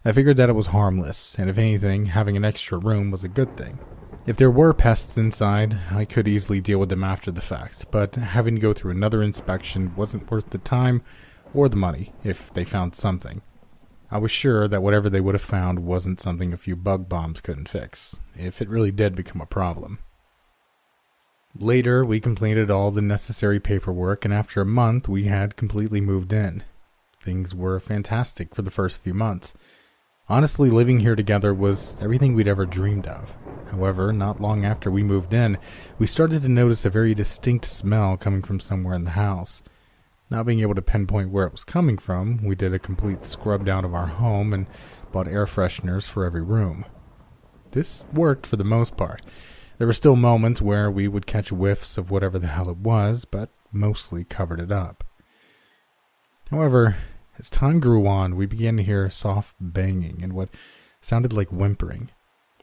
I 0.05 0.11
figured 0.11 0.39
that 0.39 0.49
it 0.49 0.55
was 0.55 0.67
harmless, 0.67 1.37
and 1.39 1.49
if 1.49 1.57
anything, 1.57 2.07
having 2.07 2.37
an 2.37 2.45
extra 2.45 2.79
room 2.79 3.13
was 3.13 3.23
a 3.23 3.29
good 3.29 3.57
thing. 3.57 3.79
If 4.27 4.37
there 4.37 4.51
were 4.51 4.75
pests 4.75 5.17
inside, 5.17 5.79
I 5.89 6.05
could 6.05 6.27
easily 6.27 6.61
deal 6.61 6.81
with 6.81 6.89
them 6.89 7.05
after 7.05 7.31
the 7.31 7.41
fact, 7.41 7.93
but 7.93 8.17
having 8.17 8.57
to 8.57 8.61
go 8.61 8.73
through 8.73 8.91
another 8.91 9.23
inspection 9.23 9.95
wasn't 9.95 10.29
worth 10.29 10.51
the 10.51 10.59
time 10.59 11.01
or 11.55 11.69
the 11.69 11.77
money 11.77 12.13
if 12.25 12.53
they 12.55 12.65
found 12.65 12.97
something. 12.97 13.41
I 14.11 14.19
was 14.19 14.33
sure 14.33 14.67
that 14.67 14.83
whatever 14.83 15.09
they 15.09 15.21
would 15.21 15.37
have 15.37 15.43
found 15.43 15.81
wasn't 15.81 16.19
something 16.19 16.53
a 16.53 16.57
few 16.57 16.75
bug 16.75 17.09
bombs 17.09 17.41
couldn't 17.41 17.69
fix, 17.69 18.19
if 18.35 18.61
it 18.61 18.69
really 18.69 18.91
did 18.91 19.15
become 19.15 19.41
a 19.41 19.47
problem. 19.47 20.01
Later, 21.59 22.05
we 22.05 22.21
completed 22.21 22.71
all 22.71 22.91
the 22.91 23.01
necessary 23.01 23.59
paperwork, 23.59 24.27
and 24.27 24.35
after 24.35 24.61
a 24.61 24.67
month, 24.67 25.09
we 25.09 25.25
had 25.25 25.57
completely 25.57 26.03
moved 26.03 26.33
in. 26.33 26.63
Things 27.19 27.55
were 27.55 27.81
fantastic 27.81 28.55
for 28.55 28.61
the 28.61 28.71
first 28.71 29.01
few 29.01 29.15
months. 29.15 29.55
Honestly, 30.29 30.69
living 30.69 31.01
here 31.01 31.17
together 31.17 31.55
was 31.55 31.99
everything 32.03 32.35
we'd 32.35 32.49
ever 32.49 32.67
dreamed 32.67 33.07
of. 33.07 33.35
However, 33.71 34.13
not 34.13 34.41
long 34.41 34.67
after 34.67 34.91
we 34.91 35.03
moved 35.03 35.33
in, 35.33 35.57
we 35.99 36.07
started 36.07 36.43
to 36.43 36.49
notice 36.49 36.85
a 36.85 36.91
very 36.91 37.15
distinct 37.15 37.65
smell 37.65 38.19
coming 38.19 38.43
from 38.43 38.61
somewhere 38.61 38.95
in 38.95 39.05
the 39.05 39.11
house. 39.11 39.63
Not 40.29 40.45
being 40.45 40.61
able 40.61 40.75
to 40.75 40.83
pinpoint 40.83 41.31
where 41.31 41.47
it 41.47 41.53
was 41.53 41.65
coming 41.65 41.97
from, 41.97 42.45
we 42.45 42.55
did 42.55 42.75
a 42.75 42.79
complete 42.79 43.25
scrub 43.25 43.65
down 43.65 43.85
of 43.85 43.95
our 43.95 44.09
home 44.09 44.53
and 44.53 44.67
bought 45.11 45.29
air 45.29 45.47
fresheners 45.47 46.07
for 46.07 46.25
every 46.25 46.43
room. 46.43 46.85
This 47.71 48.05
worked 48.13 48.47
for 48.47 48.57
the 48.57 48.65
most 48.65 48.97
part. 48.97 49.23
There 49.79 49.87
were 49.87 49.93
still 49.93 50.17
moments 50.17 50.63
where 50.63 50.91
we 50.91 51.07
would 51.07 51.27
catch 51.27 51.51
whiffs 51.51 51.99
of 51.99 52.11
whatever 52.11 52.39
the 52.39 52.47
hell 52.47 52.71
it 52.71 52.79
was, 52.79 53.25
but 53.25 53.51
mostly 53.71 54.25
covered 54.25 54.61
it 54.61 54.73
up. 54.73 55.05
However, 56.51 56.97
as 57.39 57.51
time 57.51 57.81
grew 57.81 58.07
on, 58.07 58.37
we 58.37 58.47
began 58.47 58.79
to 58.79 58.83
hear 58.83 59.11
soft 59.11 59.55
banging 59.61 60.23
and 60.23 60.33
what 60.33 60.49
sounded 61.01 61.33
like 61.33 61.53
whimpering. 61.53 62.11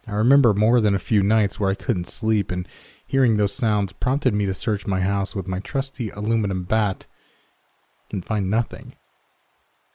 I 0.08 0.14
remember 0.14 0.54
more 0.54 0.82
than 0.82 0.96
a 0.96 1.00
few 1.00 1.22
nights 1.22 1.60
where 1.60 1.70
I 1.70 1.76
couldn't 1.76 2.08
sleep, 2.08 2.52
and 2.52 2.68
hearing 3.06 3.38
those 3.38 3.54
sounds 3.54 3.94
prompted 3.94 4.34
me 4.34 4.46
to 4.48 4.54
search 4.54 4.88
my 4.88 5.02
house 5.02 5.36
with 5.36 5.48
my 5.48 5.60
trusty 5.60 6.10
aluminum 6.10 6.64
bat 6.64 7.06
and 8.12 8.26
find 8.26 8.50
nothing. 8.50 8.96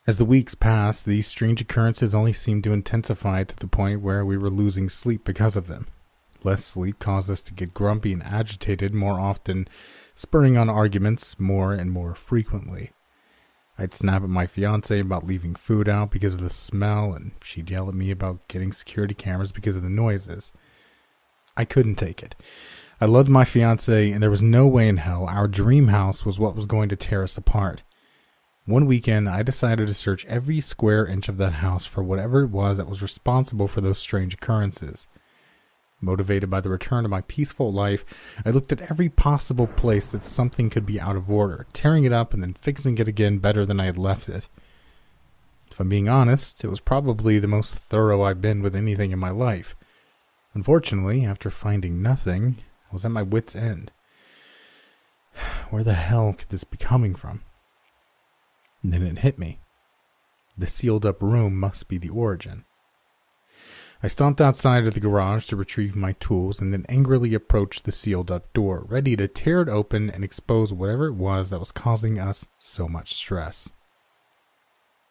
As 0.06 0.16
the 0.16 0.24
weeks 0.24 0.54
passed, 0.54 1.04
these 1.04 1.26
strange 1.26 1.60
occurrences 1.60 2.14
only 2.14 2.32
seemed 2.32 2.64
to 2.64 2.72
intensify 2.72 3.44
to 3.44 3.56
the 3.56 3.66
point 3.66 4.00
where 4.00 4.24
we 4.24 4.38
were 4.38 4.50
losing 4.50 4.88
sleep 4.88 5.24
because 5.24 5.56
of 5.56 5.66
them. 5.66 5.88
Less 6.44 6.64
sleep 6.64 6.98
caused 6.98 7.30
us 7.30 7.40
to 7.42 7.54
get 7.54 7.74
grumpy 7.74 8.12
and 8.12 8.22
agitated 8.22 8.94
more 8.94 9.18
often, 9.18 9.68
spurring 10.14 10.56
on 10.56 10.68
arguments 10.70 11.38
more 11.38 11.72
and 11.72 11.90
more 11.90 12.14
frequently. 12.14 12.92
I'd 13.78 13.94
snap 13.94 14.22
at 14.22 14.28
my 14.28 14.46
fiance 14.46 14.98
about 14.98 15.26
leaving 15.26 15.54
food 15.54 15.88
out 15.88 16.10
because 16.10 16.34
of 16.34 16.40
the 16.40 16.50
smell, 16.50 17.12
and 17.12 17.32
she'd 17.42 17.70
yell 17.70 17.88
at 17.88 17.94
me 17.94 18.10
about 18.10 18.46
getting 18.48 18.72
security 18.72 19.14
cameras 19.14 19.52
because 19.52 19.76
of 19.76 19.82
the 19.82 19.88
noises. 19.88 20.52
I 21.56 21.64
couldn't 21.64 21.94
take 21.96 22.22
it. 22.22 22.34
I 23.00 23.06
loved 23.06 23.28
my 23.28 23.44
fiance, 23.44 24.10
and 24.10 24.20
there 24.20 24.30
was 24.30 24.42
no 24.42 24.66
way 24.66 24.88
in 24.88 24.96
hell 24.96 25.26
our 25.26 25.46
dream 25.46 25.88
house 25.88 26.24
was 26.24 26.40
what 26.40 26.56
was 26.56 26.66
going 26.66 26.88
to 26.88 26.96
tear 26.96 27.22
us 27.22 27.36
apart. 27.36 27.84
One 28.64 28.86
weekend, 28.86 29.28
I 29.28 29.42
decided 29.44 29.86
to 29.88 29.94
search 29.94 30.26
every 30.26 30.60
square 30.60 31.06
inch 31.06 31.28
of 31.28 31.38
that 31.38 31.54
house 31.54 31.86
for 31.86 32.02
whatever 32.02 32.42
it 32.42 32.50
was 32.50 32.76
that 32.76 32.88
was 32.88 33.00
responsible 33.00 33.68
for 33.68 33.80
those 33.80 33.98
strange 33.98 34.34
occurrences. 34.34 35.06
Motivated 36.00 36.48
by 36.48 36.60
the 36.60 36.70
return 36.70 37.04
of 37.04 37.10
my 37.10 37.22
peaceful 37.22 37.72
life, 37.72 38.04
I 38.46 38.50
looked 38.50 38.70
at 38.70 38.82
every 38.82 39.08
possible 39.08 39.66
place 39.66 40.12
that 40.12 40.22
something 40.22 40.70
could 40.70 40.86
be 40.86 41.00
out 41.00 41.16
of 41.16 41.28
order, 41.28 41.66
tearing 41.72 42.04
it 42.04 42.12
up 42.12 42.32
and 42.32 42.42
then 42.42 42.54
fixing 42.54 42.98
it 42.98 43.08
again 43.08 43.38
better 43.38 43.66
than 43.66 43.80
I 43.80 43.86
had 43.86 43.98
left 43.98 44.28
it. 44.28 44.48
If 45.70 45.80
I'm 45.80 45.88
being 45.88 46.08
honest, 46.08 46.62
it 46.62 46.68
was 46.68 46.80
probably 46.80 47.38
the 47.38 47.48
most 47.48 47.76
thorough 47.76 48.22
I've 48.22 48.40
been 48.40 48.62
with 48.62 48.76
anything 48.76 49.10
in 49.10 49.18
my 49.18 49.30
life. 49.30 49.74
Unfortunately, 50.54 51.24
after 51.24 51.50
finding 51.50 52.00
nothing, 52.00 52.58
I 52.90 52.94
was 52.94 53.04
at 53.04 53.10
my 53.10 53.22
wits' 53.22 53.56
end. 53.56 53.90
Where 55.70 55.84
the 55.84 55.94
hell 55.94 56.32
could 56.32 56.48
this 56.48 56.64
be 56.64 56.76
coming 56.76 57.16
from? 57.16 57.42
And 58.82 58.92
then 58.92 59.02
it 59.02 59.18
hit 59.18 59.38
me. 59.38 59.58
The 60.56 60.66
sealed 60.66 61.04
up 61.04 61.22
room 61.22 61.58
must 61.58 61.88
be 61.88 61.98
the 61.98 62.08
origin. 62.08 62.64
I 64.00 64.06
stomped 64.06 64.40
outside 64.40 64.86
of 64.86 64.94
the 64.94 65.00
garage 65.00 65.46
to 65.46 65.56
retrieve 65.56 65.96
my 65.96 66.12
tools 66.12 66.60
and 66.60 66.72
then 66.72 66.86
angrily 66.88 67.34
approached 67.34 67.84
the 67.84 67.90
sealed 67.90 68.30
up 68.30 68.52
door, 68.52 68.84
ready 68.88 69.16
to 69.16 69.26
tear 69.26 69.60
it 69.62 69.68
open 69.68 70.08
and 70.08 70.22
expose 70.22 70.72
whatever 70.72 71.06
it 71.06 71.14
was 71.14 71.50
that 71.50 71.58
was 71.58 71.72
causing 71.72 72.16
us 72.16 72.46
so 72.58 72.86
much 72.86 73.12
stress. 73.12 73.70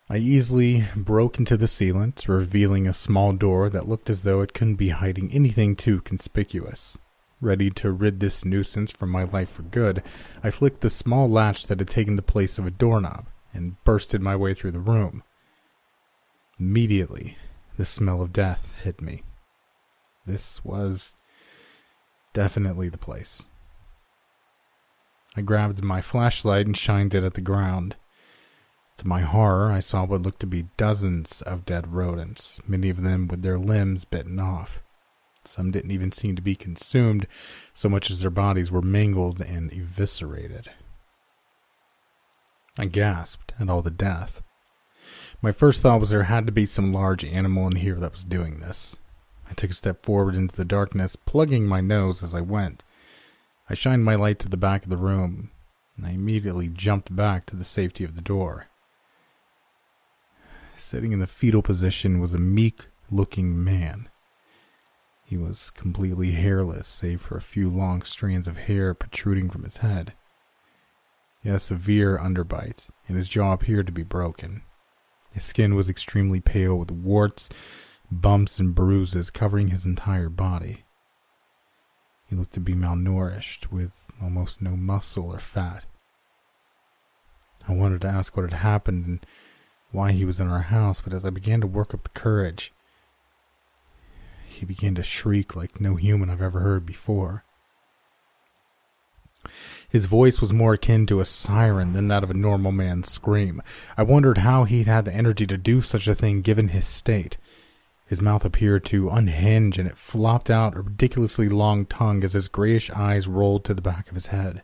I 0.10 0.18
easily 0.18 0.86
broke 0.96 1.38
into 1.38 1.58
the 1.58 1.66
sealant, 1.66 2.30
revealing 2.30 2.88
a 2.88 2.94
small 2.94 3.34
door 3.34 3.70
that 3.70 3.90
looked 3.90 4.10
as 4.10 4.24
though 4.24 4.40
it 4.40 4.54
couldn't 4.54 4.76
be 4.76 4.90
hiding 4.90 5.34
anything 5.34 5.76
too 5.76 6.00
conspicuous. 6.00 6.98
Ready 7.42 7.70
to 7.72 7.92
rid 7.92 8.22
this 8.22 8.46
nuisance 8.46 8.90
from 8.90 9.10
my 9.10 9.26
life 9.26 9.52
for 9.52 9.64
good, 9.64 10.02
I 10.42 10.50
flicked 10.50 10.80
the 10.80 10.90
small 10.90 11.30
latch 11.30 11.68
that 11.68 11.80
had 11.80 11.90
taken 11.90 12.16
the 12.16 12.22
place 12.22 12.58
of 12.58 12.66
a 12.66 12.72
doorknob 12.72 13.28
and 13.54 13.84
bursted 13.84 14.22
my 14.22 14.38
way 14.38 14.54
through 14.54 14.72
the 14.72 14.80
room. 14.80 15.24
Immediately, 16.58 17.38
the 17.78 17.86
smell 17.86 18.21
of 18.21 18.34
death 18.34 18.73
hit 18.84 19.01
me. 19.01 19.23
This 20.25 20.65
was 20.65 21.15
definitely 22.34 22.89
the 22.89 22.97
place. 22.97 23.47
I 25.36 25.41
grabbed 25.41 25.84
my 25.84 26.01
flashlight 26.01 26.65
and 26.65 26.75
shined 26.75 27.13
it 27.13 27.23
at 27.23 27.36
the 27.36 27.41
ground. 27.41 27.95
To 28.97 29.07
my 29.07 29.21
horror, 29.21 29.71
I 29.71 29.80
saw 29.80 30.03
what 30.03 30.23
looked 30.23 30.39
to 30.39 30.47
be 30.47 30.69
dozens 30.75 31.43
of 31.43 31.65
dead 31.65 31.93
rodents, 31.93 32.59
many 32.67 32.89
of 32.89 33.03
them 33.03 33.28
with 33.28 33.43
their 33.43 33.59
limbs 33.59 34.05
bitten 34.05 34.39
off. 34.39 34.82
Some 35.45 35.69
didn't 35.69 35.91
even 35.91 36.11
seem 36.11 36.36
to 36.36 36.41
be 36.41 36.55
consumed, 36.55 37.28
so 37.73 37.88
much 37.88 38.09
as 38.09 38.19
their 38.19 38.32
bodies 38.32 38.71
were 38.71 38.82
mangled 38.82 39.39
and 39.39 39.71
eviscerated. 39.71 40.71
I 42.78 42.86
gasped 42.86 43.53
at 43.59 43.69
all 43.69 43.84
the 43.84 43.91
death. 43.91 44.41
My 45.42 45.52
first 45.52 45.82
thought 45.82 46.00
was 46.00 46.10
there 46.10 46.24
had 46.24 46.48
to 46.48 46.52
be 46.52 46.66
some 46.66 46.92
large 46.92 47.24
animal 47.24 47.68
in 47.68 47.76
here 47.76 47.96
that 47.96 48.14
was 48.14 48.24
doing 48.24 48.60
this. 48.60 48.96
I 49.50 49.54
took 49.54 49.70
a 49.70 49.74
step 49.74 50.04
forward 50.04 50.36
into 50.36 50.56
the 50.56 50.66
darkness, 50.66 51.16
plugging 51.16 51.68
my 51.68 51.80
nose 51.80 52.24
as 52.24 52.34
I 52.34 52.42
went. 52.42 52.84
I 53.70 53.76
shined 53.76 54.04
my 54.04 54.16
light 54.16 54.40
to 54.40 54.50
the 54.50 54.58
back 54.58 54.84
of 54.84 54.90
the 54.90 54.98
room. 54.98 55.52
and 55.96 56.06
I 56.06 56.12
immediately 56.12 56.68
jumped 56.70 57.16
back 57.16 57.46
to 57.48 57.56
the 57.56 57.64
safety 57.64 58.04
of 58.04 58.16
the 58.16 58.22
door. 58.22 58.68
Sitting 60.78 61.12
in 61.12 61.20
the 61.20 61.28
fetal 61.28 61.64
position 61.64 62.20
was 62.20 62.34
a 62.34 62.40
meek 62.40 62.88
looking 63.10 63.64
man. 63.64 64.10
He 65.24 65.38
was 65.38 65.72
completely 65.72 66.32
hairless, 66.32 66.88
save 66.88 67.22
for 67.22 67.36
a 67.36 67.42
few 67.42 67.70
long 67.70 68.04
strands 68.04 68.48
of 68.48 68.58
hair 68.58 68.94
protruding 68.94 69.50
from 69.50 69.64
his 69.64 69.78
head. 69.78 70.14
He 71.42 71.50
had 71.50 71.58
a 71.58 71.60
severe 71.60 72.18
underbite, 72.18 72.90
and 73.08 73.18
his 73.18 73.28
jaw 73.28 73.54
appeared 73.54 73.88
to 73.88 73.92
be 73.92 74.04
broken. 74.04 74.62
His 75.32 75.43
skin 75.43 75.75
was 75.75 75.89
extremely 75.89 76.39
pale, 76.39 76.78
with 76.78 76.91
warts, 76.91 77.49
bumps, 78.11 78.59
and 78.59 78.73
bruises 78.73 79.30
covering 79.30 79.67
his 79.67 79.86
entire 79.86 80.30
body. 80.30 80.86
He 82.25 82.36
looked 82.36 82.53
to 82.53 82.59
be 82.59 82.73
malnourished, 82.73 83.71
with 83.71 84.05
almost 84.21 84.61
no 84.61 84.75
muscle 84.75 85.32
or 85.32 85.39
fat. 85.39 85.86
I 87.67 87.73
wanted 87.73 88.01
to 88.01 88.07
ask 88.07 88.36
what 88.36 88.49
had 88.49 88.59
happened 88.59 89.05
and 89.05 89.25
why 89.91 90.11
he 90.11 90.25
was 90.25 90.39
in 90.39 90.49
our 90.49 90.61
house, 90.61 91.01
but 91.01 91.13
as 91.13 91.25
I 91.25 91.30
began 91.30 91.61
to 91.61 91.67
work 91.67 91.93
up 91.93 92.03
the 92.03 92.09
courage, 92.09 92.73
he 94.45 94.65
began 94.65 94.95
to 94.95 95.03
shriek 95.03 95.55
like 95.55 95.80
no 95.80 95.95
human 95.95 96.30
I've 96.30 96.41
ever 96.41 96.61
heard 96.61 96.86
before. 96.86 97.43
His 99.90 100.06
voice 100.06 100.42
was 100.42 100.52
more 100.52 100.74
akin 100.74 101.06
to 101.06 101.22
a 101.22 101.26
siren 101.26 101.94
than 101.94 102.10
that 102.10 102.24
of 102.24 102.30
a 102.30 102.34
normal 102.34 102.72
man's 102.72 103.12
scream. 103.12 103.62
I 103.96 104.04
wondered 104.04 104.40
how 104.40 104.66
he'd 104.66 104.88
had 104.88 105.06
the 105.06 105.14
energy 105.14 105.48
to 105.48 105.58
do 105.58 105.82
such 105.82 106.08
a 106.08 106.16
thing 106.16 106.42
given 106.42 106.70
his 106.70 106.86
state. 106.86 107.38
His 108.06 108.22
mouth 108.22 108.46
appeared 108.46 108.86
to 108.86 109.10
unhinge 109.10 109.78
and 109.78 109.88
it 109.88 109.98
flopped 109.98 110.50
out 110.50 110.76
a 110.76 110.82
ridiculously 110.82 111.50
long 111.50 111.86
tongue 111.86 112.24
as 112.24 112.34
his 112.34 112.48
grayish 112.48 112.90
eyes 112.92 113.28
rolled 113.28 113.66
to 113.66 113.74
the 113.74 113.82
back 113.82 114.08
of 114.08 114.16
his 114.16 114.28
head. 114.28 114.64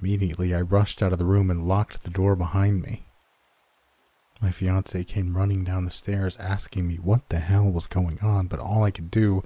Immediately, 0.00 0.54
I 0.54 0.62
rushed 0.62 1.02
out 1.02 1.12
of 1.12 1.18
the 1.18 1.24
room 1.24 1.50
and 1.50 1.68
locked 1.68 2.02
the 2.02 2.10
door 2.10 2.34
behind 2.34 2.82
me. 2.82 3.06
My 4.40 4.50
fiance 4.50 5.04
came 5.04 5.36
running 5.36 5.62
down 5.62 5.84
the 5.84 5.90
stairs 5.92 6.36
asking 6.38 6.88
me 6.88 6.96
what 6.96 7.28
the 7.28 7.38
hell 7.38 7.70
was 7.70 7.86
going 7.86 8.18
on, 8.20 8.48
but 8.48 8.58
all 8.58 8.82
I 8.82 8.90
could 8.90 9.10
do 9.10 9.44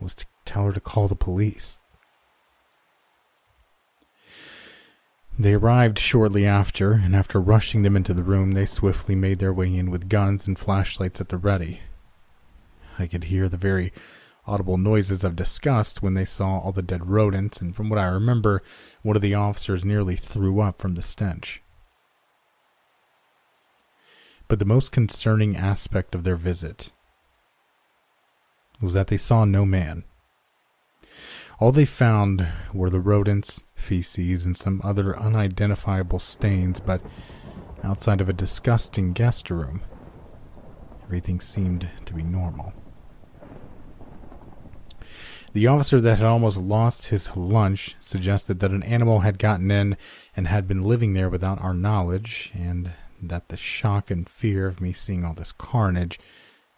was 0.00 0.14
to 0.14 0.26
tell 0.44 0.66
her 0.66 0.72
to 0.72 0.80
call 0.80 1.08
the 1.08 1.16
police. 1.16 1.79
They 5.40 5.54
arrived 5.54 5.98
shortly 5.98 6.44
after, 6.44 6.92
and 6.92 7.16
after 7.16 7.40
rushing 7.40 7.80
them 7.80 7.96
into 7.96 8.12
the 8.12 8.22
room, 8.22 8.52
they 8.52 8.66
swiftly 8.66 9.14
made 9.14 9.38
their 9.38 9.54
way 9.54 9.74
in 9.74 9.90
with 9.90 10.10
guns 10.10 10.46
and 10.46 10.58
flashlights 10.58 11.18
at 11.18 11.30
the 11.30 11.38
ready. 11.38 11.80
I 12.98 13.06
could 13.06 13.24
hear 13.24 13.48
the 13.48 13.56
very 13.56 13.90
audible 14.46 14.76
noises 14.76 15.24
of 15.24 15.36
disgust 15.36 16.02
when 16.02 16.12
they 16.12 16.26
saw 16.26 16.58
all 16.58 16.72
the 16.72 16.82
dead 16.82 17.08
rodents, 17.08 17.58
and 17.58 17.74
from 17.74 17.88
what 17.88 17.98
I 17.98 18.04
remember, 18.04 18.62
one 19.00 19.16
of 19.16 19.22
the 19.22 19.32
officers 19.32 19.82
nearly 19.82 20.14
threw 20.14 20.60
up 20.60 20.82
from 20.82 20.94
the 20.94 21.00
stench. 21.00 21.62
But 24.46 24.58
the 24.58 24.66
most 24.66 24.92
concerning 24.92 25.56
aspect 25.56 26.14
of 26.14 26.24
their 26.24 26.36
visit 26.36 26.92
was 28.78 28.92
that 28.92 29.06
they 29.06 29.16
saw 29.16 29.46
no 29.46 29.64
man. 29.64 30.04
All 31.58 31.72
they 31.72 31.86
found 31.86 32.46
were 32.74 32.90
the 32.90 33.00
rodents, 33.00 33.64
feces, 33.80 34.46
and 34.46 34.56
some 34.56 34.80
other 34.84 35.18
unidentifiable 35.18 36.18
stains, 36.18 36.80
but 36.80 37.00
outside 37.82 38.20
of 38.20 38.28
a 38.28 38.34
disgusting 38.34 39.12
guest 39.12 39.50
room, 39.50 39.82
everything 41.02 41.40
seemed 41.40 41.88
to 42.04 42.14
be 42.14 42.22
normal. 42.22 42.72
The 45.52 45.66
officer 45.66 46.00
that 46.00 46.18
had 46.18 46.26
almost 46.26 46.58
lost 46.58 47.08
his 47.08 47.36
lunch 47.36 47.96
suggested 47.98 48.60
that 48.60 48.70
an 48.70 48.84
animal 48.84 49.20
had 49.20 49.38
gotten 49.38 49.70
in 49.70 49.96
and 50.36 50.46
had 50.46 50.68
been 50.68 50.82
living 50.82 51.14
there 51.14 51.28
without 51.28 51.60
our 51.60 51.74
knowledge, 51.74 52.52
and 52.54 52.92
that 53.20 53.48
the 53.48 53.56
shock 53.56 54.10
and 54.10 54.28
fear 54.28 54.66
of 54.66 54.80
me 54.80 54.92
seeing 54.92 55.24
all 55.24 55.34
this 55.34 55.52
carnage 55.52 56.20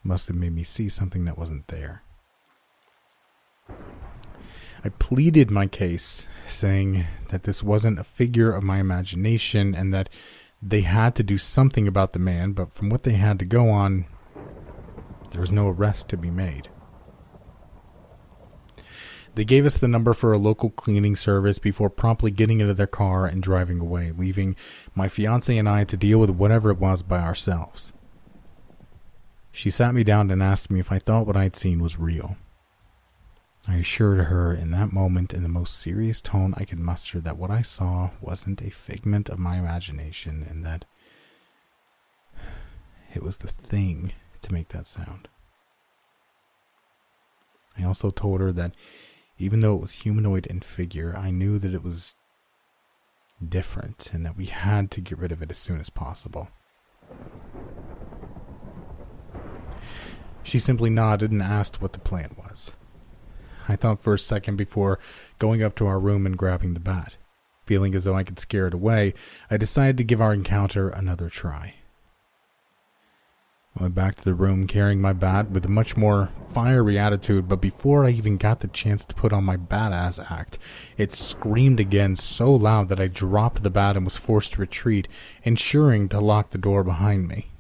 must 0.02 0.26
have 0.28 0.36
made 0.36 0.54
me 0.54 0.64
see 0.64 0.88
something 0.88 1.26
that 1.26 1.36
wasn't 1.38 1.68
there. 1.68 2.02
I 4.84 4.88
pleaded 4.88 5.50
my 5.50 5.66
case, 5.66 6.26
saying 6.46 7.06
that 7.28 7.44
this 7.44 7.62
wasn't 7.62 8.00
a 8.00 8.04
figure 8.04 8.50
of 8.50 8.64
my 8.64 8.78
imagination 8.78 9.74
and 9.74 9.94
that 9.94 10.08
they 10.60 10.80
had 10.80 11.14
to 11.16 11.22
do 11.22 11.38
something 11.38 11.86
about 11.86 12.12
the 12.12 12.18
man, 12.18 12.52
but 12.52 12.72
from 12.72 12.90
what 12.90 13.04
they 13.04 13.14
had 13.14 13.38
to 13.38 13.44
go 13.44 13.70
on, 13.70 14.06
there 15.30 15.40
was 15.40 15.52
no 15.52 15.68
arrest 15.68 16.08
to 16.08 16.16
be 16.16 16.30
made. 16.30 16.68
They 19.34 19.44
gave 19.44 19.64
us 19.64 19.78
the 19.78 19.88
number 19.88 20.12
for 20.12 20.32
a 20.32 20.38
local 20.38 20.70
cleaning 20.70 21.16
service 21.16 21.58
before 21.58 21.88
promptly 21.88 22.30
getting 22.30 22.60
into 22.60 22.74
their 22.74 22.86
car 22.86 23.24
and 23.24 23.42
driving 23.42 23.80
away, 23.80 24.12
leaving 24.12 24.56
my 24.94 25.08
fiance 25.08 25.56
and 25.56 25.68
I 25.68 25.84
to 25.84 25.96
deal 25.96 26.18
with 26.18 26.30
whatever 26.30 26.70
it 26.70 26.78
was 26.78 27.02
by 27.02 27.20
ourselves. 27.20 27.92
She 29.50 29.70
sat 29.70 29.94
me 29.94 30.04
down 30.04 30.30
and 30.30 30.42
asked 30.42 30.70
me 30.70 30.80
if 30.80 30.92
I 30.92 30.98
thought 30.98 31.26
what 31.26 31.36
I'd 31.36 31.56
seen 31.56 31.80
was 31.80 31.98
real. 31.98 32.36
I 33.66 33.76
assured 33.76 34.24
her 34.24 34.52
in 34.52 34.72
that 34.72 34.92
moment, 34.92 35.32
in 35.32 35.42
the 35.44 35.48
most 35.48 35.78
serious 35.78 36.20
tone 36.20 36.52
I 36.56 36.64
could 36.64 36.80
muster, 36.80 37.20
that 37.20 37.36
what 37.36 37.50
I 37.50 37.62
saw 37.62 38.10
wasn't 38.20 38.60
a 38.60 38.70
figment 38.70 39.28
of 39.28 39.38
my 39.38 39.56
imagination 39.56 40.44
and 40.48 40.64
that 40.64 40.84
it 43.14 43.22
was 43.22 43.38
the 43.38 43.48
thing 43.48 44.12
to 44.40 44.52
make 44.52 44.70
that 44.70 44.88
sound. 44.88 45.28
I 47.78 47.84
also 47.84 48.10
told 48.10 48.40
her 48.40 48.52
that 48.52 48.76
even 49.38 49.60
though 49.60 49.76
it 49.76 49.82
was 49.82 49.92
humanoid 49.92 50.46
in 50.46 50.60
figure, 50.60 51.14
I 51.16 51.30
knew 51.30 51.58
that 51.58 51.72
it 51.72 51.82
was 51.82 52.16
different 53.46 54.10
and 54.12 54.26
that 54.26 54.36
we 54.36 54.46
had 54.46 54.90
to 54.92 55.00
get 55.00 55.18
rid 55.18 55.32
of 55.32 55.40
it 55.40 55.50
as 55.50 55.58
soon 55.58 55.80
as 55.80 55.88
possible. 55.88 56.48
She 60.42 60.58
simply 60.58 60.90
nodded 60.90 61.30
and 61.30 61.42
asked 61.42 61.80
what 61.80 61.92
the 61.92 62.00
plan 62.00 62.34
was. 62.36 62.74
I 63.68 63.76
thought 63.76 64.02
for 64.02 64.14
a 64.14 64.18
second 64.18 64.56
before 64.56 64.98
going 65.38 65.62
up 65.62 65.74
to 65.76 65.86
our 65.86 66.00
room 66.00 66.26
and 66.26 66.36
grabbing 66.36 66.74
the 66.74 66.80
bat. 66.80 67.16
Feeling 67.66 67.94
as 67.94 68.04
though 68.04 68.16
I 68.16 68.24
could 68.24 68.38
scare 68.38 68.66
it 68.66 68.74
away, 68.74 69.14
I 69.50 69.56
decided 69.56 69.96
to 69.98 70.04
give 70.04 70.20
our 70.20 70.34
encounter 70.34 70.88
another 70.88 71.28
try. 71.28 71.74
I 73.78 73.84
went 73.84 73.94
back 73.94 74.16
to 74.16 74.24
the 74.24 74.34
room 74.34 74.66
carrying 74.66 75.00
my 75.00 75.14
bat 75.14 75.50
with 75.50 75.64
a 75.64 75.70
much 75.70 75.96
more 75.96 76.28
fiery 76.50 76.98
attitude, 76.98 77.48
but 77.48 77.62
before 77.62 78.04
I 78.04 78.10
even 78.10 78.36
got 78.36 78.60
the 78.60 78.68
chance 78.68 79.02
to 79.06 79.14
put 79.14 79.32
on 79.32 79.44
my 79.44 79.56
badass 79.56 80.30
act, 80.30 80.58
it 80.98 81.10
screamed 81.10 81.80
again 81.80 82.16
so 82.16 82.54
loud 82.54 82.90
that 82.90 83.00
I 83.00 83.06
dropped 83.06 83.62
the 83.62 83.70
bat 83.70 83.96
and 83.96 84.04
was 84.04 84.18
forced 84.18 84.52
to 84.52 84.60
retreat, 84.60 85.08
ensuring 85.42 86.10
to 86.10 86.20
lock 86.20 86.50
the 86.50 86.58
door 86.58 86.84
behind 86.84 87.28
me. 87.28 87.51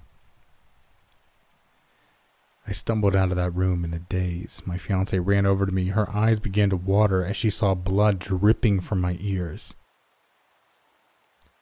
I 2.66 2.72
stumbled 2.72 3.16
out 3.16 3.30
of 3.30 3.36
that 3.36 3.54
room 3.54 3.84
in 3.84 3.92
a 3.92 3.98
daze. 3.98 4.62
My 4.64 4.76
fiancée 4.76 5.20
ran 5.22 5.46
over 5.46 5.66
to 5.66 5.72
me. 5.72 5.86
Her 5.86 6.08
eyes 6.10 6.38
began 6.38 6.70
to 6.70 6.76
water 6.76 7.24
as 7.24 7.36
she 7.36 7.50
saw 7.50 7.74
blood 7.74 8.18
dripping 8.20 8.80
from 8.80 9.00
my 9.00 9.16
ears. 9.20 9.74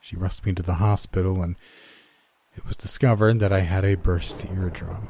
She 0.01 0.17
rushed 0.17 0.45
me 0.45 0.53
to 0.53 0.63
the 0.63 0.75
hospital 0.75 1.43
and 1.43 1.57
it 2.57 2.67
was 2.67 2.77
discovered 2.77 3.39
that 3.39 3.53
I 3.53 3.61
had 3.61 3.85
a 3.85 3.95
burst 3.95 4.45
eardrum. 4.45 5.09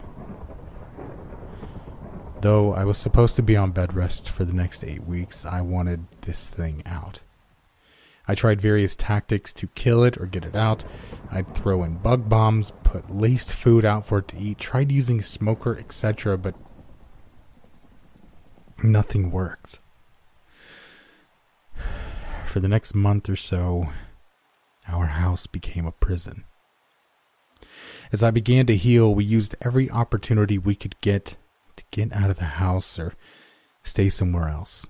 Though 2.41 2.73
I 2.73 2.85
was 2.85 2.97
supposed 2.97 3.37
to 3.37 3.43
be 3.43 3.57
on 3.57 3.73
bed 3.73 3.95
rest 3.95 4.29
for 4.29 4.45
the 4.45 4.55
next 4.55 4.85
eight 4.85 5.05
weeks, 5.05 5.45
I 5.45 5.61
wanted 5.61 6.07
this 6.23 6.49
thing 6.49 6.83
out. 6.87 7.23
I 8.31 8.37
tried 8.37 8.61
various 8.61 8.95
tactics 8.95 9.53
to 9.55 9.67
kill 9.67 10.05
it 10.05 10.17
or 10.17 10.27
get 10.27 10.45
it 10.45 10.55
out. 10.55 10.85
I'd 11.33 11.53
throw 11.53 11.83
in 11.83 11.97
bug 11.97 12.29
bombs, 12.29 12.73
put 12.85 13.11
laced 13.11 13.53
food 13.53 13.85
out 13.85 14.07
for 14.07 14.19
it 14.19 14.29
to 14.29 14.39
eat, 14.39 14.61
tried 14.61 14.93
using 14.93 15.21
smoker, 15.21 15.77
etc., 15.77 16.39
but 16.39 16.55
nothing 18.85 19.33
works. 19.33 19.81
For 22.47 22.61
the 22.61 22.69
next 22.69 22.95
month 22.95 23.29
or 23.29 23.35
so, 23.35 23.89
our 24.87 25.07
house 25.07 25.49
became 25.49 25.87
a 25.87 25.91
prison. 25.91 26.45
As 28.13 28.23
I 28.23 28.31
began 28.31 28.65
to 28.67 28.77
heal, 28.77 29.13
we 29.13 29.25
used 29.25 29.57
every 29.61 29.91
opportunity 29.91 30.57
we 30.57 30.77
could 30.77 31.01
get 31.01 31.37
to 31.75 31.83
get 31.91 32.13
out 32.13 32.31
of 32.31 32.39
the 32.39 32.45
house 32.45 32.97
or 32.97 33.15
stay 33.83 34.09
somewhere 34.09 34.49
else. 34.49 34.87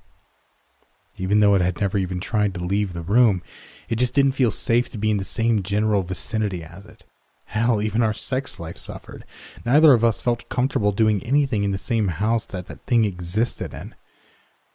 Even 1.21 1.41
though 1.41 1.55
it 1.55 1.61
had 1.61 1.81
never 1.81 1.99
even 1.99 2.19
tried 2.19 2.55
to 2.55 2.65
leave 2.65 2.95
the 2.95 3.03
room, 3.03 3.43
it 3.91 3.97
just 3.97 4.15
didn't 4.15 4.33
feel 4.33 4.51
safe 4.51 4.89
to 4.91 4.99
be 4.99 5.11
in 5.11 5.19
the 5.19 5.25
same 5.25 5.63
general 5.63 6.03
vicinity 6.03 6.65
as 6.65 6.87
it. 6.87 7.05
Hell, 7.45 7.83
even 7.83 8.03
our 8.03 8.15
sex 8.15 8.59
life 8.59 8.79
suffered. 8.79 9.27
Neither 9.67 9.93
of 9.93 10.03
us 10.03 10.23
felt 10.23 10.49
comfortable 10.49 10.93
doing 10.93 11.23
anything 11.23 11.63
in 11.63 11.73
the 11.73 11.79
same 11.79 12.09
house 12.09 12.47
that 12.47 12.69
that 12.69 12.87
thing 12.87 13.05
existed 13.05 13.75
in. 13.75 13.95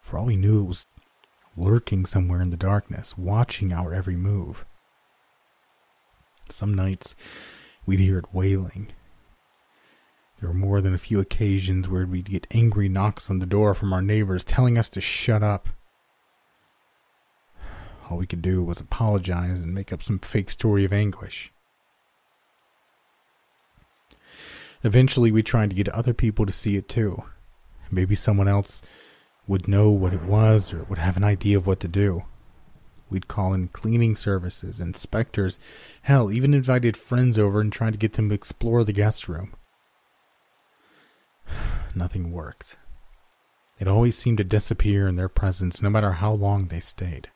For 0.01 0.19
all 0.19 0.25
we 0.25 0.35
knew, 0.35 0.61
it 0.61 0.67
was 0.67 0.87
lurking 1.57 2.05
somewhere 2.05 2.41
in 2.41 2.51
the 2.51 2.57
darkness, 2.57 3.17
watching 3.17 3.73
our 3.73 3.91
every 3.91 4.15
move. 4.15 4.65
Some 6.49 6.75
nights, 6.75 7.15
we'd 7.87 7.99
hear 7.99 8.19
it 8.19 8.33
wailing. 8.33 8.89
There 10.39 10.49
were 10.49 10.55
more 10.55 10.79
than 10.79 10.93
a 10.93 10.99
few 10.99 11.19
occasions 11.19 11.89
where 11.89 12.05
we'd 12.05 12.29
get 12.29 12.45
angry 12.51 12.87
knocks 12.87 13.31
on 13.31 13.39
the 13.39 13.47
door 13.47 13.73
from 13.73 13.93
our 13.93 14.01
neighbors 14.03 14.43
telling 14.43 14.77
us 14.77 14.89
to 14.89 15.01
shut 15.01 15.41
up. 15.41 15.69
All 18.09 18.17
we 18.17 18.27
could 18.27 18.41
do 18.41 18.63
was 18.63 18.79
apologize 18.79 19.61
and 19.61 19.73
make 19.73 19.91
up 19.91 20.03
some 20.03 20.19
fake 20.19 20.49
story 20.49 20.85
of 20.85 20.93
anguish. 20.93 21.51
Eventually, 24.83 25.31
we 25.31 25.41
tried 25.41 25.71
to 25.71 25.75
get 25.75 25.89
other 25.89 26.13
people 26.13 26.45
to 26.45 26.51
see 26.51 26.75
it 26.75 26.87
too. 26.87 27.23
Maybe 27.89 28.13
someone 28.13 28.47
else 28.47 28.83
would 29.47 29.67
know 29.67 29.89
what 29.89 30.13
it 30.13 30.23
was 30.23 30.71
or 30.73 30.83
would 30.83 30.99
have 30.99 31.17
an 31.17 31.23
idea 31.23 31.57
of 31.57 31.65
what 31.65 31.79
to 31.79 31.87
do. 31.87 32.23
We'd 33.09 33.27
call 33.27 33.53
in 33.53 33.67
cleaning 33.69 34.15
services, 34.15 34.81
inspectors, 34.81 35.59
hell, 36.03 36.31
even 36.31 36.53
invited 36.53 36.97
friends 36.97 37.37
over 37.37 37.61
and 37.61 37.71
tried 37.71 37.91
to 37.91 37.97
get 37.97 38.13
them 38.13 38.29
to 38.29 38.35
explore 38.35 38.83
the 38.83 38.93
guest 38.93 39.27
room. 39.27 39.53
Nothing 41.95 42.31
worked. 42.31 42.77
It 43.79 43.87
always 43.87 44.17
seemed 44.17 44.37
to 44.37 44.43
disappear 44.43 45.07
in 45.07 45.15
their 45.15 45.29
presence 45.29 45.81
no 45.81 45.89
matter 45.89 46.13
how 46.13 46.31
long 46.31 46.67
they 46.67 46.79
stayed. 46.79 47.29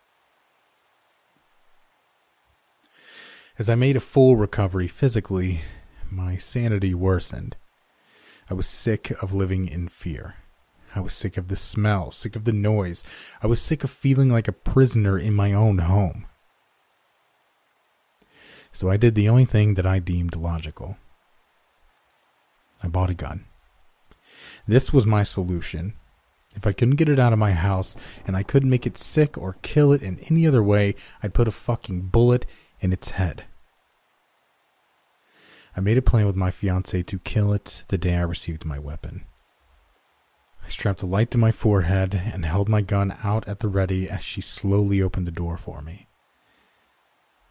As 3.60 3.70
I 3.70 3.76
made 3.76 3.98
a 3.98 4.00
full 4.00 4.38
recovery 4.38 4.88
physically, 4.88 5.64
my 6.10 6.38
sanity 6.38 6.94
worsened. 6.94 7.58
I 8.50 8.54
was 8.54 8.66
sick 8.66 9.12
of 9.22 9.34
living 9.34 9.68
in 9.68 9.90
fear. 9.90 10.36
I 10.96 11.02
was 11.02 11.12
sick 11.12 11.36
of 11.36 11.50
the 11.50 11.58
smell, 11.58 12.10
sick 12.10 12.38
of 12.38 12.46
the 12.46 12.54
noise. 12.54 13.04
I 13.44 13.48
was 13.48 13.62
sick 13.62 13.84
of 13.84 13.90
feeling 13.90 14.30
like 14.30 14.48
a 14.48 14.54
prisoner 14.54 15.20
in 15.20 15.34
my 15.34 15.52
own 15.52 15.80
home. 15.80 16.26
So 18.72 18.90
I 18.90 18.96
did 18.96 19.14
the 19.14 19.28
only 19.28 19.44
thing 19.44 19.74
that 19.74 19.86
I 19.86 20.00
deemed 20.00 20.38
logical. 20.38 20.96
I 22.82 22.88
bought 22.88 23.10
a 23.10 23.14
gun. 23.14 23.44
This 24.70 24.94
was 24.94 25.06
my 25.06 25.24
solution. 25.24 25.96
If 26.56 26.66
I 26.66 26.72
couldn't 26.72 26.96
get 26.96 27.10
it 27.10 27.20
out 27.20 27.34
of 27.34 27.40
my 27.40 27.52
house 27.52 27.98
and 28.26 28.38
I 28.38 28.44
couldn't 28.44 28.70
make 28.70 28.88
it 28.88 28.98
sick 28.98 29.38
or 29.38 29.58
kill 29.64 29.92
it 29.92 30.02
in 30.02 30.20
any 30.30 30.48
other 30.48 30.64
way, 30.64 30.96
I'd 31.22 31.34
put 31.34 31.50
a 31.50 31.52
fucking 31.52 32.04
bullet 32.04 32.46
in 32.80 32.94
its 32.94 33.10
head. 33.12 33.44
I 35.80 35.82
made 35.82 35.98
a 35.98 36.02
plan 36.02 36.26
with 36.26 36.36
my 36.36 36.52
fiance 36.52 37.04
to 37.04 37.20
kill 37.20 37.54
it 37.54 37.86
the 37.88 37.98
day 37.98 38.18
I 38.18 38.24
received 38.24 38.66
my 38.66 38.78
weapon. 38.78 39.24
I 40.62 40.68
strapped 40.68 41.02
a 41.02 41.06
light 41.06 41.32
to 41.32 41.38
my 41.38 41.54
forehead 41.54 42.14
and 42.14 42.44
held 42.44 42.68
my 42.68 42.82
gun 42.82 43.16
out 43.24 43.48
at 43.48 43.60
the 43.60 43.70
ready 43.70 44.10
as 44.10 44.22
she 44.22 44.42
slowly 44.42 45.02
opened 45.02 45.26
the 45.26 45.32
door 45.32 45.56
for 45.56 45.82
me. 45.82 46.10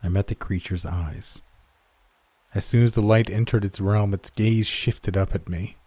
I 0.02 0.10
met 0.10 0.26
the 0.26 0.34
creature's 0.34 0.84
eyes. 0.84 1.40
As 2.54 2.66
soon 2.66 2.84
as 2.84 2.92
the 2.92 3.00
light 3.00 3.30
entered 3.30 3.64
its 3.64 3.80
realm, 3.80 4.12
its 4.12 4.28
gaze 4.28 4.66
shifted 4.66 5.16
up 5.16 5.34
at 5.34 5.48
me. 5.48 5.78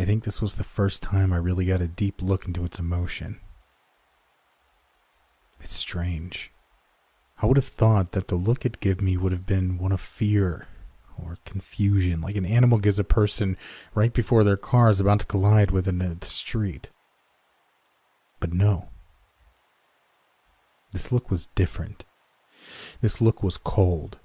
I 0.00 0.04
think 0.04 0.24
this 0.24 0.42
was 0.42 0.56
the 0.56 0.64
first 0.64 1.00
time 1.00 1.32
I 1.32 1.36
really 1.36 1.66
got 1.66 1.80
a 1.80 1.86
deep 1.86 2.20
look 2.20 2.44
into 2.48 2.64
its 2.64 2.80
emotion. 2.80 3.38
It's 5.60 5.74
strange. 5.74 6.50
I 7.40 7.46
would 7.46 7.56
have 7.56 7.68
thought 7.68 8.10
that 8.12 8.26
the 8.26 8.34
look 8.34 8.66
it 8.66 8.80
gave 8.80 9.00
me 9.00 9.16
would 9.16 9.30
have 9.30 9.46
been 9.46 9.78
one 9.78 9.92
of 9.92 10.00
fear 10.00 10.66
or 11.22 11.38
confusion, 11.44 12.20
like 12.20 12.36
an 12.36 12.46
animal 12.46 12.78
gives 12.78 12.98
a 12.98 13.04
person 13.04 13.56
right 13.94 14.12
before 14.12 14.44
their 14.44 14.56
car 14.56 14.90
is 14.90 15.00
about 15.00 15.20
to 15.20 15.26
collide 15.26 15.70
with 15.70 15.88
in 15.88 16.00
uh, 16.00 16.14
the 16.18 16.26
street. 16.26 16.90
But 18.40 18.52
no. 18.52 18.88
This 20.92 21.12
look 21.12 21.30
was 21.30 21.46
different. 21.54 22.04
This 23.00 23.20
look 23.20 23.42
was 23.42 23.58
cold. 23.58 24.18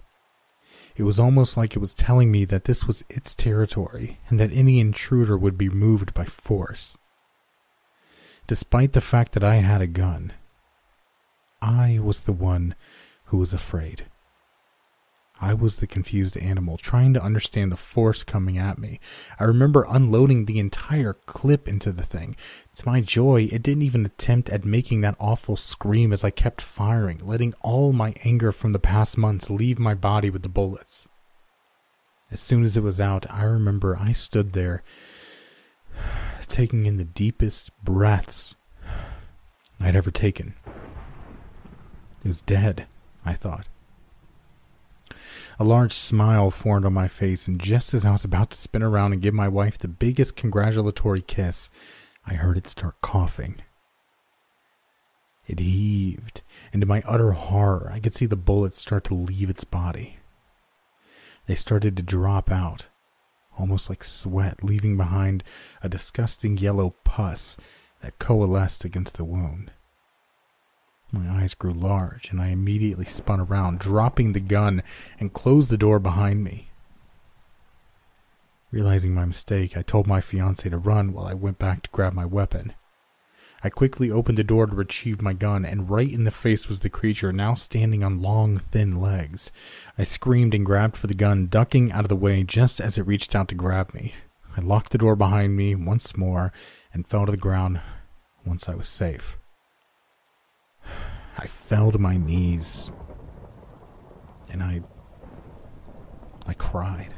It 0.95 1.03
was 1.03 1.19
almost 1.19 1.57
like 1.57 1.75
it 1.75 1.79
was 1.79 1.93
telling 1.93 2.31
me 2.31 2.45
that 2.45 2.65
this 2.65 2.85
was 2.85 3.03
its 3.09 3.33
territory 3.33 4.19
and 4.29 4.39
that 4.39 4.53
any 4.53 4.79
intruder 4.79 5.37
would 5.37 5.57
be 5.57 5.69
moved 5.69 6.13
by 6.13 6.25
force. 6.25 6.97
Despite 8.45 8.93
the 8.93 9.01
fact 9.01 9.31
that 9.31 9.43
I 9.43 9.55
had 9.55 9.81
a 9.81 9.87
gun, 9.87 10.33
I 11.61 11.99
was 12.01 12.21
the 12.21 12.33
one 12.33 12.75
who 13.25 13.37
was 13.37 13.53
afraid. 13.53 14.05
I 15.41 15.53
was 15.53 15.77
the 15.77 15.87
confused 15.87 16.37
animal, 16.37 16.77
trying 16.77 17.13
to 17.13 17.23
understand 17.23 17.71
the 17.71 17.77
force 17.77 18.23
coming 18.23 18.57
at 18.57 18.77
me. 18.77 18.99
I 19.39 19.43
remember 19.43 19.85
unloading 19.89 20.45
the 20.45 20.59
entire 20.59 21.13
clip 21.13 21.67
into 21.67 21.91
the 21.91 22.03
thing. 22.03 22.35
To 22.75 22.85
my 22.87 23.01
joy, 23.01 23.49
it 23.51 23.63
didn't 23.63 23.83
even 23.83 24.05
attempt 24.05 24.49
at 24.49 24.63
making 24.63 25.01
that 25.01 25.17
awful 25.19 25.57
scream 25.57 26.13
as 26.13 26.23
I 26.23 26.29
kept 26.29 26.61
firing, 26.61 27.19
letting 27.23 27.53
all 27.61 27.93
my 27.93 28.13
anger 28.23 28.51
from 28.51 28.73
the 28.73 28.79
past 28.79 29.17
months 29.17 29.49
leave 29.49 29.79
my 29.79 29.93
body 29.93 30.29
with 30.29 30.43
the 30.43 30.49
bullets. 30.49 31.07
As 32.31 32.39
soon 32.39 32.63
as 32.63 32.77
it 32.77 32.83
was 32.83 33.01
out, 33.01 33.25
I 33.29 33.43
remember 33.43 33.97
I 33.99 34.11
stood 34.11 34.53
there, 34.53 34.81
taking 36.47 36.85
in 36.85 36.97
the 36.97 37.05
deepest 37.05 37.71
breaths 37.83 38.55
I'd 39.79 39.95
ever 39.95 40.11
taken. 40.11 40.53
It 42.23 42.27
was 42.27 42.41
dead, 42.41 42.87
I 43.25 43.33
thought. 43.33 43.67
A 45.59 45.63
large 45.63 45.93
smile 45.93 46.49
formed 46.49 46.85
on 46.85 46.93
my 46.93 47.07
face, 47.07 47.47
and 47.47 47.59
just 47.59 47.93
as 47.93 48.05
I 48.05 48.11
was 48.11 48.25
about 48.25 48.51
to 48.51 48.57
spin 48.57 48.81
around 48.81 49.13
and 49.13 49.21
give 49.21 49.33
my 49.33 49.47
wife 49.47 49.77
the 49.77 49.87
biggest 49.87 50.35
congratulatory 50.35 51.21
kiss, 51.21 51.69
I 52.25 52.33
heard 52.33 52.57
it 52.57 52.67
start 52.67 53.01
coughing. 53.01 53.55
It 55.45 55.59
heaved, 55.59 56.41
and 56.71 56.81
to 56.81 56.87
my 56.87 57.03
utter 57.05 57.33
horror, 57.33 57.91
I 57.93 57.99
could 57.99 58.15
see 58.15 58.25
the 58.25 58.35
bullets 58.35 58.77
start 58.77 59.03
to 59.05 59.13
leave 59.13 59.49
its 59.49 59.63
body. 59.63 60.17
They 61.45 61.55
started 61.55 61.97
to 61.97 62.03
drop 62.03 62.49
out, 62.49 62.87
almost 63.59 63.89
like 63.89 64.03
sweat, 64.03 64.63
leaving 64.63 64.97
behind 64.97 65.43
a 65.81 65.89
disgusting 65.89 66.57
yellow 66.57 66.95
pus 67.03 67.57
that 68.01 68.19
coalesced 68.19 68.85
against 68.85 69.17
the 69.17 69.25
wound. 69.25 69.71
My 71.13 71.29
eyes 71.29 71.53
grew 71.53 71.73
large, 71.73 72.31
and 72.31 72.41
I 72.41 72.47
immediately 72.47 73.05
spun 73.05 73.39
around, 73.39 73.79
dropping 73.79 74.33
the 74.33 74.39
gun, 74.39 74.81
and 75.19 75.31
closed 75.31 75.69
the 75.69 75.77
door 75.77 75.99
behind 75.99 76.43
me. 76.43 76.69
Realizing 78.71 79.13
my 79.13 79.23
mistake, 79.23 79.77
I 79.77 79.83
told 79.83 80.07
my 80.07 80.21
fiance 80.21 80.67
to 80.67 80.77
run 80.79 81.13
while 81.13 81.27
I 81.27 81.35
went 81.35 81.59
back 81.59 81.83
to 81.83 81.91
grab 81.91 82.13
my 82.13 82.25
weapon. 82.25 82.73
I 83.63 83.69
quickly 83.69 84.09
opened 84.09 84.39
the 84.39 84.43
door 84.43 84.65
to 84.65 84.75
retrieve 84.75 85.21
my 85.21 85.33
gun, 85.33 85.65
and 85.65 85.87
right 85.87 86.11
in 86.11 86.23
the 86.23 86.31
face 86.31 86.67
was 86.67 86.79
the 86.79 86.89
creature, 86.89 87.31
now 87.31 87.53
standing 87.53 88.03
on 88.03 88.19
long, 88.19 88.57
thin 88.57 88.99
legs. 88.99 89.51
I 89.99 90.01
screamed 90.01 90.55
and 90.55 90.65
grabbed 90.65 90.97
for 90.97 91.05
the 91.05 91.13
gun, 91.13 91.45
ducking 91.45 91.91
out 91.91 92.05
of 92.05 92.09
the 92.09 92.15
way 92.15 92.43
just 92.43 92.81
as 92.81 92.97
it 92.97 93.05
reached 93.05 93.35
out 93.35 93.49
to 93.49 93.55
grab 93.55 93.93
me. 93.93 94.15
I 94.57 94.61
locked 94.61 94.91
the 94.91 94.97
door 94.97 95.15
behind 95.15 95.55
me 95.55 95.75
once 95.75 96.17
more 96.17 96.51
and 96.91 97.05
fell 97.05 97.27
to 97.27 97.31
the 97.31 97.37
ground 97.37 97.81
once 98.43 98.67
I 98.67 98.73
was 98.73 98.89
safe. 98.89 99.37
I 101.37 101.47
fell 101.47 101.91
to 101.91 101.97
my 101.97 102.17
knees 102.17 102.91
and 104.51 104.61
I 104.61 104.81
I 106.45 106.53
cried. 106.53 107.13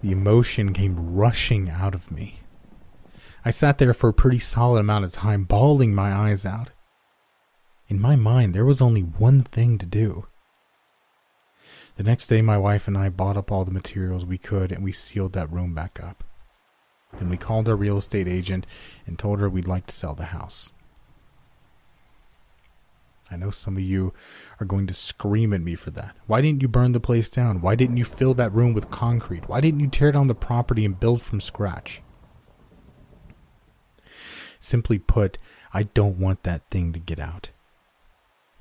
The 0.00 0.12
emotion 0.12 0.72
came 0.72 1.14
rushing 1.14 1.70
out 1.70 1.94
of 1.94 2.10
me. 2.10 2.40
I 3.44 3.50
sat 3.50 3.78
there 3.78 3.94
for 3.94 4.08
a 4.08 4.14
pretty 4.14 4.38
solid 4.38 4.80
amount 4.80 5.04
of 5.04 5.12
time, 5.12 5.44
bawling 5.44 5.94
my 5.94 6.12
eyes 6.12 6.44
out. 6.44 6.70
In 7.88 8.00
my 8.00 8.16
mind, 8.16 8.54
there 8.54 8.64
was 8.64 8.82
only 8.82 9.00
one 9.00 9.42
thing 9.42 9.78
to 9.78 9.86
do. 9.86 10.26
The 11.96 12.02
next 12.02 12.26
day, 12.26 12.42
my 12.42 12.58
wife 12.58 12.86
and 12.86 12.96
I 12.96 13.08
bought 13.08 13.36
up 13.36 13.50
all 13.50 13.64
the 13.64 13.70
materials 13.70 14.24
we 14.24 14.38
could 14.38 14.70
and 14.70 14.84
we 14.84 14.92
sealed 14.92 15.32
that 15.32 15.50
room 15.50 15.74
back 15.74 16.00
up. 16.02 16.22
Then 17.14 17.28
we 17.28 17.36
called 17.36 17.68
our 17.68 17.76
real 17.76 17.96
estate 17.96 18.28
agent 18.28 18.66
and 19.06 19.18
told 19.18 19.40
her 19.40 19.48
we'd 19.48 19.66
like 19.66 19.86
to 19.86 19.94
sell 19.94 20.14
the 20.14 20.26
house. 20.26 20.72
I 23.30 23.36
know 23.36 23.50
some 23.50 23.76
of 23.76 23.82
you 23.82 24.14
are 24.58 24.66
going 24.66 24.86
to 24.86 24.94
scream 24.94 25.52
at 25.52 25.60
me 25.60 25.74
for 25.74 25.90
that. 25.90 26.16
Why 26.26 26.40
didn't 26.40 26.62
you 26.62 26.68
burn 26.68 26.92
the 26.92 27.00
place 27.00 27.28
down? 27.28 27.60
Why 27.60 27.74
didn't 27.74 27.98
you 27.98 28.04
fill 28.04 28.34
that 28.34 28.52
room 28.54 28.72
with 28.72 28.90
concrete? 28.90 29.48
Why 29.48 29.60
didn't 29.60 29.80
you 29.80 29.88
tear 29.88 30.12
down 30.12 30.28
the 30.28 30.34
property 30.34 30.84
and 30.84 30.98
build 30.98 31.20
from 31.20 31.40
scratch? 31.40 32.02
Simply 34.60 34.98
put, 34.98 35.38
I 35.72 35.82
don't 35.82 36.18
want 36.18 36.42
that 36.44 36.68
thing 36.70 36.92
to 36.94 36.98
get 36.98 37.18
out. 37.18 37.50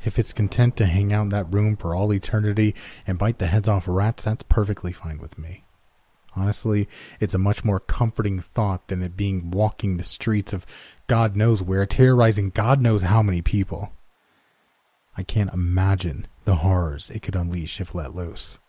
If 0.03 0.19
it's 0.19 0.33
content 0.33 0.77
to 0.77 0.85
hang 0.85 1.11
out 1.11 1.23
in 1.23 1.29
that 1.29 1.51
room 1.51 1.75
for 1.75 1.95
all 1.95 2.13
eternity 2.13 2.75
and 3.05 3.17
bite 3.17 3.39
the 3.39 3.47
heads 3.47 3.67
off 3.67 3.87
rats, 3.87 4.25
that's 4.25 4.43
perfectly 4.43 4.91
fine 4.91 5.17
with 5.17 5.37
me. 5.37 5.63
Honestly, 6.35 6.87
it's 7.19 7.33
a 7.33 7.39
much 7.39 7.65
more 7.65 7.79
comforting 7.79 8.39
thought 8.39 8.89
than 8.89 9.01
it 9.01 9.17
being 9.17 9.49
walking 9.49 9.97
the 9.97 10.03
streets 10.03 10.53
of 10.53 10.67
God 11.07 11.35
knows 11.35 11.63
where, 11.63 11.85
terrorizing 11.87 12.51
God 12.51 12.79
knows 12.79 13.01
how 13.01 13.23
many 13.23 13.41
people. 13.41 13.91
I 15.17 15.23
can't 15.23 15.53
imagine 15.53 16.27
the 16.45 16.57
horrors 16.57 17.09
it 17.09 17.23
could 17.23 17.35
unleash 17.35 17.81
if 17.81 17.95
let 17.95 18.13
loose. 18.13 18.59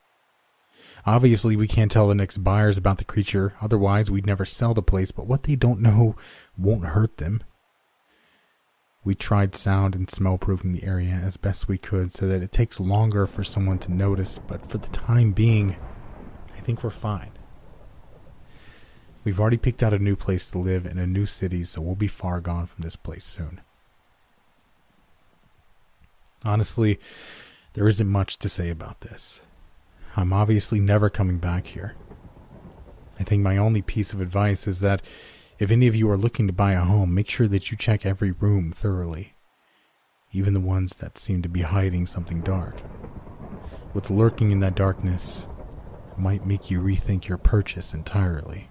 Obviously, 1.07 1.57
we 1.57 1.69
can't 1.69 1.91
tell 1.91 2.09
the 2.09 2.15
next 2.15 2.39
buyers 2.39 2.79
about 2.79 2.99
the 2.99 3.05
creature, 3.05 3.55
otherwise, 3.61 4.11
we'd 4.11 4.27
never 4.27 4.45
sell 4.45 4.75
the 4.75 4.83
place, 4.83 5.13
but 5.13 5.27
what 5.27 5.45
they 5.45 5.55
don't 5.55 5.81
know 5.81 6.17
won't 6.57 6.87
hurt 6.87 7.19
them. 7.19 7.43
We 9.05 9.15
tried 9.15 9.55
sound 9.55 9.95
and 9.95 10.11
smell 10.11 10.39
proofing 10.39 10.73
the 10.73 10.85
area 10.85 11.13
as 11.13 11.37
best 11.37 11.69
we 11.69 11.79
could 11.79 12.13
so 12.13 12.27
that 12.27 12.43
it 12.43 12.51
takes 12.51 12.81
longer 12.81 13.27
for 13.27 13.45
someone 13.45 13.79
to 13.81 13.93
notice, 13.93 14.39
but 14.39 14.69
for 14.69 14.79
the 14.79 14.89
time 14.89 15.33
being, 15.33 15.77
I 16.57 16.61
think 16.61 16.83
we're 16.83 16.91
fine. 16.91 17.33
We've 19.25 19.39
already 19.39 19.57
picked 19.57 19.83
out 19.83 19.95
a 19.95 19.99
new 19.99 20.17
place 20.17 20.49
to 20.51 20.59
live 20.59 20.85
in 20.85 20.99
a 20.99 21.07
new 21.07 21.27
city, 21.27 21.65
so 21.65 21.81
we'll 21.81 21.95
be 21.95 22.09
far 22.09 22.41
gone 22.41 22.67
from 22.67 22.83
this 22.83 22.97
place 22.97 23.25
soon. 23.25 23.61
Honestly, 26.45 26.99
there 27.75 27.89
isn't 27.89 28.09
much 28.09 28.39
to 28.39 28.49
say 28.49 28.71
about 28.71 29.01
this. 29.01 29.41
I'm 30.17 30.33
obviously 30.33 30.81
never 30.81 31.11
coming 31.11 31.39
back 31.39 31.69
here. 31.69 31.95
I 33.21 33.25
think 33.25 33.43
my 33.43 33.57
only 33.57 33.83
piece 33.83 34.13
of 34.13 34.21
advice 34.21 34.67
is 34.67 34.81
that 34.81 35.03
if 35.59 35.71
any 35.71 35.87
of 35.89 35.97
you 35.97 36.09
are 36.11 36.17
looking 36.17 36.47
to 36.47 36.53
buy 36.53 36.73
a 36.73 36.81
home, 36.81 37.15
make 37.15 37.29
sure 37.29 37.49
that 37.49 37.71
you 37.71 37.77
check 37.77 38.07
every 38.07 38.31
room 38.31 38.71
thoroughly, 38.73 39.35
even 40.33 40.55
the 40.55 40.61
ones 40.61 40.97
that 40.97 41.19
seem 41.19 41.43
to 41.43 41.49
be 41.49 41.63
hiding 41.63 42.07
something 42.07 42.41
dark. 42.43 42.81
What's 43.93 44.11
lurking 44.11 44.53
in 44.53 44.61
that 44.61 44.77
darkness 44.77 45.49
might 46.17 46.47
make 46.47 46.71
you 46.71 46.81
rethink 46.81 47.27
your 47.27 47.39
purchase 47.39 47.93
entirely. 47.93 48.68